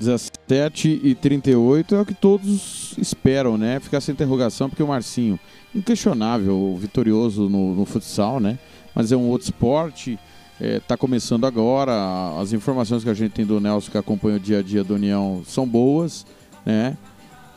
17 0.05 1.01
e 1.03 1.15
38 1.15 1.95
é 1.95 2.01
o 2.01 2.05
que 2.05 2.13
todos 2.13 2.93
esperam, 2.97 3.57
né? 3.57 3.79
Ficar 3.79 3.97
essa 3.97 4.11
interrogação, 4.11 4.69
porque 4.69 4.83
o 4.83 4.87
Marcinho, 4.87 5.39
inquestionável, 5.73 6.77
vitorioso 6.79 7.49
no, 7.49 7.73
no 7.73 7.85
futsal, 7.85 8.39
né? 8.39 8.59
Mas 8.93 9.11
é 9.11 9.17
um 9.17 9.27
outro 9.27 9.45
esporte, 9.45 10.19
é, 10.61 10.79
tá 10.79 10.95
começando 10.95 11.45
agora. 11.45 11.91
As 12.39 12.53
informações 12.53 13.03
que 13.03 13.09
a 13.09 13.13
gente 13.13 13.31
tem 13.31 13.45
do 13.45 13.59
Nelson, 13.59 13.91
que 13.91 13.97
acompanha 13.97 14.37
o 14.37 14.39
dia 14.39 14.59
a 14.59 14.61
dia 14.61 14.83
do 14.83 14.95
União, 14.95 15.41
são 15.45 15.67
boas, 15.67 16.25
né? 16.65 16.95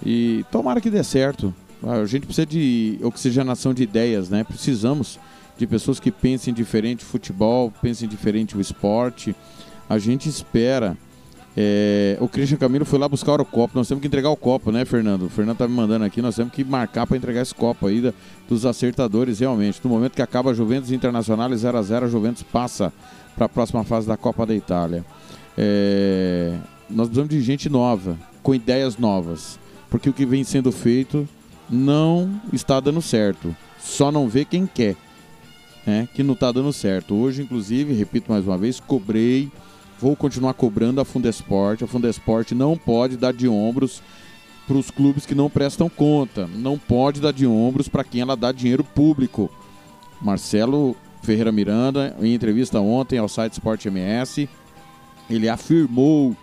E 0.05 0.45
tomara 0.51 0.81
que 0.81 0.91
dê 0.91 1.05
certo. 1.05 1.55
A 1.83 2.05
gente 2.07 2.27
precisa 2.27 2.47
de 2.47 2.99
oxigenação 3.03 3.73
de 3.73 3.83
ideias, 3.83 4.29
né? 4.29 4.43
Precisamos 4.43 5.19
de 5.57 5.67
pessoas 5.67 6.01
que 6.01 6.11
pensem 6.11 6.55
diferente 6.55 7.05
o 7.05 7.07
futebol, 7.07 7.73
pensem 7.83 8.09
diferente 8.09 8.57
o 8.57 8.61
esporte. 8.61 9.35
A 9.89 9.99
gente 9.99 10.29
espera. 10.29 10.97
É, 11.61 12.17
o 12.21 12.29
Christian 12.29 12.57
Camilo 12.57 12.85
foi 12.85 13.01
lá 13.01 13.09
buscar 13.09 13.41
o 13.41 13.45
copo. 13.45 13.77
Nós 13.77 13.89
temos 13.89 14.01
que 14.01 14.07
entregar 14.07 14.31
o 14.31 14.37
copo, 14.37 14.71
né, 14.71 14.85
Fernando? 14.85 15.23
O 15.23 15.29
Fernando 15.29 15.57
tá 15.57 15.67
me 15.67 15.75
mandando 15.75 16.05
aqui. 16.05 16.23
Nós 16.23 16.37
temos 16.37 16.53
que 16.53 16.63
marcar 16.63 17.05
para 17.05 17.17
entregar 17.17 17.43
esse 17.43 17.53
copo 17.53 17.89
aí 17.89 18.01
da, 18.01 18.15
dos 18.49 18.65
acertadores, 18.65 19.41
realmente. 19.41 19.81
No 19.83 19.91
momento 19.91 20.13
que 20.13 20.23
acaba 20.23 20.55
Juventus 20.55 20.93
Internacional 20.93 21.53
0 21.53 21.77
a 21.77 21.83
0 21.83 22.07
a 22.07 22.09
Juventus 22.09 22.45
passa 22.45 22.93
para 23.35 23.47
a 23.47 23.49
próxima 23.49 23.83
fase 23.83 24.07
da 24.07 24.17
Copa 24.17 24.47
da 24.47 24.55
Itália. 24.55 25.05
É, 25.57 26.55
nós 26.89 27.09
precisamos 27.09 27.29
de 27.29 27.41
gente 27.41 27.69
nova, 27.69 28.17
com 28.41 28.55
ideias 28.55 28.97
novas. 28.97 29.59
Porque 29.91 30.09
o 30.09 30.13
que 30.13 30.25
vem 30.25 30.45
sendo 30.45 30.71
feito 30.71 31.29
não 31.69 32.41
está 32.53 32.79
dando 32.79 33.03
certo. 33.03 33.57
Só 33.81 34.13
não 34.13 34.29
vê 34.29 34.45
quem 34.45 34.65
quer. 34.65 34.95
Né? 35.85 36.09
Que 36.15 36.23
não 36.23 36.35
está 36.35 36.53
dando 36.53 36.73
certo. 36.73 37.17
Hoje, 37.17 37.43
inclusive, 37.43 37.95
repito 37.95 38.31
mais 38.31 38.47
uma 38.47 38.57
vez, 38.57 38.79
cobrei, 38.79 39.51
vou 40.01 40.17
continuar 40.17 40.55
cobrando 40.55 41.01
a 41.01 41.05
Fundesport. 41.05 41.83
A 41.83 41.87
Fundesport 41.87 42.53
não 42.53 42.77
pode 42.77 43.17
dar 43.17 43.33
de 43.33 43.49
ombros 43.49 44.03
para 44.67 44.77
os 44.77 44.91
clubes 44.91 45.27
que 45.27 45.35
não 45.35 45.51
prestam 45.51 45.89
conta. 45.89 46.47
Não 46.47 46.79
pode 46.79 47.21
dar 47.21 47.33
de 47.33 47.47
ombros 47.47 47.89
para 47.89 48.05
quem 48.05 48.21
ela 48.21 48.37
dá 48.37 48.53
dinheiro 48.53 48.85
público. 48.85 49.51
Marcelo 50.21 50.97
Ferreira 51.23 51.53
Miranda, 51.53 52.17
em 52.21 52.35
entrevista 52.35 52.81
ontem 52.81 53.19
ao 53.19 53.29
site 53.29 53.55
Sport 53.55 53.87
MS, 53.87 54.49
ele 55.29 55.49
afirmou 55.49 56.37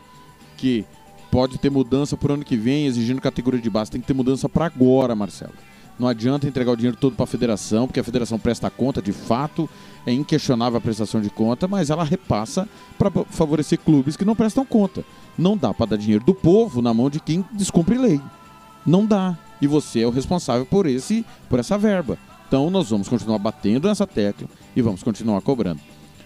que 0.58 0.86
pode 1.32 1.58
ter 1.58 1.70
mudança 1.70 2.16
por 2.16 2.32
ano 2.32 2.46
que 2.46 2.56
vem, 2.56 2.86
exigindo 2.86 3.22
categoria 3.22 3.60
de 3.60 3.70
base. 3.70 3.92
Tem 3.92 4.02
que 4.02 4.08
ter 4.08 4.14
mudança 4.14 4.48
para 4.48 4.66
agora, 4.66 5.16
Marcelo. 5.16 5.54
Não 5.98 6.08
adianta 6.08 6.48
entregar 6.48 6.72
o 6.72 6.76
dinheiro 6.76 6.98
todo 6.98 7.16
para 7.16 7.24
a 7.24 7.28
federação, 7.28 7.88
porque 7.88 8.00
a 8.00 8.04
federação 8.04 8.38
presta 8.38 8.70
conta 8.70 9.02
de 9.02 9.14
fato, 9.14 9.70
é 10.06 10.12
inquestionável 10.12 10.78
a 10.78 10.82
prestação 10.82 11.22
de 11.22 11.30
conta, 11.30 11.68
mas 11.68 11.90
ela 11.90 12.04
repassa 12.04 12.68
para 12.98 13.10
favorecer 13.30 13.80
clubes 13.80 14.18
que 14.18 14.26
não 14.26 14.36
prestam 14.36 14.66
conta. 14.66 15.06
Não 15.38 15.56
dá 15.56 15.74
para 15.74 15.88
dar 15.88 15.98
dinheiro 15.98 16.24
do 16.24 16.34
povo 16.34 16.82
na 16.82 16.94
mão 16.94 17.10
de 17.10 17.20
quem 17.20 17.46
descumpre 17.54 17.98
lei. 17.98 18.20
Não 18.86 19.06
dá. 19.06 19.38
E 19.62 19.68
você 19.68 20.02
é 20.02 20.08
o 20.08 20.12
responsável 20.12 20.66
por 20.66 20.86
esse, 20.86 21.26
por 21.50 21.60
essa 21.60 21.78
verba. 21.78 22.18
Então 22.48 22.70
nós 22.70 22.90
vamos 22.90 23.08
continuar 23.08 23.40
batendo 23.40 23.88
nessa 23.88 24.06
tecla 24.06 24.48
e 24.76 24.82
vamos 24.82 25.02
continuar 25.02 25.42
cobrando. 25.42 25.80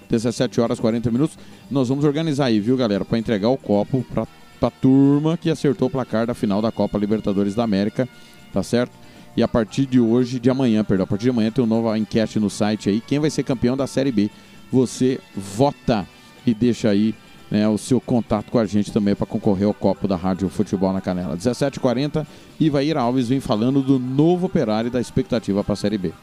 17 0.09 0.59
horas 0.59 0.79
40 0.79 1.11
minutos. 1.11 1.37
Nós 1.69 1.87
vamos 1.87 2.03
organizar 2.03 2.45
aí, 2.45 2.59
viu, 2.59 2.75
galera, 2.75 3.05
para 3.05 3.19
entregar 3.19 3.49
o 3.49 3.57
copo 3.57 4.03
para 4.11 4.27
a 4.61 4.71
turma 4.71 5.37
que 5.37 5.49
acertou 5.49 5.87
o 5.87 5.91
placar 5.91 6.25
da 6.25 6.33
final 6.33 6.61
da 6.61 6.71
Copa 6.71 6.97
Libertadores 6.97 7.55
da 7.55 7.63
América, 7.63 8.09
tá 8.51 8.63
certo? 8.63 8.91
E 9.35 9.43
a 9.43 9.47
partir 9.47 9.85
de 9.85 9.99
hoje, 9.99 10.39
de 10.39 10.49
amanhã, 10.49 10.83
perdão, 10.83 11.03
a 11.03 11.07
partir 11.07 11.23
de 11.23 11.29
amanhã 11.29 11.51
tem 11.51 11.63
uma 11.63 11.75
nova 11.75 11.97
enquete 11.97 12.39
no 12.39 12.49
site 12.49 12.89
aí. 12.89 13.01
Quem 13.01 13.19
vai 13.19 13.29
ser 13.29 13.43
campeão 13.43 13.77
da 13.77 13.87
Série 13.87 14.11
B? 14.11 14.29
Você 14.71 15.19
vota 15.35 16.07
e 16.45 16.53
deixa 16.53 16.89
aí 16.89 17.15
né, 17.49 17.67
o 17.67 17.77
seu 17.77 17.99
contato 17.99 18.51
com 18.51 18.59
a 18.59 18.65
gente 18.65 18.91
também 18.91 19.15
para 19.15 19.25
concorrer 19.25 19.67
ao 19.67 19.73
copo 19.73 20.07
da 20.07 20.15
Rádio 20.15 20.49
Futebol 20.49 20.93
na 20.93 21.01
Canela. 21.01 21.35
17h40, 21.35 22.25
Ivair 22.59 22.97
Alves 22.97 23.29
vem 23.29 23.39
falando 23.39 23.81
do 23.81 23.97
novo 23.97 24.45
operário 24.45 24.87
e 24.87 24.91
da 24.91 25.01
expectativa 25.01 25.63
para 25.63 25.73
a 25.73 25.77
Série 25.77 25.97
B. 25.97 26.13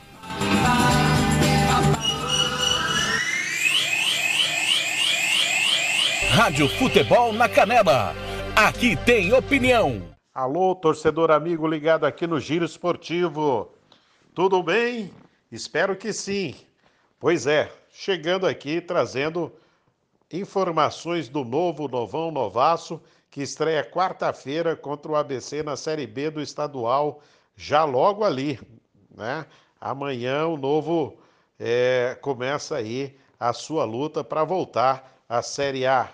Rádio 6.31 6.69
Futebol 6.69 7.33
na 7.33 7.49
Canela. 7.49 8.15
Aqui 8.55 8.95
tem 8.95 9.33
opinião. 9.33 10.16
Alô, 10.39 10.75
torcedor 10.75 11.31
amigo 11.31 11.67
ligado 11.67 12.05
aqui 12.05 12.27
no 12.27 12.39
Giro 12.39 12.63
Esportivo. 12.63 13.73
Tudo 14.35 14.63
bem? 14.63 15.11
Espero 15.51 15.97
que 15.97 16.13
sim. 16.13 16.55
Pois 17.19 17.47
é, 17.47 17.73
chegando 17.89 18.47
aqui 18.47 18.83
trazendo 18.83 19.51
informações 20.31 21.31
do 21.31 21.43
novo 21.43 21.89
Novão 21.89 22.31
Novaço, 22.31 23.01
que 23.31 23.41
estreia 23.41 23.83
quarta-feira 23.83 24.77
contra 24.77 25.11
o 25.11 25.17
ABC 25.17 25.63
na 25.63 25.75
Série 25.75 26.07
B 26.07 26.29
do 26.29 26.43
estadual, 26.43 27.23
já 27.57 27.85
logo 27.85 28.23
ali, 28.23 28.61
né? 29.17 29.47
Amanhã 29.81 30.47
o 30.49 30.59
novo 30.59 31.17
é, 31.59 32.15
começa 32.21 32.77
aí 32.77 33.17
a 33.41 33.55
sua 33.55 33.87
luta 33.87 34.23
para 34.23 34.45
voltar 34.45 35.19
à 35.27 35.41
Série 35.41 35.87
A. 35.87 36.11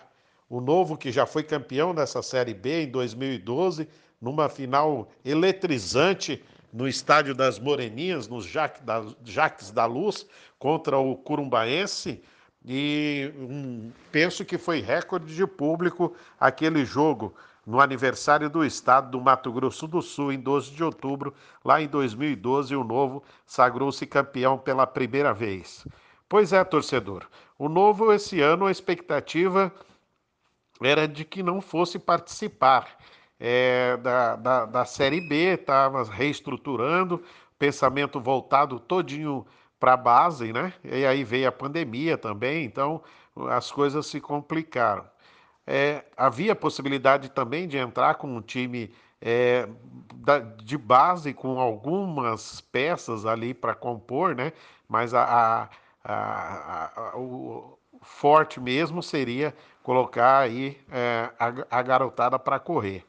O 0.49 0.61
novo 0.61 0.97
que 0.97 1.11
já 1.11 1.27
foi 1.27 1.43
campeão 1.43 1.93
dessa 1.93 2.23
Série 2.23 2.55
B 2.55 2.85
em 2.85 2.89
2012 2.89 3.89
numa 4.23 4.49
final 4.49 5.11
eletrizante 5.25 6.43
no 6.73 6.87
Estádio 6.87 7.35
das 7.35 7.59
Moreninhas, 7.59 8.29
nos 8.29 8.47
Jaques 8.47 9.71
da 9.73 9.85
Luz, 9.85 10.25
contra 10.59 10.97
o 10.97 11.17
Curumbaense. 11.17 12.23
E 12.65 13.33
um, 13.37 13.91
penso 14.13 14.45
que 14.45 14.57
foi 14.57 14.81
recorde 14.81 15.35
de 15.35 15.45
público 15.45 16.15
aquele 16.39 16.85
jogo 16.85 17.35
no 17.67 17.81
aniversário 17.81 18.49
do 18.49 18.65
estado 18.65 19.11
do 19.11 19.21
Mato 19.21 19.53
Grosso 19.53 19.87
do 19.89 20.01
Sul, 20.01 20.33
em 20.33 20.39
12 20.39 20.71
de 20.71 20.83
outubro, 20.83 21.35
lá 21.65 21.83
em 21.83 21.89
2012, 21.89 22.75
o 22.75 22.85
Novo 22.85 23.23
sagrou-se 23.45 24.07
campeão 24.07 24.57
pela 24.57 24.87
primeira 24.87 25.35
vez. 25.35 25.87
Pois 26.29 26.53
é, 26.53 26.63
torcedor, 26.65 27.29
o 27.59 27.69
Novo 27.69 28.13
esse 28.13 28.41
ano 28.41 28.67
a 28.67 28.71
expectativa 28.71 29.73
era 30.81 31.07
de 31.07 31.25
que 31.25 31.43
não 31.43 31.61
fosse 31.61 31.99
participar 31.99 32.97
é, 33.45 33.97
da, 33.97 34.37
da, 34.37 34.65
da 34.67 34.85
Série 34.85 35.21
B, 35.21 35.55
estava 35.55 36.05
reestruturando, 36.05 37.21
pensamento 37.59 38.21
voltado 38.21 38.79
todinho 38.79 39.45
para 39.81 39.95
a 39.95 39.97
base, 39.97 40.53
né? 40.53 40.73
E 40.85 41.05
aí 41.05 41.25
veio 41.25 41.49
a 41.49 41.53
pandemia 41.53 42.17
também, 42.17 42.65
então 42.65 43.03
as 43.51 43.73
coisas 43.73 44.07
se 44.07 44.21
complicaram. 44.21 45.05
É, 45.67 46.05
havia 46.17 46.55
possibilidade 46.55 47.31
também 47.31 47.67
de 47.67 47.77
entrar 47.79 48.15
com 48.15 48.29
um 48.29 48.41
time 48.41 48.95
é, 49.21 49.69
da, 50.15 50.39
de 50.39 50.79
base, 50.79 51.35
com 51.35 51.59
algumas 51.59 52.61
peças 52.61 53.27
ali 53.27 53.53
para 53.53 53.75
compor, 53.75 54.37
né? 54.37 54.53
Mas 54.89 55.15
a, 55.15 55.69
a, 56.05 57.11
a, 57.11 57.19
o 57.19 57.77
forte 58.03 58.61
mesmo 58.61 59.03
seria 59.03 59.53
colocar 59.83 60.39
aí 60.39 60.81
é, 60.93 61.29
a, 61.69 61.83
garotada 61.83 62.39
para 62.39 62.61
correr. 62.61 63.05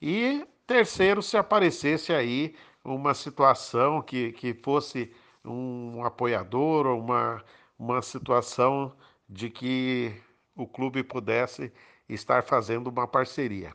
E 0.00 0.46
terceiro, 0.66 1.22
se 1.22 1.36
aparecesse 1.36 2.12
aí 2.12 2.54
uma 2.84 3.14
situação 3.14 4.00
que, 4.02 4.32
que 4.32 4.54
fosse 4.54 5.12
um 5.44 6.04
apoiador 6.04 6.86
ou 6.86 7.00
uma, 7.00 7.42
uma 7.78 8.02
situação 8.02 8.94
de 9.28 9.50
que 9.50 10.14
o 10.54 10.66
clube 10.66 11.02
pudesse 11.02 11.72
estar 12.08 12.42
fazendo 12.42 12.88
uma 12.88 13.06
parceria. 13.06 13.74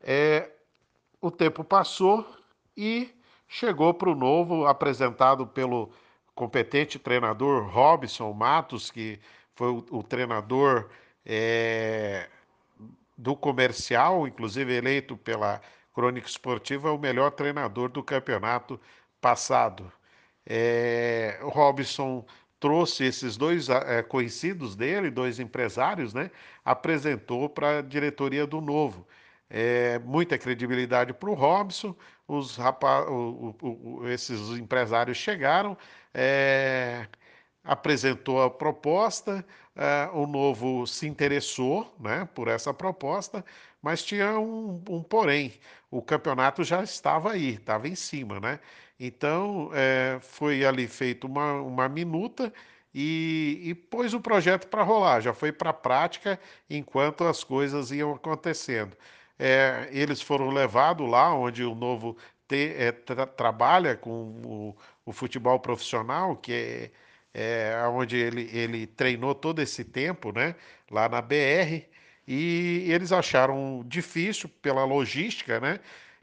É, 0.00 0.50
o 1.20 1.30
tempo 1.30 1.64
passou 1.64 2.26
e 2.76 3.14
chegou 3.46 3.92
para 3.94 4.10
o 4.10 4.14
novo, 4.14 4.66
apresentado 4.66 5.46
pelo 5.46 5.90
competente 6.34 6.98
treinador 6.98 7.68
Robson 7.68 8.32
Matos, 8.32 8.90
que 8.90 9.18
foi 9.54 9.68
o, 9.68 9.84
o 9.90 10.02
treinador 10.02 10.88
é, 11.24 12.28
do 13.18 13.34
comercial, 13.34 14.28
inclusive 14.28 14.72
eleito 14.72 15.16
pela 15.16 15.60
Crônica 15.92 16.28
Esportiva, 16.28 16.92
o 16.92 16.98
melhor 16.98 17.32
treinador 17.32 17.88
do 17.88 18.02
campeonato 18.02 18.80
passado. 19.20 19.92
É, 20.46 21.38
o 21.42 21.48
Robson 21.48 22.24
trouxe 22.60 23.04
esses 23.04 23.36
dois 23.36 23.68
é, 23.68 24.02
conhecidos 24.02 24.76
dele, 24.76 25.10
dois 25.10 25.40
empresários, 25.40 26.14
né? 26.14 26.30
Apresentou 26.64 27.48
para 27.48 27.78
a 27.78 27.82
diretoria 27.82 28.46
do 28.46 28.60
Novo. 28.60 29.06
É, 29.50 29.98
muita 30.00 30.38
credibilidade 30.38 31.12
para 31.12 31.30
o 31.30 31.34
Robson. 31.34 31.96
Os 32.26 32.56
rapaz, 32.56 33.06
o, 33.08 33.56
o, 33.60 34.00
o, 34.02 34.08
esses 34.08 34.50
empresários 34.50 35.16
chegaram, 35.16 35.76
é, 36.14 37.06
apresentou 37.64 38.42
a 38.42 38.50
proposta, 38.50 39.44
uh, 39.78 40.18
o 40.18 40.26
Novo 40.26 40.86
se 40.86 41.06
interessou 41.06 41.94
né, 42.00 42.28
por 42.34 42.48
essa 42.48 42.74
proposta, 42.74 43.44
mas 43.80 44.02
tinha 44.04 44.38
um, 44.38 44.82
um 44.88 45.02
porém. 45.02 45.54
O 45.90 46.02
campeonato 46.02 46.64
já 46.64 46.82
estava 46.82 47.32
aí, 47.32 47.54
estava 47.54 47.88
em 47.88 47.94
cima, 47.94 48.40
né? 48.40 48.60
Então 49.00 49.70
é, 49.72 50.18
foi 50.20 50.64
ali 50.64 50.88
feita 50.88 51.26
uma, 51.26 51.54
uma 51.54 51.88
minuta 51.88 52.52
e, 52.92 53.60
e 53.64 53.74
pôs 53.74 54.12
o 54.14 54.20
projeto 54.20 54.66
para 54.68 54.82
rolar, 54.82 55.20
já 55.20 55.32
foi 55.32 55.52
para 55.52 55.70
a 55.70 55.72
prática 55.72 56.38
enquanto 56.68 57.24
as 57.24 57.44
coisas 57.44 57.90
iam 57.92 58.12
acontecendo. 58.14 58.96
É, 59.38 59.88
eles 59.92 60.20
foram 60.20 60.50
levados 60.50 61.08
lá 61.08 61.32
onde 61.32 61.62
o 61.64 61.74
novo 61.74 62.16
te, 62.48 62.74
é, 62.76 62.90
tra, 62.92 63.26
trabalha 63.26 63.96
com 63.96 64.42
o, 64.44 64.76
o 65.06 65.12
futebol 65.12 65.60
profissional, 65.60 66.36
que 66.36 66.52
é 66.52 66.90
é, 67.38 67.72
onde 67.88 68.16
ele, 68.16 68.50
ele 68.52 68.86
treinou 68.86 69.32
todo 69.32 69.62
esse 69.62 69.84
tempo, 69.84 70.32
né, 70.32 70.56
lá 70.90 71.08
na 71.08 71.22
BR, 71.22 71.84
e 72.26 72.84
eles 72.88 73.12
acharam 73.12 73.84
difícil 73.86 74.48
pela 74.60 74.84
logística, 74.84 75.60
né, 75.60 75.78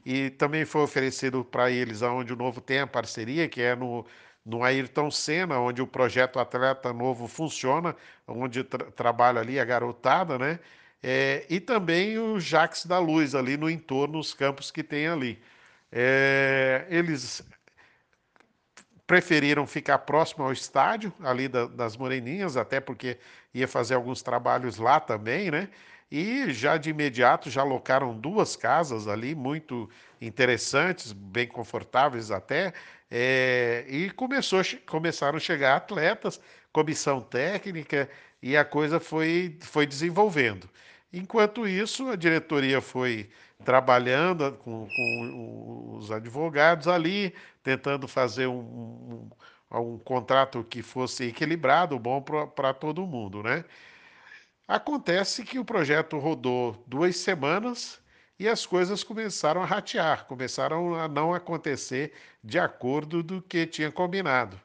e 0.05 0.29
também 0.31 0.65
foi 0.65 0.81
oferecido 0.81 1.43
para 1.45 1.71
eles 1.71 2.03
aonde 2.03 2.33
o 2.33 2.35
Novo 2.35 2.59
tem 2.59 2.79
a 2.79 2.87
parceria, 2.87 3.47
que 3.47 3.61
é 3.61 3.75
no, 3.75 4.05
no 4.45 4.61
Ayrton 4.61 5.09
Senna, 5.09 5.57
onde 5.57 5.81
o 5.81 5.87
projeto 5.87 6.37
Atleta 6.37 6.91
Novo 6.91 7.27
funciona, 7.29 7.95
onde 8.27 8.63
tra 8.65 8.91
trabalha 8.91 9.39
ali 9.39 9.57
a 9.57 9.63
garotada, 9.63 10.37
né, 10.37 10.59
é, 11.01 11.45
e 11.49 11.61
também 11.61 12.17
o 12.19 12.39
Jax 12.41 12.85
da 12.85 12.99
Luz 12.99 13.35
ali 13.35 13.55
no 13.57 13.69
entorno, 13.69 14.19
os 14.19 14.33
campos 14.33 14.69
que 14.71 14.83
tem 14.83 15.07
ali. 15.07 15.39
É, 15.91 16.85
eles 16.89 17.41
preferiram 19.07 19.67
ficar 19.67 19.99
próximo 19.99 20.43
ao 20.43 20.51
estádio, 20.51 21.13
ali 21.23 21.47
da, 21.47 21.65
das 21.67 21.95
Moreninhas, 21.95 22.57
até 22.57 22.79
porque 22.79 23.17
ia 23.53 23.67
fazer 23.67 23.95
alguns 23.95 24.21
trabalhos 24.21 24.77
lá 24.77 24.99
também, 24.99 25.51
né? 25.51 25.69
E 26.11 26.51
já 26.53 26.77
de 26.77 26.89
imediato 26.89 27.49
já 27.49 27.61
alocaram 27.61 28.17
duas 28.17 28.55
casas 28.55 29.07
ali, 29.07 29.35
muito 29.35 29.89
interessantes, 30.21 31.11
bem 31.11 31.47
confortáveis 31.47 32.31
até, 32.31 32.73
é, 33.09 33.85
e 33.87 34.09
começou, 34.11 34.61
começaram 34.85 35.37
a 35.37 35.39
chegar 35.39 35.75
atletas, 35.75 36.39
comissão 36.71 37.21
técnica, 37.21 38.09
e 38.41 38.55
a 38.55 38.63
coisa 38.63 38.99
foi, 38.99 39.57
foi 39.61 39.85
desenvolvendo. 39.85 40.69
Enquanto 41.11 41.67
isso, 41.67 42.09
a 42.09 42.15
diretoria 42.15 42.81
foi 42.81 43.29
trabalhando 43.63 44.53
com, 44.57 44.87
com 44.87 45.95
os 45.97 46.11
advogados 46.11 46.87
ali, 46.87 47.33
tentando 47.63 48.07
fazer 48.07 48.47
um, 48.47 49.29
um, 49.71 49.79
um 49.79 49.97
contrato 49.99 50.63
que 50.63 50.81
fosse 50.81 51.25
equilibrado, 51.25 51.97
bom 51.97 52.21
para 52.21 52.73
todo 52.73 53.05
mundo, 53.07 53.41
né? 53.41 53.63
Acontece 54.67 55.43
que 55.43 55.59
o 55.59 55.65
projeto 55.65 56.17
rodou 56.17 56.83
duas 56.87 57.17
semanas 57.17 58.01
e 58.39 58.47
as 58.47 58.65
coisas 58.65 59.03
começaram 59.03 59.61
a 59.61 59.65
ratear, 59.65 60.25
começaram 60.25 60.95
a 60.95 61.07
não 61.07 61.33
acontecer 61.33 62.13
de 62.43 62.59
acordo 62.59 63.23
do 63.23 63.41
que 63.41 63.65
tinha 63.67 63.91
combinado. 63.91 64.59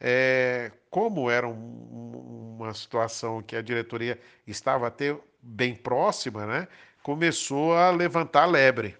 É, 0.00 0.72
como 0.90 1.30
era 1.30 1.48
um, 1.48 2.56
uma 2.58 2.74
situação 2.74 3.42
que 3.42 3.56
a 3.56 3.62
diretoria 3.62 4.20
estava 4.46 4.88
até 4.88 5.16
bem 5.40 5.74
próxima, 5.74 6.46
né, 6.46 6.68
começou 7.06 7.72
a 7.72 7.88
levantar 7.90 8.46
lebre. 8.46 8.96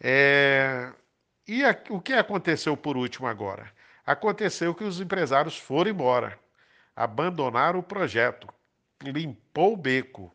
É, 0.00 0.92
e 1.44 1.64
a, 1.64 1.76
o 1.90 2.00
que 2.00 2.12
aconteceu 2.12 2.76
por 2.76 2.96
último 2.96 3.26
agora? 3.26 3.68
Aconteceu 4.06 4.72
que 4.72 4.84
os 4.84 5.00
empresários 5.00 5.58
foram 5.58 5.90
embora, 5.90 6.38
abandonaram 6.94 7.80
o 7.80 7.82
projeto, 7.82 8.46
limpou 9.02 9.72
o 9.72 9.76
beco. 9.76 10.32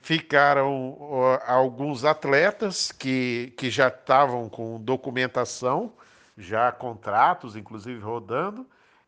Ficaram 0.00 0.98
alguns 1.46 2.04
atletas 2.04 2.90
que, 2.90 3.54
que 3.56 3.70
já 3.70 3.86
estavam 3.86 4.48
com 4.48 4.80
documentação, 4.80 5.92
já 6.36 6.72
contratos, 6.72 7.54
inclusive 7.54 8.00
rodando, 8.00 8.66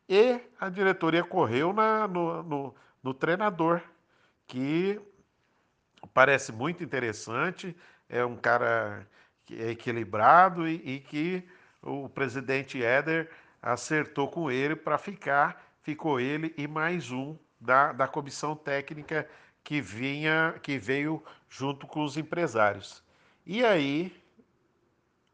e 0.09 0.41
a 0.61 0.69
diretoria 0.69 1.25
correu 1.25 1.73
na, 1.73 2.07
no, 2.07 2.43
no, 2.45 2.75
no 3.03 3.13
treinador, 3.13 3.83
que 4.47 5.01
parece 6.13 6.53
muito 6.53 6.83
interessante, 6.83 7.77
é 8.09 8.25
um 8.25 8.37
cara 8.37 9.07
é 9.51 9.71
equilibrado 9.71 10.69
e, 10.69 10.75
e 10.85 11.01
que 11.01 11.43
o 11.83 12.09
presidente 12.09 12.83
Éder 12.83 13.31
acertou 13.63 14.29
com 14.29 14.51
ele 14.51 14.77
para 14.77 14.99
ficar, 14.99 15.65
ficou 15.83 16.21
ele 16.21 16.55
e 16.57 16.67
mais 16.67 17.11
um 17.11 17.37
da, 17.61 17.93
da 17.93 18.07
comissão 18.07 18.55
técnica 18.55 19.29
que 19.65 19.81
vinha, 19.81 20.55
que 20.63 20.79
veio 20.79 21.23
junto 21.49 21.87
com 21.87 22.05
os 22.05 22.17
empresários. 22.17 23.03
E 23.47 23.65
aí 23.65 24.15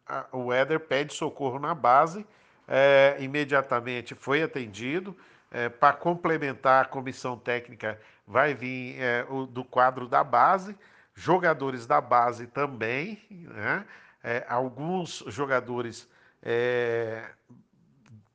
a, 0.07 0.27
o 0.33 0.53
Éder 0.53 0.81
pede 0.81 1.13
socorro 1.13 1.59
na 1.59 1.75
base, 1.75 2.27
é, 2.69 3.17
imediatamente 3.21 4.15
foi 4.15 4.43
atendido. 4.43 5.17
É, 5.51 5.69
para 5.69 5.93
complementar 5.93 6.83
a 6.83 6.89
comissão 6.89 7.39
técnica, 7.39 8.01
vai 8.27 8.55
vir 8.55 9.01
é, 9.01 9.27
o, 9.29 9.47
do 9.47 9.65
quadro 9.65 10.09
da 10.09 10.25
base, 10.25 10.77
jogadores 11.15 11.87
da 11.87 12.01
base 12.01 12.47
também, 12.47 13.21
né? 13.31 13.85
É, 14.23 14.45
alguns 14.49 15.23
jogadores 15.27 16.09
é, 16.43 17.31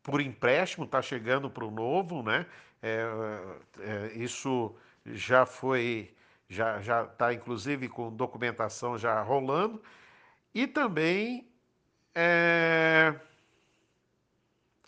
por 0.03 0.21
empréstimo 0.21 0.85
está 0.85 1.01
chegando 1.01 1.49
para 1.49 1.65
o 1.65 1.71
novo, 1.71 2.21
né? 2.21 2.45
É, 2.81 3.05
é, 3.79 4.11
isso 4.13 4.75
já 5.05 5.45
foi, 5.45 6.13
já 6.47 6.79
já 6.81 7.03
está 7.03 7.33
inclusive 7.33 7.89
com 7.89 8.11
documentação 8.15 8.97
já 8.97 9.21
rolando 9.21 9.81
e 10.53 10.65
também 10.67 11.49
é, 12.15 13.13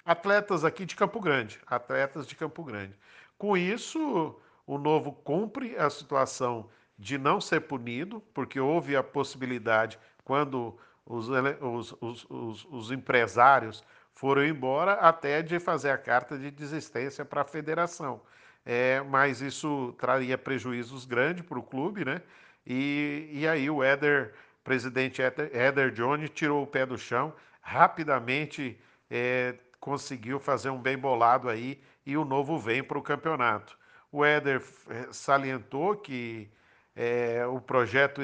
atletas 0.06 0.64
aqui 0.64 0.86
de 0.86 0.96
Campo 0.96 1.20
Grande, 1.20 1.60
atletas 1.68 2.28
de 2.28 2.36
Campo 2.36 2.64
Grande. 2.64 2.94
Com 3.38 3.58
isso, 3.58 4.40
o 4.72 4.78
novo 4.78 5.12
cumpre 5.12 5.76
a 5.76 5.90
situação 5.90 6.70
de 6.98 7.18
não 7.18 7.42
ser 7.42 7.60
punido, 7.60 8.22
porque 8.34 8.58
houve 8.58 8.96
a 8.96 9.04
possibilidade 9.04 10.00
quando 10.24 10.80
os, 11.06 11.28
os, 11.60 11.94
os, 12.30 12.66
os, 12.72 12.90
empresários 12.90 13.84
foram 14.14 14.46
embora 14.46 14.94
até 14.94 15.42
de 15.42 15.60
fazer 15.60 15.90
a 15.90 15.98
carta 15.98 16.38
de 16.38 16.50
desistência 16.50 17.26
para 17.26 17.42
a 17.42 17.44
federação. 17.44 18.22
É, 18.66 19.02
mas 19.02 19.42
isso 19.42 19.94
traria 19.98 20.38
prejuízos 20.38 21.04
grandes 21.04 21.46
para 21.46 21.60
o 21.60 21.64
clube, 21.64 22.06
né? 22.06 22.22
E, 22.66 23.28
e 23.30 23.46
aí 23.46 23.70
o 23.70 23.84
Éder, 23.84 24.34
presidente 24.64 25.22
Éder 25.22 25.92
Johnny, 25.92 26.30
tirou 26.30 26.64
o 26.64 26.68
pé 26.68 26.86
do 26.86 26.98
chão, 26.98 27.34
rapidamente 27.60 28.80
é, 29.10 29.54
conseguiu 29.82 30.40
fazer 30.40 30.70
um 30.70 30.80
bem 30.80 30.98
bolado 30.98 31.50
aí 31.50 31.84
e 32.06 32.16
o 32.16 32.24
novo 32.24 32.58
vem 32.58 32.82
para 32.82 32.98
o 32.98 33.02
campeonato. 33.02 33.81
O 34.12 34.26
Éder 34.26 34.62
é, 34.90 35.14
salientou 35.14 35.96
que 35.96 36.50
é, 36.96 37.46
o 37.46 37.62
projeto 37.62 38.22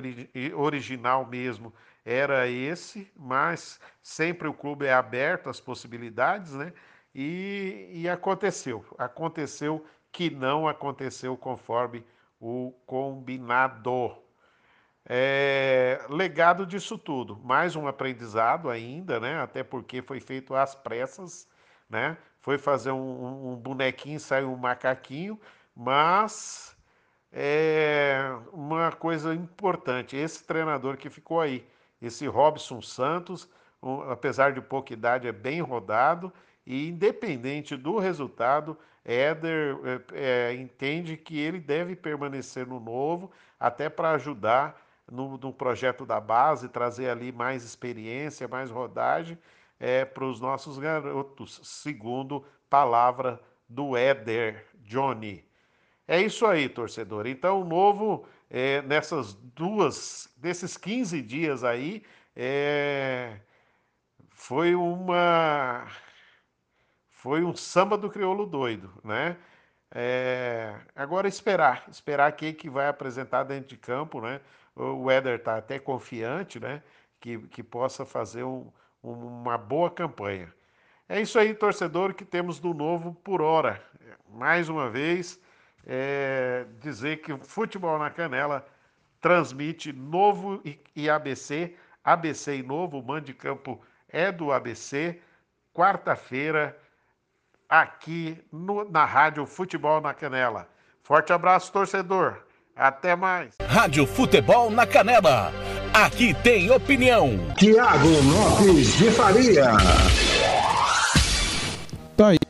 original 0.56 1.26
mesmo 1.26 1.74
era 2.04 2.48
esse, 2.48 3.12
mas 3.16 3.80
sempre 4.02 4.48
o 4.48 4.54
clube 4.54 4.86
é 4.86 4.94
aberto 4.94 5.50
às 5.50 5.60
possibilidades, 5.60 6.54
né? 6.54 6.74
E, 7.14 7.90
e 7.92 8.10
aconteceu. 8.10 8.86
Aconteceu 8.98 9.86
que 10.12 10.30
não 10.30 10.68
aconteceu 10.68 11.36
conforme 11.38 12.06
o 12.40 12.74
combinado. 12.86 14.16
É, 15.10 16.06
legado 16.10 16.66
disso 16.66 16.98
tudo, 16.98 17.38
mais 17.44 17.76
um 17.76 17.88
aprendizado 17.88 18.70
ainda, 18.70 19.20
né? 19.20 19.42
Até 19.42 19.64
porque 19.64 20.02
foi 20.02 20.20
feito 20.20 20.54
às 20.54 20.76
pressas, 20.76 21.48
né? 21.90 22.18
Foi 22.42 22.58
fazer 22.58 22.92
um, 22.92 23.54
um 23.54 23.56
bonequinho, 23.56 24.20
saiu 24.20 24.52
um 24.52 24.58
macaquinho, 24.58 25.40
mas 25.78 26.76
é 27.32 28.36
uma 28.52 28.92
coisa 28.92 29.36
importante, 29.36 30.18
esse 30.18 30.44
treinador 30.44 30.98
que 30.98 31.08
ficou 31.08 31.40
aí, 31.40 31.64
esse 32.02 32.26
Robson 32.26 32.82
Santos, 32.82 33.48
um, 33.82 34.02
apesar 34.10 34.54
de 34.54 34.60
pouca 34.62 34.92
idade, 34.92 35.28
é 35.28 35.32
bem 35.32 35.62
rodado 35.62 36.34
e, 36.66 36.88
independente 36.88 37.78
do 37.78 38.00
resultado, 38.00 38.76
Éder 39.06 39.78
é, 40.14 40.50
é, 40.50 40.54
entende 40.56 41.16
que 41.16 41.40
ele 41.40 41.60
deve 41.60 41.96
permanecer 41.96 42.66
no 42.66 42.80
novo, 42.80 43.32
até 43.60 43.88
para 43.88 44.12
ajudar 44.12 44.82
no, 45.10 45.38
no, 45.38 45.54
projeto 45.54 46.08
da 46.08 46.20
base, 46.20 46.68
trazer 46.70 47.10
ali 47.10 47.32
mais 47.32 47.64
experiência, 47.64 48.48
mais 48.48 48.72
rodagem 48.72 49.38
é, 49.80 50.04
para 50.04 50.26
os 50.26 50.40
nossos 50.40 50.80
garotos, 50.80 51.62
segundo 51.64 52.44
palavra 52.68 53.40
do 53.70 53.96
Éder 53.96 54.66
Johnny. 54.82 55.47
É 56.08 56.22
isso 56.22 56.46
aí, 56.46 56.70
torcedor. 56.70 57.28
Então, 57.28 57.62
o 57.62 57.66
novo 57.66 58.26
é, 58.50 58.82
nessas 58.84 59.34
duas, 59.34 60.30
desses 60.38 60.78
15 60.78 61.22
dias 61.22 61.64
aí, 61.64 62.04
é, 62.36 63.40
foi 64.32 64.74
uma. 64.76 65.88
Foi 67.10 67.44
um 67.44 67.56
samba 67.56 67.98
do 67.98 68.10
crioulo 68.10 68.46
doido, 68.46 68.94
né? 69.04 69.38
É, 69.92 70.76
agora 70.96 71.28
esperar, 71.28 71.86
esperar 71.90 72.32
quem 72.34 72.54
que 72.54 72.70
vai 72.70 72.88
apresentar 72.88 73.44
dentro 73.44 73.70
de 73.70 73.78
campo, 73.78 74.22
né? 74.22 74.40
O 74.76 75.10
Éder 75.10 75.40
está 75.40 75.58
até 75.58 75.80
confiante, 75.80 76.60
né? 76.60 76.84
Que, 77.20 77.40
que 77.48 77.64
possa 77.64 78.06
fazer 78.06 78.44
um, 78.44 78.72
uma 79.04 79.58
boa 79.58 79.90
campanha. 79.90 80.54
É 81.10 81.20
isso 81.22 81.40
aí, 81.40 81.54
torcedor, 81.54 82.14
que 82.14 82.26
temos 82.26 82.60
do 82.60 82.74
novo 82.74 83.14
por 83.24 83.42
hora. 83.42 83.82
Mais 84.30 84.70
uma 84.70 84.90
vez, 84.90 85.40
é, 85.88 86.66
dizer 86.82 87.22
que 87.22 87.32
o 87.32 87.38
Futebol 87.38 87.98
na 87.98 88.10
Canela 88.10 88.68
transmite 89.22 89.94
Novo 89.94 90.62
e 90.96 91.10
ABC, 91.10 91.74
ABC 92.04 92.58
e 92.58 92.64
Novo, 92.64 93.00
o 93.00 93.04
Mande 93.04 93.28
de 93.28 93.34
Campo 93.34 93.82
é 94.10 94.32
do 94.32 94.52
ABC, 94.52 95.20
quarta-feira, 95.74 96.78
aqui 97.70 98.38
no, 98.52 98.90
na 98.90 99.06
Rádio 99.06 99.46
Futebol 99.46 100.02
na 100.02 100.14
Canela. 100.14 100.68
Forte 101.04 101.32
abraço, 101.32 101.72
torcedor. 101.72 102.44
Até 102.76 103.16
mais. 103.16 103.56
Rádio 103.62 104.06
Futebol 104.06 104.70
na 104.70 104.86
Canela. 104.86 105.52
Aqui 105.94 106.34
tem 106.44 106.70
opinião. 106.70 107.38
Tiago 107.58 108.08
Lopes 108.08 108.98
de 108.98 109.10
Faria. 109.12 109.72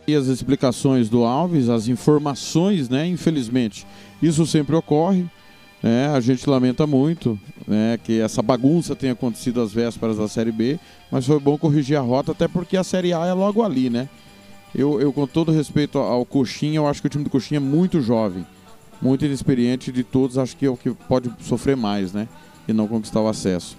Aí 0.09 0.15
as 0.15 0.27
explicações 0.27 1.09
do 1.09 1.25
Alves, 1.25 1.67
as 1.67 1.89
informações, 1.89 2.87
né? 2.87 3.05
Infelizmente, 3.05 3.85
isso 4.21 4.45
sempre 4.45 4.73
ocorre. 4.73 5.25
Né? 5.83 6.07
A 6.07 6.21
gente 6.21 6.49
lamenta 6.49 6.87
muito 6.87 7.37
né, 7.67 7.99
que 8.01 8.21
essa 8.21 8.41
bagunça 8.41 8.95
tenha 8.95 9.11
acontecido 9.11 9.59
às 9.59 9.73
vésperas 9.73 10.15
da 10.15 10.29
Série 10.29 10.53
B, 10.53 10.79
mas 11.11 11.25
foi 11.25 11.37
bom 11.41 11.57
corrigir 11.57 11.97
a 11.97 11.99
rota, 11.99 12.31
até 12.31 12.47
porque 12.47 12.77
a 12.77 12.85
Série 12.85 13.11
A 13.11 13.25
é 13.25 13.33
logo 13.33 13.61
ali, 13.61 13.89
né? 13.89 14.07
Eu, 14.73 15.01
eu 15.01 15.11
com 15.11 15.27
todo 15.27 15.51
respeito 15.51 15.97
ao 15.97 16.25
Coxinha, 16.25 16.77
eu 16.77 16.87
acho 16.87 17.01
que 17.01 17.07
o 17.07 17.09
time 17.09 17.25
do 17.25 17.29
Coxinha 17.29 17.57
é 17.57 17.59
muito 17.59 17.99
jovem, 17.99 18.47
muito 19.01 19.25
inexperiente 19.25 19.91
de 19.91 20.05
todos, 20.05 20.37
acho 20.37 20.55
que 20.55 20.65
é 20.65 20.69
o 20.69 20.77
que 20.77 20.91
pode 20.91 21.29
sofrer 21.41 21.75
mais, 21.75 22.13
né? 22.13 22.29
E 22.65 22.71
não 22.71 22.87
conquistar 22.87 23.19
o 23.19 23.27
acesso. 23.27 23.75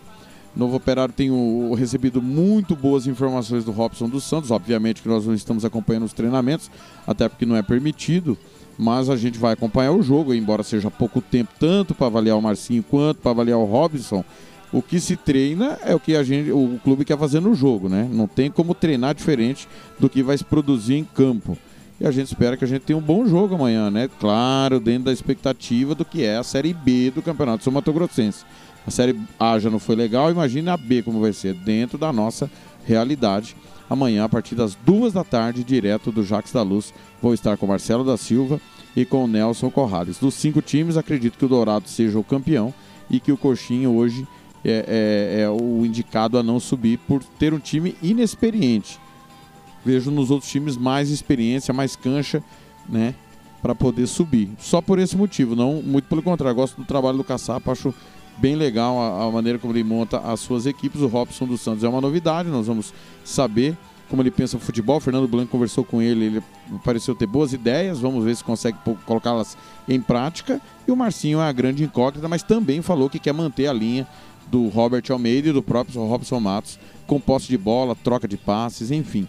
Novo 0.59 0.77
Operário 0.77 1.15
tem 1.15 1.31
o, 1.31 1.73
recebido 1.75 2.21
muito 2.21 2.75
boas 2.75 3.07
informações 3.07 3.65
do 3.65 3.71
Robson 3.71 4.09
dos 4.09 4.25
Santos. 4.25 4.51
Obviamente 4.51 5.01
que 5.01 5.09
nós 5.09 5.25
não 5.25 5.33
estamos 5.33 5.65
acompanhando 5.65 6.03
os 6.03 6.13
treinamentos, 6.13 6.69
até 7.07 7.29
porque 7.29 7.47
não 7.47 7.55
é 7.55 7.63
permitido. 7.63 8.37
Mas 8.77 9.09
a 9.09 9.17
gente 9.17 9.39
vai 9.39 9.53
acompanhar 9.53 9.93
o 9.93 10.03
jogo, 10.03 10.35
embora 10.35 10.65
seja 10.65 10.91
pouco 10.91 11.21
tempo, 11.21 11.53
tanto 11.61 11.95
para 11.95 12.09
avaliar 12.09 12.37
o 12.37 12.43
Marcinho 12.43 12.83
quanto 12.83 13.19
para 13.19 13.31
avaliar 13.31 13.59
o 13.59 13.65
Robson, 13.65 14.25
O 14.71 14.83
que 14.83 15.01
se 15.01 15.17
treina 15.17 15.79
é 15.83 15.95
o 15.95 16.01
que 16.01 16.15
a 16.15 16.23
gente, 16.23 16.51
o 16.51 16.79
clube 16.85 17.05
quer 17.05 17.17
fazer 17.17 17.41
no 17.41 17.55
jogo, 17.55 17.89
né? 17.89 18.09
Não 18.13 18.27
tem 18.27 18.51
como 18.51 18.75
treinar 18.75 19.15
diferente 19.15 19.67
do 19.99 20.11
que 20.11 20.23
vai 20.23 20.37
se 20.37 20.45
produzir 20.45 20.95
em 20.95 21.05
campo. 21.05 21.57
E 22.01 22.07
a 22.07 22.11
gente 22.11 22.27
espera 22.29 22.57
que 22.57 22.65
a 22.65 22.69
gente 22.69 22.83
tenha 22.83 22.97
um 22.97 23.03
bom 23.03 23.27
jogo 23.27 23.55
amanhã, 23.55 23.91
né? 23.91 24.09
Claro, 24.21 24.79
dentro 24.79 25.05
da 25.05 25.13
expectativa 25.13 25.95
do 25.95 26.05
que 26.05 26.23
é 26.23 26.37
a 26.37 26.45
Série 26.45 26.73
B 26.73 27.11
do 27.11 27.23
Campeonato 27.23 27.65
Sul 27.65 27.73
Mato 27.73 27.93
Grossense. 27.93 28.45
A 28.89 28.91
Série 28.91 29.21
A 29.39 29.59
já 29.59 29.69
não 29.69 29.79
foi 29.79 29.95
legal, 29.95 30.31
imagine 30.31 30.71
a 30.71 30.77
B 30.79 31.03
como 31.03 31.21
vai 31.21 31.35
ser, 31.35 31.53
dentro 31.53 31.99
da 31.99 32.11
nossa 32.11 32.51
realidade. 32.87 33.55
Amanhã, 33.89 34.25
a 34.25 34.29
partir 34.31 34.55
das 34.55 34.75
duas 34.75 35.13
da 35.13 35.23
tarde, 35.23 35.63
direto 35.63 36.11
do 36.11 36.25
Jacques 36.25 36.55
da 36.55 36.63
Luz, 36.63 36.95
vou 37.21 37.35
estar 37.35 37.59
com 37.59 37.67
Marcelo 37.67 38.03
da 38.03 38.17
Silva 38.17 38.59
e 38.97 39.05
com 39.05 39.25
o 39.25 39.27
Nelson 39.27 39.71
Corrales. 39.71 40.19
Dos 40.19 40.33
cinco 40.33 40.63
times, 40.63 40.97
acredito 40.97 41.37
que 41.37 41.45
o 41.45 41.49
Dourado 41.49 41.87
seja 41.87 42.19
o 42.19 42.25
campeão 42.25 42.73
e 43.11 43.21
que 43.21 43.31
o 43.31 43.37
Coxinha 43.37 43.91
hoje 43.91 44.27
é, 44.65 45.37
é, 45.37 45.41
é 45.43 45.51
o 45.51 45.85
indicado 45.85 46.39
a 46.39 46.43
não 46.43 46.59
subir 46.59 46.99
por 47.01 47.23
ter 47.23 47.53
um 47.53 47.59
time 47.59 47.95
inexperiente. 48.03 48.99
Vejo 49.85 50.11
nos 50.11 50.31
outros 50.31 50.51
times 50.51 50.79
mais 50.79 51.11
experiência, 51.11 51.75
mais 51.75 51.95
cancha, 51.95 52.43
né? 52.89 53.15
Para 53.61 53.75
poder 53.75 54.07
subir. 54.07 54.49
Só 54.59 54.81
por 54.81 54.99
esse 54.99 55.15
motivo, 55.15 55.55
não 55.55 55.83
muito 55.83 56.09
pelo 56.09 56.23
contrário. 56.23 56.57
Gosto 56.57 56.77
do 56.79 56.87
trabalho 56.87 57.19
do 57.19 57.25
Caçapa, 57.25 57.73
acho 57.73 57.93
bem 58.39 58.55
legal 58.55 58.99
a, 58.99 59.25
a, 59.25 59.31
maneira 59.31 59.59
como 59.59 59.73
ele 59.73 59.85
monta 59.85 60.19
as 60.19 60.41
suas 60.41 60.67
equipes. 60.67 61.01
O 61.01 61.07
Robson 61.07 61.47
dos 61.47 61.61
Santos 61.61 61.85
é 61.85 61.89
uma 61.89 62.01
novidade, 62.01 62.49
nós 62.49 62.67
vamos 62.67 62.93
saber 63.25 63.77
como 64.09 64.23
ele 64.23 64.31
pensa 64.31 64.57
o 64.57 64.61
futebol. 64.61 65.01
Fernando 65.01 65.29
Blanco 65.29 65.51
conversou 65.51 65.85
com 65.85 66.01
ele, 66.01 66.25
ele 66.27 66.43
pareceu 66.85 67.15
ter 67.15 67.27
boas 67.27 67.53
ideias, 67.53 68.01
vamos 68.01 68.25
ver 68.25 68.35
se 68.35 68.43
consegue 68.43 68.79
colocá-las 69.05 69.57
em 69.89 70.01
prática. 70.01 70.61
E 70.87 70.91
o 70.91 70.97
Marcinho 70.97 71.41
é 71.41 71.49
a 71.49 71.53
grande 71.53 71.85
incógnita, 71.85 72.29
mas 72.29 72.43
também 72.43 72.81
falou 72.81 73.11
que 73.11 73.19
quer 73.19 73.35
manter 73.35 73.67
a 73.67 73.73
linha 73.73 74.07
do 74.51 74.69
Robert 74.69 75.03
Almeida 75.11 75.51
e 75.51 75.53
do 75.53 75.63
próprio 75.63 76.03
Robson 76.07 76.41
Matos, 76.41 76.79
com 77.07 77.21
posse 77.21 77.49
de 77.49 77.59
bola, 77.59 77.95
troca 77.95 78.27
de 78.27 78.37
passes, 78.37 78.91
enfim. 78.91 79.29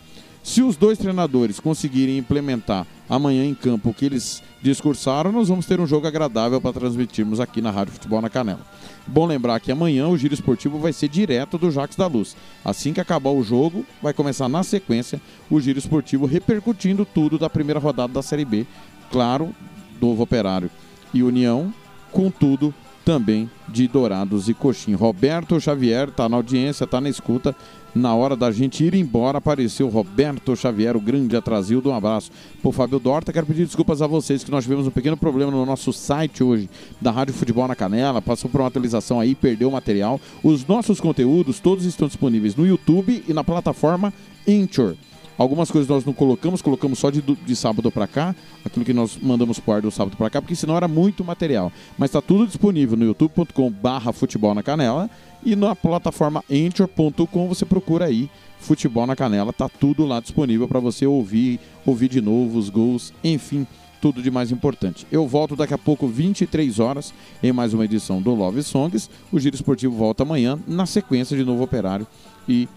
Se 0.50 0.64
os 0.64 0.76
dois 0.76 0.98
treinadores 0.98 1.60
conseguirem 1.60 2.18
implementar 2.18 2.88
amanhã 3.08 3.46
em 3.46 3.54
campo 3.54 3.92
o 3.92 3.94
que 3.94 4.04
eles 4.04 4.42
discursaram, 4.64 5.32
nós 5.32 5.48
vamos 5.48 5.68
ter 5.68 5.80
um 5.80 5.86
jogo 5.86 6.08
agradável 6.08 6.60
para 6.60 6.74
transmitirmos 6.74 7.40
aqui 7.40 7.62
na 7.62 7.70
Rádio 7.70 7.94
Futebol 7.94 8.20
na 8.20 8.32
Canela. 8.32 8.66
Bom 9.06 9.28
lembrar 9.28 9.60
que 9.60 9.72
amanhã 9.72 10.08
o 10.08 10.18
giro 10.18 10.34
esportivo 10.34 10.80
vai 10.80 10.92
ser 10.92 11.08
direto 11.08 11.56
do 11.60 11.70
Jacques 11.70 11.96
da 11.96 12.08
Luz. 12.08 12.36
Assim 12.66 12.94
que 12.94 13.00
acabar 13.00 13.30
o 13.30 13.44
jogo, 13.44 13.86
vai 14.02 14.12
começar 14.12 14.50
na 14.50 14.64
sequência 14.64 15.22
o 15.52 15.62
giro 15.62 15.78
esportivo 15.78 16.26
repercutindo 16.26 17.06
tudo 17.06 17.38
da 17.38 17.48
primeira 17.48 17.80
rodada 17.80 18.14
da 18.14 18.24
Série 18.24 18.44
B. 18.44 18.66
Claro, 19.12 19.54
Novo 20.02 20.24
Operário 20.24 20.72
e 21.14 21.22
União, 21.22 21.72
com 22.12 22.32
tudo 22.32 22.74
também 23.10 23.50
de 23.68 23.88
Dourados 23.88 24.50
e 24.50 24.54
Coxim. 24.54 24.94
Roberto 24.94 25.60
Xavier 25.60 26.10
está 26.10 26.30
na 26.30 26.38
audiência, 26.38 26.84
está 26.84 27.02
na 27.02 27.10
escuta. 27.10 27.56
Na 27.96 28.14
hora 28.14 28.36
da 28.36 28.52
gente 28.52 28.84
ir 28.84 28.94
embora, 28.94 29.40
apareceu 29.40 29.90
Roberto 29.90 30.56
Xavier, 30.56 30.96
o 30.96 31.02
grande 31.02 31.36
atrasildo. 31.36 31.90
Um 31.90 31.96
abraço 31.96 32.30
por 32.62 32.72
Fábio 32.72 33.00
Dorta. 33.00 33.34
Quero 33.34 33.48
pedir 33.48 33.66
desculpas 33.66 34.04
a 34.04 34.06
vocês 34.06 34.44
que 34.44 34.52
nós 34.52 34.64
tivemos 34.64 34.86
um 34.86 34.92
pequeno 34.92 35.18
problema 35.18 35.52
no 35.52 35.66
nosso 35.66 35.92
site 35.92 36.44
hoje, 36.44 36.70
da 37.02 37.10
Rádio 37.10 37.34
Futebol 37.34 37.68
na 37.68 37.76
Canela. 37.76 38.22
Passou 38.22 38.48
por 38.48 38.62
uma 38.62 38.68
atualização 38.68 39.20
aí, 39.20 39.34
perdeu 39.34 39.70
o 39.70 39.72
material. 39.72 40.22
Os 40.44 40.64
nossos 40.68 41.02
conteúdos 41.02 41.60
todos 41.60 41.86
estão 41.86 42.08
disponíveis 42.08 42.56
no 42.56 42.68
YouTube 42.68 43.24
e 43.28 43.34
na 43.34 43.44
plataforma 43.44 44.14
Inchor. 44.48 44.94
Algumas 45.40 45.72
coisas 45.72 45.90
nós 45.90 46.04
não 46.04 46.12
colocamos, 46.12 46.62
colocamos 46.62 47.00
só 47.00 47.10
de, 47.10 47.22
de 47.22 47.56
sábado 47.56 47.90
para 47.90 48.06
cá, 48.06 48.36
aquilo 48.66 48.84
que 48.84 48.94
nós 48.94 49.18
mandamos 49.20 49.58
pro 49.58 49.74
ar 49.74 49.82
do 49.82 49.90
sábado 49.90 50.18
para 50.18 50.30
cá, 50.30 50.42
porque 50.42 50.54
senão 50.54 50.76
era 50.76 50.88
muito 50.88 51.24
material. 51.24 51.72
Mas 51.98 52.10
está 52.10 52.22
tudo 52.22 52.46
disponível 52.46 52.98
no 52.98 53.06
youtube.com/barra 53.06 54.12
futebol 54.12 54.54
na 54.54 54.62
canela 54.62 55.10
e 55.42 55.56
na 55.56 55.74
plataforma 55.74 56.44
enter.com 56.50 57.48
você 57.48 57.66
procura 57.66 58.06
aí 58.06 58.30
Futebol 58.60 59.08
na 59.08 59.16
Canela, 59.16 59.54
tá 59.54 59.70
tudo 59.70 60.06
lá 60.06 60.20
disponível 60.20 60.68
para 60.68 60.82
você 60.82 61.06
ouvir, 61.06 61.60
ouvir 61.86 62.10
de 62.10 62.20
novo 62.20 62.60
os 62.60 62.70
gols, 62.70 63.14
enfim, 63.24 63.66
tudo 64.02 64.22
de 64.22 64.30
mais 64.30 64.52
importante. 64.52 65.08
Eu 65.10 65.26
volto 65.28 65.56
daqui 65.56 65.74
a 65.74 65.78
pouco, 65.78 66.08
23 66.08 66.78
horas, 66.78 67.14
em 67.42 67.54
mais 67.54 67.74
uma 67.74 67.86
edição 67.86 68.22
do 68.22 68.36
Love 68.36 68.62
Songs. 68.64 69.10
O 69.32 69.40
Giro 69.40 69.56
Esportivo 69.56 69.96
volta 69.96 70.24
amanhã, 70.24 70.60
na 70.68 70.86
sequência 70.86 71.38
de 71.38 71.44
Novo 71.44 71.64
Operário 71.64 72.06
e 72.48 72.68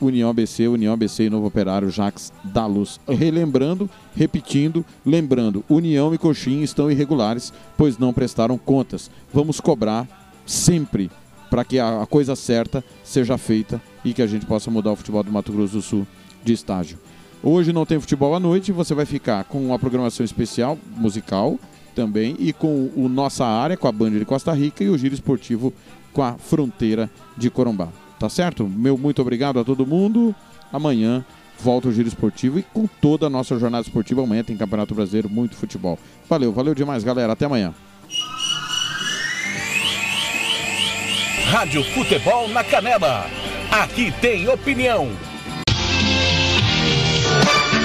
União 0.00 0.30
ABC, 0.30 0.66
União 0.68 0.94
ABC 0.94 1.24
e 1.24 1.30
Novo 1.30 1.46
Operário 1.46 1.90
Jax 1.90 2.32
da 2.42 2.66
Luz. 2.66 2.98
Relembrando, 3.06 3.88
repetindo, 4.14 4.84
lembrando, 5.04 5.64
União 5.68 6.14
e 6.14 6.18
Coxim 6.18 6.62
estão 6.62 6.90
irregulares, 6.90 7.52
pois 7.76 7.98
não 7.98 8.12
prestaram 8.12 8.56
contas. 8.56 9.10
Vamos 9.32 9.60
cobrar 9.60 10.08
sempre 10.46 11.10
para 11.50 11.64
que 11.64 11.78
a 11.78 12.06
coisa 12.08 12.36
certa 12.36 12.82
seja 13.02 13.36
feita 13.36 13.82
e 14.04 14.14
que 14.14 14.22
a 14.22 14.26
gente 14.26 14.46
possa 14.46 14.70
mudar 14.70 14.92
o 14.92 14.96
futebol 14.96 15.22
do 15.22 15.32
Mato 15.32 15.52
Grosso 15.52 15.74
do 15.74 15.82
Sul 15.82 16.06
de 16.44 16.52
estágio. 16.52 16.98
Hoje 17.42 17.72
não 17.72 17.86
tem 17.86 17.98
futebol 17.98 18.34
à 18.34 18.40
noite, 18.40 18.70
você 18.70 18.94
vai 18.94 19.06
ficar 19.06 19.44
com 19.44 19.64
uma 19.64 19.78
programação 19.78 20.24
especial, 20.24 20.78
musical 20.96 21.58
também, 21.94 22.36
e 22.38 22.52
com 22.52 22.90
o 22.94 23.08
Nossa 23.08 23.44
Área, 23.44 23.76
com 23.76 23.88
a 23.88 23.92
Band 23.92 24.12
de 24.12 24.24
Costa 24.24 24.52
Rica, 24.52 24.84
e 24.84 24.88
o 24.88 24.96
Giro 24.96 25.14
Esportivo 25.14 25.72
com 26.12 26.22
a 26.22 26.34
Fronteira 26.34 27.10
de 27.36 27.50
Corumbá. 27.50 27.88
Tá 28.20 28.28
certo? 28.28 28.68
Meu 28.68 28.98
muito 28.98 29.22
obrigado 29.22 29.58
a 29.58 29.64
todo 29.64 29.86
mundo. 29.86 30.34
Amanhã 30.70 31.24
volta 31.58 31.88
o 31.88 31.92
Giro 31.92 32.06
Esportivo 32.06 32.58
e 32.58 32.62
com 32.62 32.86
toda 32.86 33.26
a 33.26 33.30
nossa 33.30 33.58
jornada 33.58 33.86
esportiva. 33.86 34.22
Amanhã 34.22 34.44
tem 34.44 34.58
Campeonato 34.58 34.94
Brasileiro, 34.94 35.30
muito 35.30 35.56
futebol. 35.56 35.98
Valeu, 36.28 36.52
valeu 36.52 36.74
demais, 36.74 37.02
galera. 37.02 37.32
Até 37.32 37.46
amanhã. 37.46 37.72
Rádio 41.46 41.82
Futebol 41.82 42.46
na 42.50 42.62
Canela. 42.62 43.26
Aqui 43.70 44.12
tem 44.20 44.46
opinião. 44.50 45.08